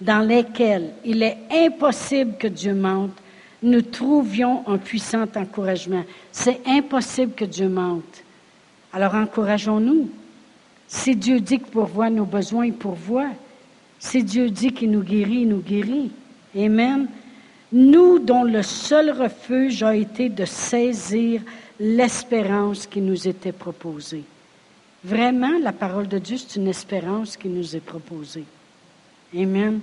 dans 0.00 0.20
lesquelles 0.20 0.90
il 1.04 1.22
est 1.22 1.38
impossible 1.50 2.36
que 2.38 2.46
Dieu 2.46 2.74
mente, 2.74 3.16
nous 3.62 3.82
trouvions 3.82 4.62
un 4.68 4.78
puissant 4.78 5.26
encouragement. 5.34 6.04
C'est 6.30 6.60
impossible 6.66 7.32
que 7.32 7.44
Dieu 7.44 7.68
mente. 7.68 8.22
Alors 8.92 9.14
encourageons-nous. 9.14 10.10
Si 10.86 11.16
Dieu 11.16 11.40
dit 11.40 11.58
qu'il 11.58 11.66
pourvoit 11.66 12.10
nos 12.10 12.24
besoins, 12.24 12.66
il 12.66 12.74
pourvoit. 12.74 13.30
Si 13.98 14.22
Dieu 14.22 14.50
dit 14.50 14.72
qu'il 14.72 14.90
nous 14.90 15.02
guérit, 15.02 15.40
il 15.40 15.48
nous 15.48 15.60
guérit. 15.60 16.10
Amen. 16.56 17.08
Nous 17.72 18.18
dont 18.18 18.44
le 18.44 18.62
seul 18.62 19.10
refuge 19.10 19.82
a 19.82 19.94
été 19.94 20.28
de 20.28 20.44
saisir 20.44 21.42
l'espérance 21.80 22.86
qui 22.86 23.00
nous 23.00 23.26
était 23.26 23.52
proposée. 23.52 24.24
Vraiment, 25.04 25.58
la 25.60 25.72
parole 25.72 26.08
de 26.08 26.18
Dieu, 26.18 26.36
c'est 26.36 26.58
une 26.58 26.68
espérance 26.68 27.36
qui 27.36 27.48
nous 27.48 27.76
est 27.76 27.80
proposée. 27.80 28.44
Amen. 29.36 29.80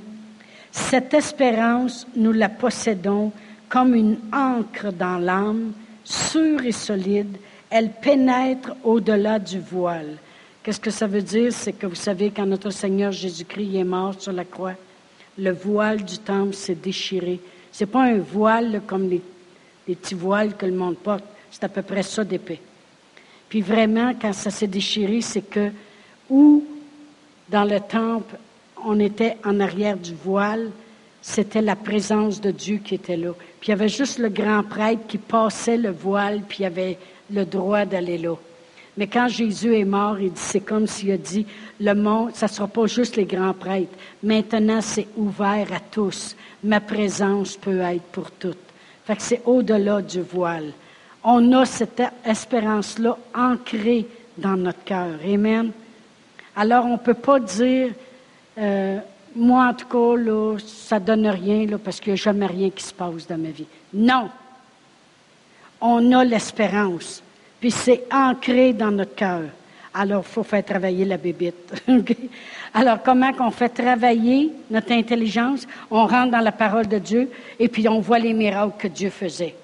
Cette 0.71 1.13
espérance, 1.13 2.07
nous 2.15 2.31
la 2.31 2.49
possédons 2.49 3.31
comme 3.69 3.93
une 3.95 4.17
encre 4.31 4.91
dans 4.91 5.17
l'âme, 5.17 5.73
sûre 6.03 6.65
et 6.65 6.71
solide. 6.71 7.37
Elle 7.69 7.91
pénètre 7.91 8.73
au-delà 8.83 9.39
du 9.39 9.59
voile. 9.59 10.17
Qu'est-ce 10.61 10.79
que 10.79 10.91
ça 10.91 11.07
veut 11.07 11.21
dire? 11.21 11.51
C'est 11.51 11.73
que 11.73 11.87
vous 11.87 11.95
savez, 11.95 12.31
quand 12.31 12.45
notre 12.45 12.69
Seigneur 12.69 13.11
Jésus-Christ 13.11 13.75
est 13.75 13.83
mort 13.83 14.15
sur 14.17 14.31
la 14.31 14.45
croix, 14.45 14.75
le 15.37 15.51
voile 15.51 16.03
du 16.03 16.17
temple 16.19 16.53
s'est 16.53 16.75
déchiré. 16.75 17.39
C'est 17.73 17.87
pas 17.87 18.03
un 18.03 18.19
voile 18.19 18.83
comme 18.85 19.09
les, 19.09 19.21
petits 19.87 20.13
voiles 20.13 20.55
que 20.55 20.67
le 20.67 20.73
monde 20.73 20.95
porte. 20.95 21.23
C'est 21.49 21.63
à 21.63 21.69
peu 21.69 21.81
près 21.81 22.03
ça 22.03 22.23
d'épais. 22.23 22.61
Puis 23.49 23.61
vraiment, 23.61 24.13
quand 24.19 24.31
ça 24.31 24.51
s'est 24.51 24.67
déchiré, 24.67 25.21
c'est 25.21 25.41
que 25.41 25.71
où 26.29 26.63
dans 27.49 27.63
le 27.65 27.79
temple, 27.79 28.35
on 28.85 28.99
était 28.99 29.37
en 29.43 29.59
arrière 29.59 29.97
du 29.97 30.13
voile, 30.13 30.69
c'était 31.19 31.61
la 31.61 31.75
présence 31.75 32.39
de 32.39 32.51
Dieu 32.51 32.77
qui 32.77 32.95
était 32.95 33.17
là. 33.17 33.31
Puis 33.59 33.69
il 33.69 33.71
y 33.71 33.73
avait 33.73 33.89
juste 33.89 34.19
le 34.19 34.29
grand 34.29 34.63
prêtre 34.63 35.07
qui 35.07 35.17
passait 35.17 35.77
le 35.77 35.91
voile, 35.91 36.41
puis 36.47 36.59
il 36.61 36.65
avait 36.65 36.97
le 37.31 37.43
droit 37.43 37.85
d'aller 37.85 38.19
là. 38.19 38.35
Mais 38.95 39.07
quand 39.07 39.27
Jésus 39.27 39.75
est 39.75 39.85
mort, 39.85 40.19
il 40.19 40.31
c'est 40.35 40.59
comme 40.59 40.85
s'il 40.85 41.11
a 41.11 41.17
dit, 41.17 41.45
le 41.79 41.93
monde, 41.93 42.35
ça 42.35 42.45
ne 42.45 42.51
sera 42.51 42.67
pas 42.67 42.85
juste 42.85 43.15
les 43.15 43.25
grands 43.25 43.53
prêtres. 43.53 43.97
Maintenant, 44.21 44.81
c'est 44.81 45.07
ouvert 45.17 45.67
à 45.73 45.79
tous. 45.79 46.35
Ma 46.63 46.79
présence 46.79 47.57
peut 47.57 47.79
être 47.79 48.03
pour 48.11 48.29
toutes. 48.31 48.57
Fait 49.05 49.15
que 49.15 49.21
c'est 49.21 49.41
au-delà 49.45 50.01
du 50.01 50.21
voile. 50.21 50.71
On 51.23 51.51
a 51.53 51.65
cette 51.65 52.03
espérance-là 52.25 53.17
ancrée 53.33 54.05
dans 54.37 54.57
notre 54.57 54.83
cœur. 54.83 55.19
Amen. 55.25 55.71
Alors, 56.55 56.85
on 56.85 56.93
ne 56.93 56.97
peut 56.97 57.13
pas 57.15 57.39
dire, 57.39 57.91
euh, 58.57 58.99
moi, 59.35 59.69
en 59.69 59.73
tout 59.73 59.87
cas, 59.87 60.21
là, 60.21 60.57
ça 60.59 60.99
donne 60.99 61.27
rien, 61.27 61.65
là, 61.65 61.77
parce 61.79 61.99
qu'il 61.99 62.13
n'y 62.13 62.19
a 62.19 62.21
jamais 62.21 62.45
rien 62.45 62.69
qui 62.69 62.83
se 62.83 62.93
passe 62.93 63.25
dans 63.27 63.37
ma 63.37 63.49
vie. 63.49 63.65
Non. 63.93 64.29
On 65.81 66.11
a 66.11 66.23
l'espérance 66.23 67.23
puis 67.63 67.71
c'est 67.71 68.03
ancré 68.11 68.73
dans 68.73 68.91
notre 68.91 69.15
cœur. 69.15 69.43
Alors, 69.93 70.25
il 70.27 70.33
faut 70.33 70.43
faire 70.43 70.65
travailler 70.65 71.05
la 71.05 71.15
bébite. 71.15 71.81
Alors, 72.73 73.01
comment 73.01 73.31
qu'on 73.31 73.51
fait 73.51 73.69
travailler 73.69 74.51
notre 74.69 74.91
intelligence? 74.91 75.65
On 75.89 76.05
rentre 76.05 76.31
dans 76.31 76.41
la 76.41 76.51
parole 76.51 76.89
de 76.89 76.97
Dieu 76.97 77.31
et 77.57 77.69
puis 77.69 77.87
on 77.87 78.01
voit 78.01 78.19
les 78.19 78.33
miracles 78.33 78.73
que 78.77 78.89
Dieu 78.89 79.09
faisait. 79.09 79.55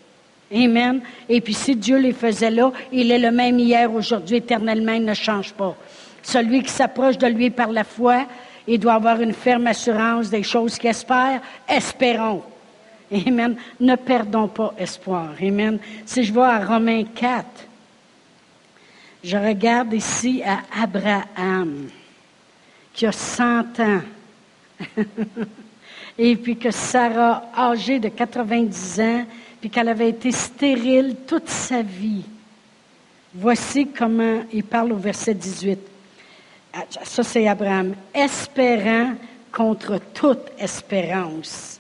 Amen. 0.50 1.02
Et 1.28 1.42
puis, 1.42 1.54
si 1.54 1.76
Dieu 1.76 1.98
les 1.98 2.14
faisait 2.14 2.52
là, 2.52 2.72
il 2.94 3.12
est 3.12 3.20
le 3.20 3.32
même 3.32 3.60
hier, 3.60 3.94
aujourd'hui, 3.94 4.38
éternellement, 4.38 4.94
il 4.94 5.04
ne 5.04 5.14
change 5.14 5.52
pas. 5.52 5.76
Celui 6.24 6.64
qui 6.64 6.72
s'approche 6.72 7.18
de 7.18 7.28
lui 7.28 7.50
par 7.50 7.70
la 7.70 7.84
foi, 7.84 8.28
il 8.66 8.80
doit 8.80 8.94
avoir 8.94 9.20
une 9.20 9.34
ferme 9.34 9.68
assurance 9.68 10.30
des 10.30 10.44
choses 10.44 10.78
qu'il 10.78 10.92
espère. 10.92 11.42
Espérons. 11.68 12.44
Amen. 13.12 13.58
Ne 13.78 13.96
perdons 13.98 14.48
pas 14.48 14.74
espoir. 14.78 15.32
Amen. 15.42 15.80
Si 16.06 16.24
je 16.24 16.32
vais 16.32 16.40
à 16.40 16.64
Romains 16.64 17.04
4, 17.04 17.66
je 19.24 19.38
regarde 19.38 19.94
ici 19.94 20.42
à 20.44 20.62
Abraham, 20.82 21.90
qui 22.94 23.06
a 23.06 23.12
100 23.12 23.80
ans, 23.80 24.02
et 26.18 26.36
puis 26.36 26.58
que 26.58 26.72
Sarah, 26.72 27.44
âgée 27.58 28.00
de 28.00 28.10
90 28.10 29.00
ans, 29.02 29.26
puis 29.60 29.70
qu'elle 29.70 29.90
avait 29.90 30.10
été 30.10 30.32
stérile 30.32 31.16
toute 31.28 31.50
sa 31.50 31.82
vie. 31.82 32.24
Voici 33.34 33.88
comment 33.88 34.44
il 34.52 34.64
parle 34.64 34.94
au 34.94 34.98
verset 34.98 35.34
18. 35.34 35.80
Ah, 36.74 36.84
ça, 37.04 37.24
c'est 37.24 37.48
Abraham. 37.48 37.94
Espérant 38.14 39.14
contre 39.52 40.00
toute 40.14 40.52
espérance. 40.58 41.80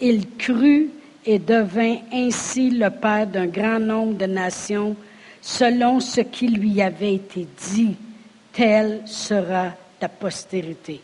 Il 0.00 0.28
crut 0.36 0.90
et 1.24 1.38
devint 1.38 1.98
ainsi 2.12 2.70
le 2.70 2.90
père 2.90 3.26
d'un 3.26 3.46
grand 3.46 3.78
nombre 3.78 4.14
de 4.14 4.26
nations 4.26 4.96
selon 5.40 6.00
ce 6.00 6.20
qui 6.20 6.48
lui 6.48 6.82
avait 6.82 7.14
été 7.14 7.46
dit, 7.72 7.96
tel 8.52 9.02
sera 9.06 9.72
ta 9.98 10.08
postérité. 10.08 11.00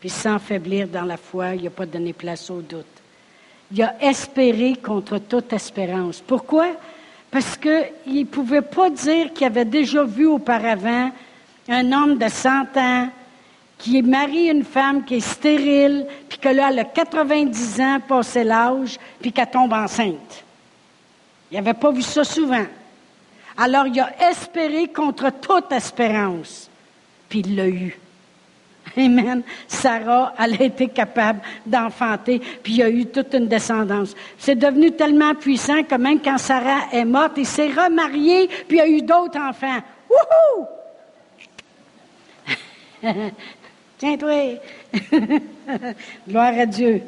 Puis 0.00 0.10
sans 0.10 0.38
faiblir 0.38 0.88
dans 0.88 1.04
la 1.04 1.16
foi, 1.16 1.54
il 1.54 1.64
n'a 1.64 1.70
pas 1.70 1.86
donné 1.86 2.12
place 2.12 2.50
au 2.50 2.60
doute. 2.60 2.84
Il 3.72 3.82
a 3.82 3.94
espéré 4.02 4.74
contre 4.76 5.18
toute 5.18 5.52
espérance. 5.52 6.20
Pourquoi? 6.20 6.68
Parce 7.30 7.56
qu'il 7.56 8.20
ne 8.20 8.24
pouvait 8.24 8.62
pas 8.62 8.90
dire 8.90 9.32
qu'il 9.32 9.46
avait 9.46 9.64
déjà 9.64 10.04
vu 10.04 10.26
auparavant 10.26 11.10
un 11.68 11.92
homme 11.92 12.18
de 12.18 12.28
100 12.28 12.76
ans 12.76 13.08
qui 13.78 14.02
marie 14.02 14.48
une 14.48 14.64
femme 14.64 15.04
qui 15.04 15.16
est 15.16 15.20
stérile, 15.20 16.06
puis 16.28 16.38
que 16.38 16.48
là, 16.48 16.68
elle 16.70 16.78
a 16.78 16.84
90 16.84 17.80
ans, 17.80 17.98
passé 18.06 18.44
l'âge, 18.44 18.98
puis 19.20 19.32
qu'elle 19.32 19.50
tombe 19.50 19.72
enceinte. 19.72 20.44
Il 21.50 21.56
n'avait 21.56 21.74
pas 21.74 21.90
vu 21.90 22.02
ça 22.02 22.24
souvent. 22.24 22.64
Alors, 23.56 23.86
il 23.86 24.00
a 24.00 24.30
espéré 24.30 24.88
contre 24.88 25.30
toute 25.40 25.70
espérance, 25.72 26.68
puis 27.28 27.40
il 27.40 27.56
l'a 27.56 27.68
eu. 27.68 27.98
Amen. 28.96 29.42
Sarah, 29.66 30.34
elle 30.38 30.54
a 30.54 30.64
été 30.64 30.88
capable 30.88 31.40
d'enfanter, 31.66 32.40
puis 32.62 32.74
il 32.74 32.82
a 32.82 32.90
eu 32.90 33.06
toute 33.06 33.34
une 33.34 33.48
descendance. 33.48 34.14
C'est 34.38 34.54
devenu 34.54 34.92
tellement 34.92 35.34
puissant 35.34 35.82
que 35.82 35.94
même 35.96 36.20
quand 36.20 36.38
Sarah 36.38 36.92
est 36.92 37.04
morte, 37.04 37.32
il 37.36 37.46
s'est 37.46 37.70
remarié, 37.70 38.48
puis 38.68 38.78
il 38.78 38.80
a 38.80 38.86
eu 38.86 39.02
d'autres 39.02 39.38
enfants. 39.38 39.80
Wouhou! 40.10 40.66
Tiens-toi! 43.98 44.60
Gloire 46.28 46.58
à 46.58 46.66
Dieu. 46.66 47.02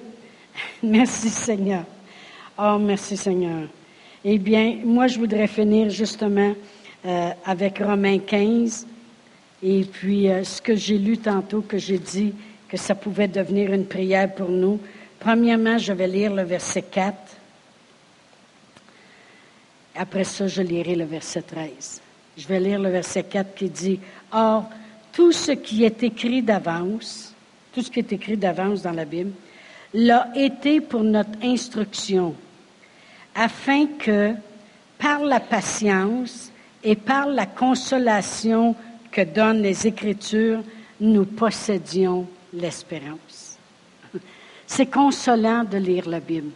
Merci 0.82 1.28
Seigneur. 1.28 1.84
Oh, 2.58 2.78
merci 2.80 3.16
Seigneur. 3.16 3.68
Eh 4.28 4.38
bien, 4.38 4.80
moi, 4.84 5.06
je 5.06 5.20
voudrais 5.20 5.46
finir 5.46 5.88
justement 5.88 6.52
euh, 7.04 7.30
avec 7.44 7.78
Romains 7.78 8.18
15. 8.18 8.84
Et 9.62 9.84
puis, 9.84 10.28
euh, 10.28 10.42
ce 10.42 10.60
que 10.60 10.74
j'ai 10.74 10.98
lu 10.98 11.16
tantôt, 11.16 11.60
que 11.60 11.78
j'ai 11.78 11.98
dit 11.98 12.34
que 12.68 12.76
ça 12.76 12.96
pouvait 12.96 13.28
devenir 13.28 13.72
une 13.72 13.86
prière 13.86 14.34
pour 14.34 14.48
nous. 14.48 14.80
Premièrement, 15.20 15.78
je 15.78 15.92
vais 15.92 16.08
lire 16.08 16.34
le 16.34 16.42
verset 16.42 16.82
4. 16.82 17.16
Après 19.94 20.24
ça, 20.24 20.48
je 20.48 20.60
lirai 20.60 20.96
le 20.96 21.04
verset 21.04 21.42
13. 21.42 22.00
Je 22.36 22.48
vais 22.48 22.58
lire 22.58 22.80
le 22.80 22.90
verset 22.90 23.22
4 23.22 23.54
qui 23.54 23.70
dit, 23.70 24.00
Or, 24.32 24.64
tout 25.12 25.30
ce 25.30 25.52
qui 25.52 25.84
est 25.84 26.02
écrit 26.02 26.42
d'avance, 26.42 27.32
tout 27.72 27.80
ce 27.80 27.92
qui 27.92 28.00
est 28.00 28.12
écrit 28.12 28.36
d'avance 28.36 28.82
dans 28.82 28.90
la 28.90 29.04
Bible, 29.04 29.30
l'a 29.94 30.32
été 30.34 30.80
pour 30.80 31.04
notre 31.04 31.38
instruction, 31.44 32.34
afin 33.36 33.86
que, 33.98 34.32
par 34.98 35.22
la 35.22 35.40
patience 35.40 36.50
et 36.82 36.96
par 36.96 37.28
la 37.28 37.44
consolation 37.44 38.74
que 39.12 39.20
donnent 39.20 39.62
les 39.62 39.86
Écritures, 39.86 40.62
nous 41.00 41.26
possédions 41.26 42.26
l'espérance. 42.52 43.58
C'est 44.66 44.86
consolant 44.86 45.64
de 45.64 45.76
lire 45.76 46.08
la 46.08 46.20
Bible. 46.20 46.50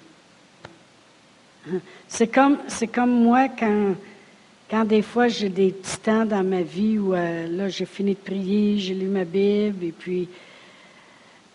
C'est 2.09 2.29
comme, 2.29 2.57
c'est 2.67 2.87
comme 2.87 3.23
moi 3.23 3.49
quand, 3.49 4.85
des 4.87 5.03
fois 5.03 5.29
j'ai 5.29 5.51
des 5.51 5.73
petits 5.73 5.99
temps 5.99 6.25
dans 6.25 6.43
ma 6.43 6.63
vie 6.63 6.99
où 6.99 7.15
euh, 7.15 7.47
là 7.49 7.69
j'ai 7.69 7.85
fini 7.85 8.15
de 8.15 8.19
prier, 8.19 8.79
j'ai 8.79 8.95
lu 8.95 9.07
ma 9.07 9.25
Bible 9.25 9.85
et 9.85 9.93
puis 9.93 10.29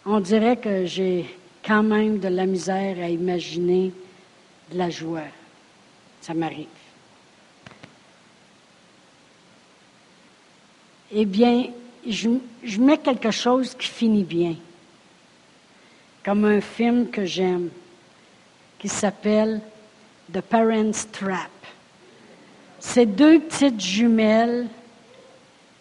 on 0.05 0.19
dirait 0.19 0.57
que 0.57 0.85
j'ai 0.85 1.25
quand 1.65 1.81
même 1.81 2.19
de 2.19 2.27
la 2.27 2.45
misère 2.45 2.97
à 3.01 3.09
imaginer 3.09 3.91
de 4.71 4.77
la 4.77 4.89
joie. 4.89 5.21
Ça 6.21 6.33
m'arrive. 6.33 6.67
eh 11.11 11.25
bien, 11.25 11.67
je, 12.05 12.29
mets 12.79 12.97
quelque 12.97 13.31
chose 13.31 13.73
qui 13.73 13.87
finit 13.87 14.23
bien, 14.23 14.55
comme 16.23 16.45
un 16.45 16.61
film 16.61 17.09
que 17.09 17.25
j'aime, 17.25 17.69
qui 18.77 18.89
s'appelle 18.89 19.61
The 20.33 20.41
Parent's 20.41 21.07
Trap. 21.11 21.49
C'est 22.79 23.05
deux 23.05 23.39
petites 23.39 23.79
jumelles, 23.79 24.67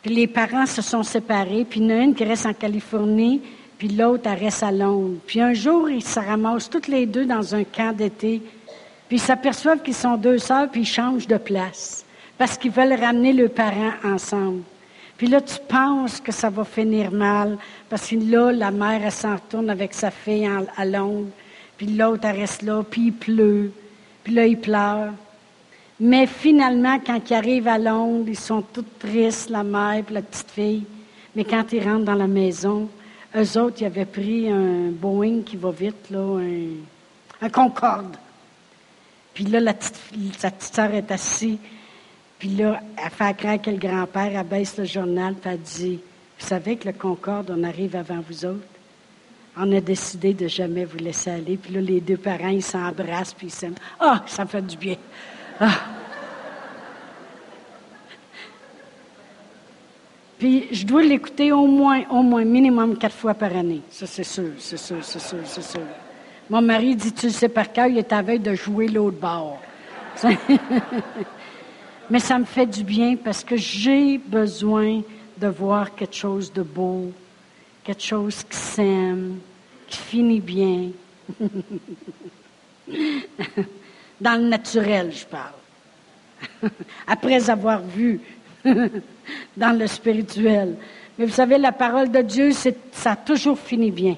puis 0.02 0.14
les 0.14 0.26
parents 0.26 0.66
se 0.66 0.82
sont 0.82 1.02
séparés, 1.02 1.64
puis 1.64 1.80
il 1.80 1.90
y 1.90 1.92
en 1.92 1.98
a 1.98 2.02
une 2.02 2.14
qui 2.14 2.24
reste 2.24 2.46
en 2.46 2.54
Californie, 2.54 3.42
puis 3.76 3.88
l'autre, 3.88 4.30
elle 4.30 4.38
reste 4.38 4.62
à 4.62 4.70
Londres. 4.70 5.18
Puis 5.26 5.40
un 5.40 5.52
jour, 5.52 5.90
ils 5.90 6.04
se 6.04 6.20
ramassent 6.20 6.70
toutes 6.70 6.88
les 6.88 7.06
deux 7.06 7.26
dans 7.26 7.54
un 7.54 7.64
camp 7.64 7.94
d'été, 7.94 8.40
puis 9.08 9.18
ils 9.18 9.20
s'aperçoivent 9.20 9.82
qu'ils 9.82 9.94
sont 9.94 10.16
deux 10.16 10.38
sœurs, 10.38 10.68
puis 10.70 10.82
ils 10.82 10.86
changent 10.86 11.26
de 11.26 11.36
place, 11.36 12.04
parce 12.38 12.56
qu'ils 12.56 12.70
veulent 12.70 12.98
ramener 12.98 13.32
leurs 13.32 13.50
parents 13.50 13.92
ensemble. 14.04 14.62
Puis 15.16 15.28
là, 15.28 15.40
tu 15.40 15.56
penses 15.68 16.20
que 16.20 16.32
ça 16.32 16.50
va 16.50 16.64
finir 16.64 17.12
mal, 17.12 17.56
parce 17.88 18.08
que 18.08 18.16
là, 18.16 18.50
la 18.50 18.70
mère, 18.70 19.00
elle 19.04 19.12
s'en 19.12 19.36
retourne 19.36 19.70
avec 19.70 19.94
sa 19.94 20.10
fille 20.10 20.48
à 20.76 20.84
Londres, 20.84 21.30
puis 21.76 21.86
l'autre, 21.86 22.24
elle 22.24 22.40
reste 22.40 22.62
là, 22.62 22.82
puis 22.82 23.06
il 23.06 23.12
pleut, 23.12 23.72
puis 24.22 24.34
là, 24.34 24.46
il 24.46 24.58
pleure. 24.58 25.12
Mais 26.00 26.26
finalement, 26.26 26.98
quand 27.04 27.20
ils 27.30 27.34
arrivent 27.34 27.68
à 27.68 27.78
Londres, 27.78 28.24
ils 28.26 28.38
sont 28.38 28.62
toutes 28.62 28.98
tristes, 28.98 29.50
la 29.50 29.62
mère 29.62 30.02
et 30.08 30.12
la 30.12 30.22
petite 30.22 30.50
fille. 30.50 30.84
Mais 31.36 31.44
quand 31.44 31.72
ils 31.72 31.82
rentrent 31.82 32.04
dans 32.04 32.14
la 32.14 32.26
maison, 32.26 32.88
eux 33.36 33.58
autres, 33.58 33.76
ils 33.80 33.86
avaient 33.86 34.04
pris 34.04 34.50
un 34.50 34.90
Boeing 34.90 35.42
qui 35.42 35.56
va 35.56 35.70
vite, 35.70 36.10
là, 36.10 36.40
un, 37.40 37.48
Concorde. 37.50 38.16
Puis 39.34 39.44
là, 39.44 39.60
sa 40.38 40.50
petite 40.50 40.74
sœur 40.74 40.94
est 40.94 41.10
assise 41.10 41.58
puis 42.44 42.56
là, 42.56 42.78
elle 43.02 43.10
fait 43.10 43.34
craindre 43.38 43.62
que 43.62 43.70
le 43.70 43.78
grand-père 43.78 44.38
abaisse 44.38 44.76
le 44.76 44.84
journal, 44.84 45.34
puis 45.34 45.50
elle 45.50 45.60
dit 45.60 46.00
Vous 46.38 46.46
savez 46.46 46.76
que 46.76 46.88
le 46.88 46.92
Concorde, 46.92 47.50
on 47.50 47.64
arrive 47.64 47.96
avant 47.96 48.20
vous 48.28 48.44
autres 48.44 48.66
On 49.56 49.72
a 49.72 49.80
décidé 49.80 50.34
de 50.34 50.46
jamais 50.46 50.84
vous 50.84 50.98
laisser 50.98 51.30
aller. 51.30 51.56
Puis 51.56 51.72
là, 51.72 51.80
les 51.80 52.02
deux 52.02 52.18
parents, 52.18 52.48
ils 52.48 52.62
s'embrassent, 52.62 53.32
puis 53.32 53.46
ils 53.46 53.50
s'aiment. 53.50 53.76
Ah, 53.98 54.22
ça 54.26 54.44
fait 54.44 54.60
du 54.60 54.76
bien. 54.76 54.96
Ah. 55.58 55.70
Puis 60.38 60.66
je 60.70 60.84
dois 60.84 61.02
l'écouter 61.02 61.50
au 61.52 61.66
moins, 61.66 62.02
au 62.10 62.22
moins, 62.22 62.44
minimum 62.44 62.98
quatre 62.98 63.16
fois 63.16 63.32
par 63.32 63.56
année. 63.56 63.80
Ça, 63.90 64.06
c'est 64.06 64.22
sûr, 64.22 64.50
c'est 64.58 64.76
sûr, 64.76 65.02
c'est 65.02 65.18
sûr, 65.18 65.38
c'est 65.44 65.62
sûr. 65.62 65.80
Mon 66.50 66.60
mari 66.60 66.94
dit, 66.94 67.12
tu 67.12 67.26
le 67.26 67.32
sais 67.32 67.48
par 67.48 67.72
cœur, 67.72 67.86
il 67.86 67.96
est 67.98 68.12
à 68.12 68.20
veille 68.20 68.38
de 68.38 68.54
jouer 68.54 68.88
l'autre 68.88 69.18
bord. 69.18 69.60
Mais 72.10 72.18
ça 72.18 72.38
me 72.38 72.44
fait 72.44 72.66
du 72.66 72.84
bien 72.84 73.16
parce 73.16 73.42
que 73.42 73.56
j'ai 73.56 74.18
besoin 74.18 75.00
de 75.38 75.46
voir 75.48 75.94
quelque 75.94 76.14
chose 76.14 76.52
de 76.52 76.62
beau, 76.62 77.10
quelque 77.82 78.02
chose 78.02 78.44
qui 78.44 78.56
s'aime, 78.56 79.38
qui 79.88 79.98
finit 79.98 80.40
bien. 80.40 80.90
Dans 84.20 84.40
le 84.40 84.48
naturel, 84.48 85.12
je 85.12 85.24
parle. 85.24 85.54
Après 87.06 87.48
avoir 87.48 87.80
vu 87.80 88.20
dans 89.56 89.78
le 89.78 89.86
spirituel. 89.86 90.76
Mais 91.18 91.24
vous 91.26 91.32
savez, 91.32 91.58
la 91.58 91.72
parole 91.72 92.10
de 92.10 92.20
Dieu, 92.20 92.50
ça 92.52 93.12
a 93.12 93.16
toujours 93.16 93.58
fini 93.58 93.90
bien. 93.90 94.16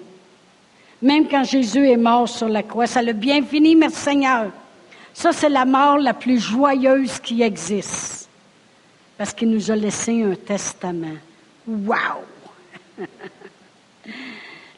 Même 1.03 1.29
quand 1.29 1.45
Jésus 1.45 1.89
est 1.89 1.97
mort 1.97 2.29
sur 2.29 2.49
la 2.49 2.63
croix, 2.63 2.87
ça 2.87 3.03
l'a 3.03 3.13
bien 3.13 3.43
fini, 3.43 3.77
merci 3.77 3.99
Seigneur. 3.99 4.51
Ça, 5.13 5.33
c'est 5.33 5.49
la 5.49 5.65
mort 5.65 5.99
la 5.99 6.15
plus 6.15 6.39
joyeuse 6.39 7.19
qui 7.21 7.43
existe. 7.43 8.29
Parce 9.17 9.33
qu'il 9.33 9.51
nous 9.51 9.71
a 9.71 9.77
laissé 9.77 10.23
un 10.23 10.35
testament. 10.35 11.17
Wow! 11.67 12.25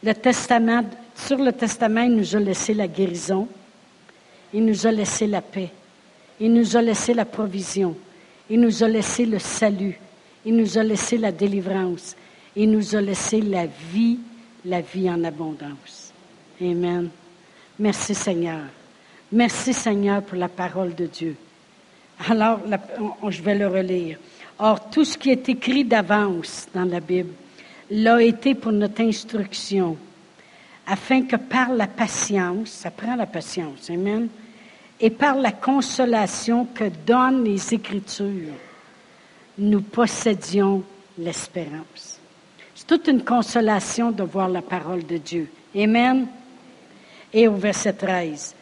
le 0.02 0.12
testament, 0.14 0.84
sur 1.14 1.38
le 1.38 1.52
testament, 1.52 2.02
il 2.02 2.16
nous 2.16 2.36
a 2.36 2.38
laissé 2.38 2.72
la 2.72 2.86
guérison. 2.86 3.48
Il 4.54 4.64
nous 4.64 4.86
a 4.86 4.92
laissé 4.92 5.26
la 5.26 5.42
paix. 5.42 5.70
Il 6.40 6.52
nous 6.52 6.76
a 6.76 6.82
laissé 6.82 7.14
la 7.14 7.24
provision. 7.24 7.96
Il 8.48 8.60
nous 8.60 8.82
a 8.84 8.88
laissé 8.88 9.26
le 9.26 9.38
salut. 9.38 9.98
Il 10.44 10.56
nous 10.56 10.78
a 10.78 10.82
laissé 10.82 11.18
la 11.18 11.32
délivrance. 11.32 12.14
Il 12.54 12.70
nous 12.70 12.94
a 12.94 13.00
laissé 13.00 13.40
la 13.40 13.66
vie, 13.66 14.18
la 14.64 14.80
vie 14.80 15.10
en 15.10 15.24
abondance. 15.24 16.07
Amen. 16.60 17.10
Merci 17.78 18.14
Seigneur. 18.14 18.62
Merci 19.30 19.72
Seigneur 19.72 20.22
pour 20.22 20.36
la 20.36 20.48
parole 20.48 20.94
de 20.94 21.06
Dieu. 21.06 21.36
Alors, 22.28 22.60
je 23.28 23.42
vais 23.42 23.54
le 23.56 23.68
relire. 23.68 24.18
Or, 24.58 24.90
tout 24.90 25.04
ce 25.04 25.16
qui 25.16 25.30
est 25.30 25.48
écrit 25.48 25.84
d'avance 25.84 26.66
dans 26.74 26.84
la 26.84 26.98
Bible 26.98 27.32
l'a 27.90 28.20
été 28.22 28.54
pour 28.54 28.72
notre 28.72 29.02
instruction, 29.02 29.96
afin 30.86 31.22
que 31.22 31.36
par 31.36 31.72
la 31.72 31.86
patience, 31.86 32.70
ça 32.70 32.90
prend 32.90 33.14
la 33.14 33.26
patience, 33.26 33.88
Amen, 33.90 34.28
et 35.00 35.10
par 35.10 35.36
la 35.36 35.52
consolation 35.52 36.66
que 36.66 36.90
donnent 37.06 37.44
les 37.44 37.72
Écritures, 37.72 38.54
nous 39.58 39.80
possédions 39.80 40.82
l'espérance. 41.16 42.18
C'est 42.74 42.86
toute 42.86 43.06
une 43.06 43.24
consolation 43.24 44.10
de 44.10 44.24
voir 44.24 44.48
la 44.48 44.62
parole 44.62 45.06
de 45.06 45.18
Dieu. 45.18 45.48
Amen. 45.76 46.26
Et 47.32 47.48
au 47.48 47.54
verset 47.54 47.92
13. 47.92 48.54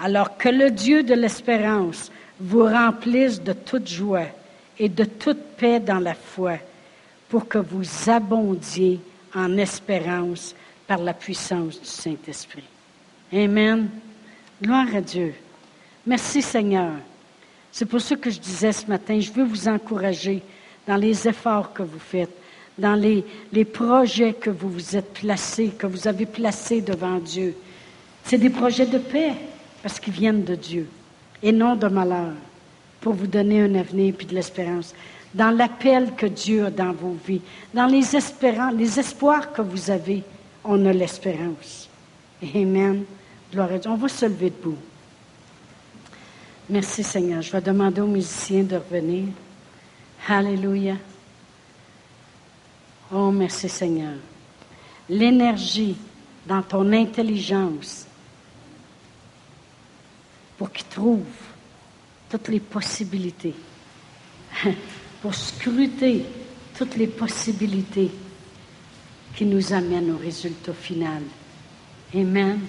Alors 0.00 0.36
que 0.36 0.48
le 0.48 0.70
Dieu 0.70 1.02
de 1.02 1.14
l'espérance 1.14 2.10
vous 2.40 2.64
remplisse 2.64 3.40
de 3.40 3.52
toute 3.52 3.88
joie 3.88 4.26
et 4.78 4.88
de 4.88 5.04
toute 5.04 5.42
paix 5.56 5.80
dans 5.80 5.98
la 6.00 6.14
foi, 6.14 6.54
pour 7.28 7.48
que 7.48 7.58
vous 7.58 7.84
abondiez 8.10 9.00
en 9.34 9.56
espérance 9.56 10.54
par 10.86 10.98
la 10.98 11.14
puissance 11.14 11.80
du 11.80 11.86
Saint-Esprit. 11.86 12.64
Amen. 13.32 13.88
Gloire 14.60 14.94
à 14.94 15.00
Dieu. 15.00 15.34
Merci 16.06 16.42
Seigneur. 16.42 16.92
C'est 17.70 17.86
pour 17.86 18.00
ça 18.00 18.16
que 18.16 18.28
je 18.28 18.38
disais 18.38 18.72
ce 18.72 18.86
matin, 18.86 19.18
je 19.18 19.32
veux 19.32 19.44
vous 19.44 19.68
encourager 19.68 20.42
dans 20.86 20.96
les 20.96 21.26
efforts 21.26 21.72
que 21.72 21.82
vous 21.82 21.98
faites, 21.98 22.36
dans 22.76 22.94
les, 22.94 23.24
les 23.52 23.64
projets 23.64 24.34
que 24.34 24.50
vous 24.50 24.68
vous 24.68 24.96
êtes 24.96 25.14
placés, 25.14 25.68
que 25.78 25.86
vous 25.86 26.06
avez 26.06 26.26
placés 26.26 26.80
devant 26.80 27.18
Dieu. 27.18 27.54
C'est 28.24 28.38
des 28.38 28.50
projets 28.50 28.86
de 28.86 28.98
paix 28.98 29.34
parce 29.82 29.98
qu'ils 29.98 30.12
viennent 30.12 30.44
de 30.44 30.54
Dieu 30.54 30.88
et 31.42 31.52
non 31.52 31.76
de 31.76 31.88
malheur 31.88 32.32
pour 33.00 33.14
vous 33.14 33.26
donner 33.26 33.62
un 33.62 33.74
avenir 33.74 34.14
puis 34.16 34.26
de 34.26 34.34
l'espérance. 34.34 34.94
Dans 35.34 35.50
l'appel 35.50 36.12
que 36.14 36.26
Dieu 36.26 36.66
a 36.66 36.70
dans 36.70 36.92
vos 36.92 37.16
vies, 37.26 37.40
dans 37.74 37.86
les 37.86 38.14
espérances, 38.14 38.74
les 38.74 39.00
espoirs 39.00 39.52
que 39.52 39.62
vous 39.62 39.90
avez, 39.90 40.22
on 40.64 40.84
a 40.86 40.92
l'espérance. 40.92 41.88
Amen. 42.54 43.04
Gloire 43.52 43.72
à 43.72 43.78
Dieu. 43.78 43.90
On 43.90 43.96
va 43.96 44.08
se 44.08 44.26
lever 44.26 44.50
debout. 44.50 44.76
Merci 46.68 47.02
Seigneur. 47.02 47.42
Je 47.42 47.50
vais 47.50 47.60
demander 47.60 48.00
aux 48.00 48.06
musiciens 48.06 48.62
de 48.62 48.76
revenir. 48.76 49.24
Alléluia. 50.28 50.94
Oh, 53.12 53.30
merci 53.30 53.68
Seigneur. 53.68 54.14
L'énergie 55.08 55.96
dans 56.46 56.62
ton 56.62 56.92
intelligence 56.92 58.06
pour 60.62 60.70
qu'ils 60.70 60.86
trouvent 60.86 61.18
toutes 62.30 62.46
les 62.46 62.60
possibilités, 62.60 63.52
pour 65.20 65.34
scruter 65.34 66.24
toutes 66.78 66.94
les 66.94 67.08
possibilités 67.08 68.12
qui 69.34 69.44
nous 69.44 69.72
amènent 69.72 70.12
au 70.12 70.18
résultat 70.18 70.72
final. 70.72 71.24
Amen. 72.14 72.60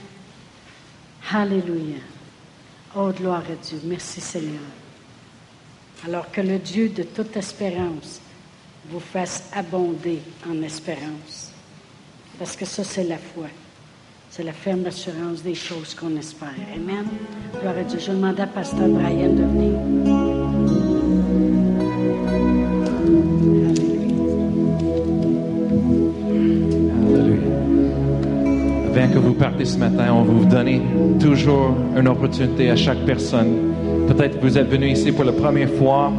Alléluia. 1.30 2.00
Oh, 2.96 3.12
gloire 3.12 3.44
à 3.48 3.64
Dieu. 3.64 3.80
Merci 3.84 4.22
Seigneur. 4.22 4.64
Alors 6.04 6.32
que 6.32 6.42
le 6.42 6.58
Dieu 6.58 6.90
de 6.90 7.04
toute 7.04 7.38
espérance 7.38 8.22
vous 8.90 9.00
fasse 9.00 9.52
abonder 9.54 10.20
en 10.50 10.60
espérance. 10.64 11.52
Parce 12.40 12.56
que 12.56 12.66
ça, 12.66 12.84
c'est 12.84 13.04
la 13.04 13.20
foi. 13.20 13.50
C'est 14.36 14.42
la 14.42 14.52
ferme 14.52 14.84
assurance 14.88 15.44
des 15.44 15.54
choses 15.54 15.94
qu'on 15.94 16.18
espère. 16.18 16.56
Amen. 16.76 17.06
Gloire 17.62 17.78
à 17.78 17.84
Dieu. 17.84 18.00
Je 18.00 18.12
demande 18.12 18.40
à 18.40 18.48
Pasteur 18.48 18.88
Brian 18.88 19.32
de 19.32 19.44
venir. 19.44 19.78
Avant 28.88 29.14
que 29.14 29.20
vous 29.20 29.34
partez 29.36 29.66
ce 29.66 29.78
matin, 29.78 30.12
on 30.16 30.24
vous 30.24 30.46
donner 30.46 30.82
toujours 31.20 31.76
une 31.96 32.08
opportunité 32.08 32.72
à 32.72 32.76
chaque 32.76 33.06
personne. 33.06 33.73
Peut-être 34.08 34.40
que 34.40 34.46
vous 34.46 34.58
êtes 34.58 34.70
venu 34.70 34.88
ici 34.88 35.12
pour 35.12 35.24
la 35.24 35.32
première 35.32 35.70
fois 35.70 36.12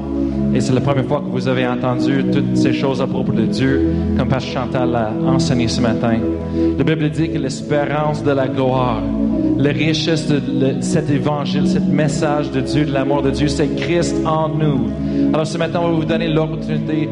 et 0.54 0.60
c'est 0.60 0.72
la 0.72 0.80
première 0.80 1.04
fois 1.04 1.20
que 1.20 1.30
vous 1.30 1.48
avez 1.48 1.66
entendu 1.66 2.24
toutes 2.32 2.56
ces 2.56 2.72
choses 2.72 3.00
à 3.00 3.08
propos 3.08 3.32
de 3.32 3.44
Dieu, 3.44 3.92
comme 4.16 4.28
Pasteur 4.28 4.64
Chantal 4.64 4.94
a 4.94 5.12
enseigné 5.26 5.66
ce 5.66 5.80
matin. 5.80 6.18
La 6.78 6.84
Bible 6.84 7.10
dit 7.10 7.30
que 7.30 7.38
l'espérance 7.38 8.22
de 8.22 8.30
la 8.30 8.46
gloire, 8.46 9.02
la 9.58 9.70
richesse 9.70 10.28
de 10.28 10.76
cet 10.80 11.10
évangile, 11.10 11.66
ce 11.66 11.80
message 11.80 12.52
de 12.52 12.60
Dieu, 12.60 12.84
de 12.84 12.92
l'amour 12.92 13.22
de 13.22 13.30
Dieu, 13.30 13.48
c'est 13.48 13.74
Christ 13.74 14.14
en 14.24 14.48
nous. 14.48 14.90
Alors 15.32 15.46
ce 15.46 15.58
matin, 15.58 15.80
on 15.82 15.88
va 15.88 15.94
vous 15.94 16.04
donner 16.04 16.28
l'opportunité 16.28 17.08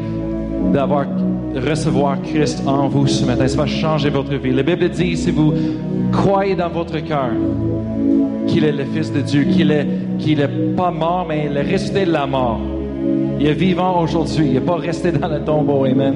d'avoir 0.71 1.05
recevoir 1.55 2.21
Christ 2.21 2.63
en 2.65 2.87
vous 2.87 3.07
ce 3.07 3.25
matin. 3.25 3.45
Ça 3.47 3.57
va 3.57 3.65
changer 3.65 4.09
votre 4.09 4.33
vie. 4.35 4.51
La 4.51 4.63
Bible 4.63 4.89
dit, 4.89 5.17
si 5.17 5.31
vous 5.31 5.53
croyez 6.13 6.55
dans 6.55 6.69
votre 6.69 6.97
cœur 6.99 7.31
qu'il 8.47 8.63
est 8.63 8.71
le 8.71 8.85
Fils 8.85 9.11
de 9.11 9.21
Dieu, 9.21 9.43
qu'il 9.43 9.71
est, 9.71 9.87
qu'il 10.23 10.39
est 10.39 10.75
pas 10.75 10.91
mort, 10.91 11.25
mais 11.27 11.47
il 11.49 11.57
est 11.57 11.61
resté 11.61 12.05
de 12.05 12.11
la 12.11 12.25
mort. 12.25 12.59
Il 13.39 13.47
est 13.47 13.53
vivant 13.53 14.01
aujourd'hui. 14.01 14.47
Il 14.47 14.53
n'est 14.53 14.61
pas 14.61 14.77
resté 14.77 15.11
dans 15.11 15.27
le 15.27 15.41
tombeau. 15.43 15.85
Amen. 15.85 16.15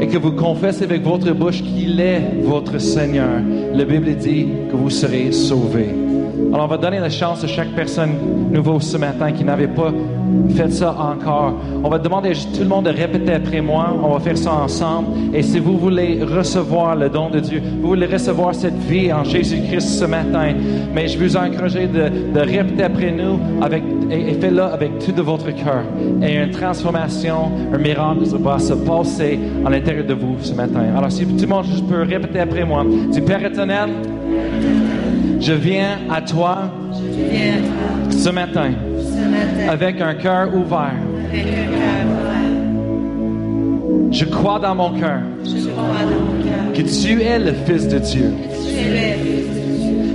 Et 0.00 0.08
que 0.08 0.18
vous 0.18 0.32
confessez 0.32 0.84
avec 0.84 1.02
votre 1.02 1.32
bouche 1.32 1.62
qu'il 1.62 2.00
est 2.00 2.20
votre 2.42 2.78
Seigneur. 2.78 3.40
La 3.72 3.84
Bible 3.84 4.14
dit 4.16 4.48
que 4.70 4.76
vous 4.76 4.90
serez 4.90 5.30
sauvés. 5.30 6.11
Alors, 6.52 6.66
on 6.66 6.68
va 6.68 6.78
donner 6.78 6.98
la 6.98 7.10
chance 7.10 7.44
à 7.44 7.46
chaque 7.46 7.70
personne 7.70 8.14
nouveau 8.50 8.80
ce 8.80 8.96
matin 8.96 9.32
qui 9.32 9.44
n'avait 9.44 9.68
pas 9.68 9.92
fait 10.54 10.70
ça 10.70 10.94
encore. 10.98 11.54
On 11.82 11.88
va 11.88 11.98
demander 11.98 12.30
à 12.30 12.34
tout 12.34 12.62
le 12.62 12.68
monde 12.68 12.86
de 12.86 12.90
répéter 12.90 13.32
après 13.32 13.60
moi. 13.60 13.96
On 14.02 14.10
va 14.10 14.20
faire 14.20 14.38
ça 14.38 14.52
ensemble. 14.52 15.08
Et 15.34 15.42
si 15.42 15.58
vous 15.58 15.78
voulez 15.78 16.22
recevoir 16.22 16.96
le 16.96 17.08
don 17.08 17.30
de 17.30 17.40
Dieu, 17.40 17.62
vous 17.80 17.88
voulez 17.88 18.06
recevoir 18.06 18.54
cette 18.54 18.78
vie 18.78 19.12
en 19.12 19.24
Jésus-Christ 19.24 20.00
ce 20.00 20.04
matin, 20.04 20.54
mais 20.94 21.08
je 21.08 21.18
vous 21.18 21.36
encourage 21.36 21.74
de, 21.74 22.32
de 22.34 22.40
répéter 22.40 22.82
après 22.82 23.12
nous 23.12 23.38
avec, 23.60 23.82
et, 24.10 24.34
faites-le 24.34 24.62
avec 24.62 24.98
tout 24.98 25.12
de 25.12 25.22
votre 25.22 25.50
cœur. 25.50 25.84
Et 26.22 26.36
une 26.36 26.50
transformation, 26.50 27.50
un 27.72 27.78
miracle 27.78 28.24
va 28.38 28.58
se 28.58 28.74
passer 28.74 29.38
à 29.64 29.70
l'intérieur 29.70 30.06
de 30.06 30.14
vous 30.14 30.36
ce 30.40 30.54
matin. 30.54 30.82
Alors, 30.96 31.10
si 31.10 31.26
tout 31.26 31.42
le 31.42 31.46
monde 31.46 31.66
peut 31.88 32.02
répéter 32.02 32.40
après 32.40 32.64
moi. 32.64 32.84
Du 33.12 33.22
Père 33.22 33.44
éternel, 33.44 33.90
je 35.42 35.52
viens 35.52 35.98
à 36.08 36.22
toi 36.22 36.70
ce 38.10 38.30
matin 38.30 38.70
avec 39.68 40.00
un 40.00 40.14
cœur 40.14 40.54
ouvert. 40.54 40.94
ouvert. 41.32 41.82
Je 44.12 44.24
crois 44.26 44.60
dans 44.60 44.74
mon 44.74 44.90
cœur 44.98 45.20
que 46.74 46.82
tu 46.82 47.22
es 47.22 47.38
le 47.38 47.52
Fils 47.66 47.88
de 47.88 47.98
Dieu, 47.98 48.32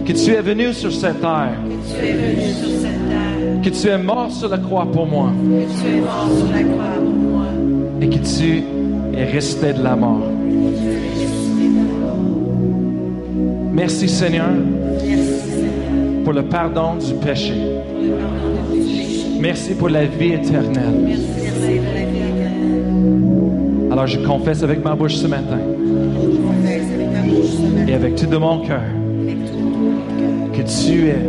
que 0.06 0.14
tu 0.14 0.32
es 0.32 0.42
venu 0.42 0.72
sur 0.74 0.94
cette 0.94 1.20
terre, 1.20 1.58
que 3.64 3.70
tu 3.70 3.88
es 3.88 3.98
mort 3.98 4.32
sur 4.32 4.48
la 4.48 4.60
croix 4.60 4.90
pour 4.90 5.08
moi 5.08 5.32
et 8.00 8.08
que 8.08 8.20
tu 8.20 8.64
es 9.14 9.26
resté 9.26 9.74
de 9.74 9.84
la 9.84 9.96
mort. 9.96 10.32
Merci 13.74 14.08
Seigneur 14.08 14.52
pour 16.28 16.34
le 16.34 16.44
pardon 16.44 16.96
du 16.96 17.14
péché. 17.26 17.54
Merci 19.40 19.76
pour 19.76 19.88
la 19.88 20.04
vie 20.04 20.34
éternelle. 20.34 21.18
Alors 23.90 24.08
je 24.08 24.20
confesse 24.20 24.62
avec 24.62 24.84
ma 24.84 24.94
bouche 24.94 25.16
ce 25.16 25.28
matin 25.28 25.60
et 27.88 27.94
avec 27.94 28.18
tout 28.18 28.26
de 28.26 28.36
mon 28.36 28.60
cœur 28.60 28.82
que 30.52 30.64
tu 30.64 31.08
es 31.08 31.24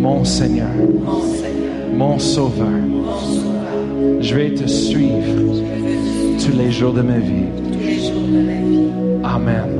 mon 0.00 0.24
Seigneur, 0.24 0.72
mon 1.92 2.18
Sauveur. 2.18 2.68
Je 4.18 4.34
vais 4.34 4.54
te 4.54 4.66
suivre 4.66 5.42
tous 6.42 6.56
les 6.56 6.70
jours 6.72 6.94
de 6.94 7.02
ma 7.02 7.18
vie. 7.18 7.44
Amen. 9.22 9.77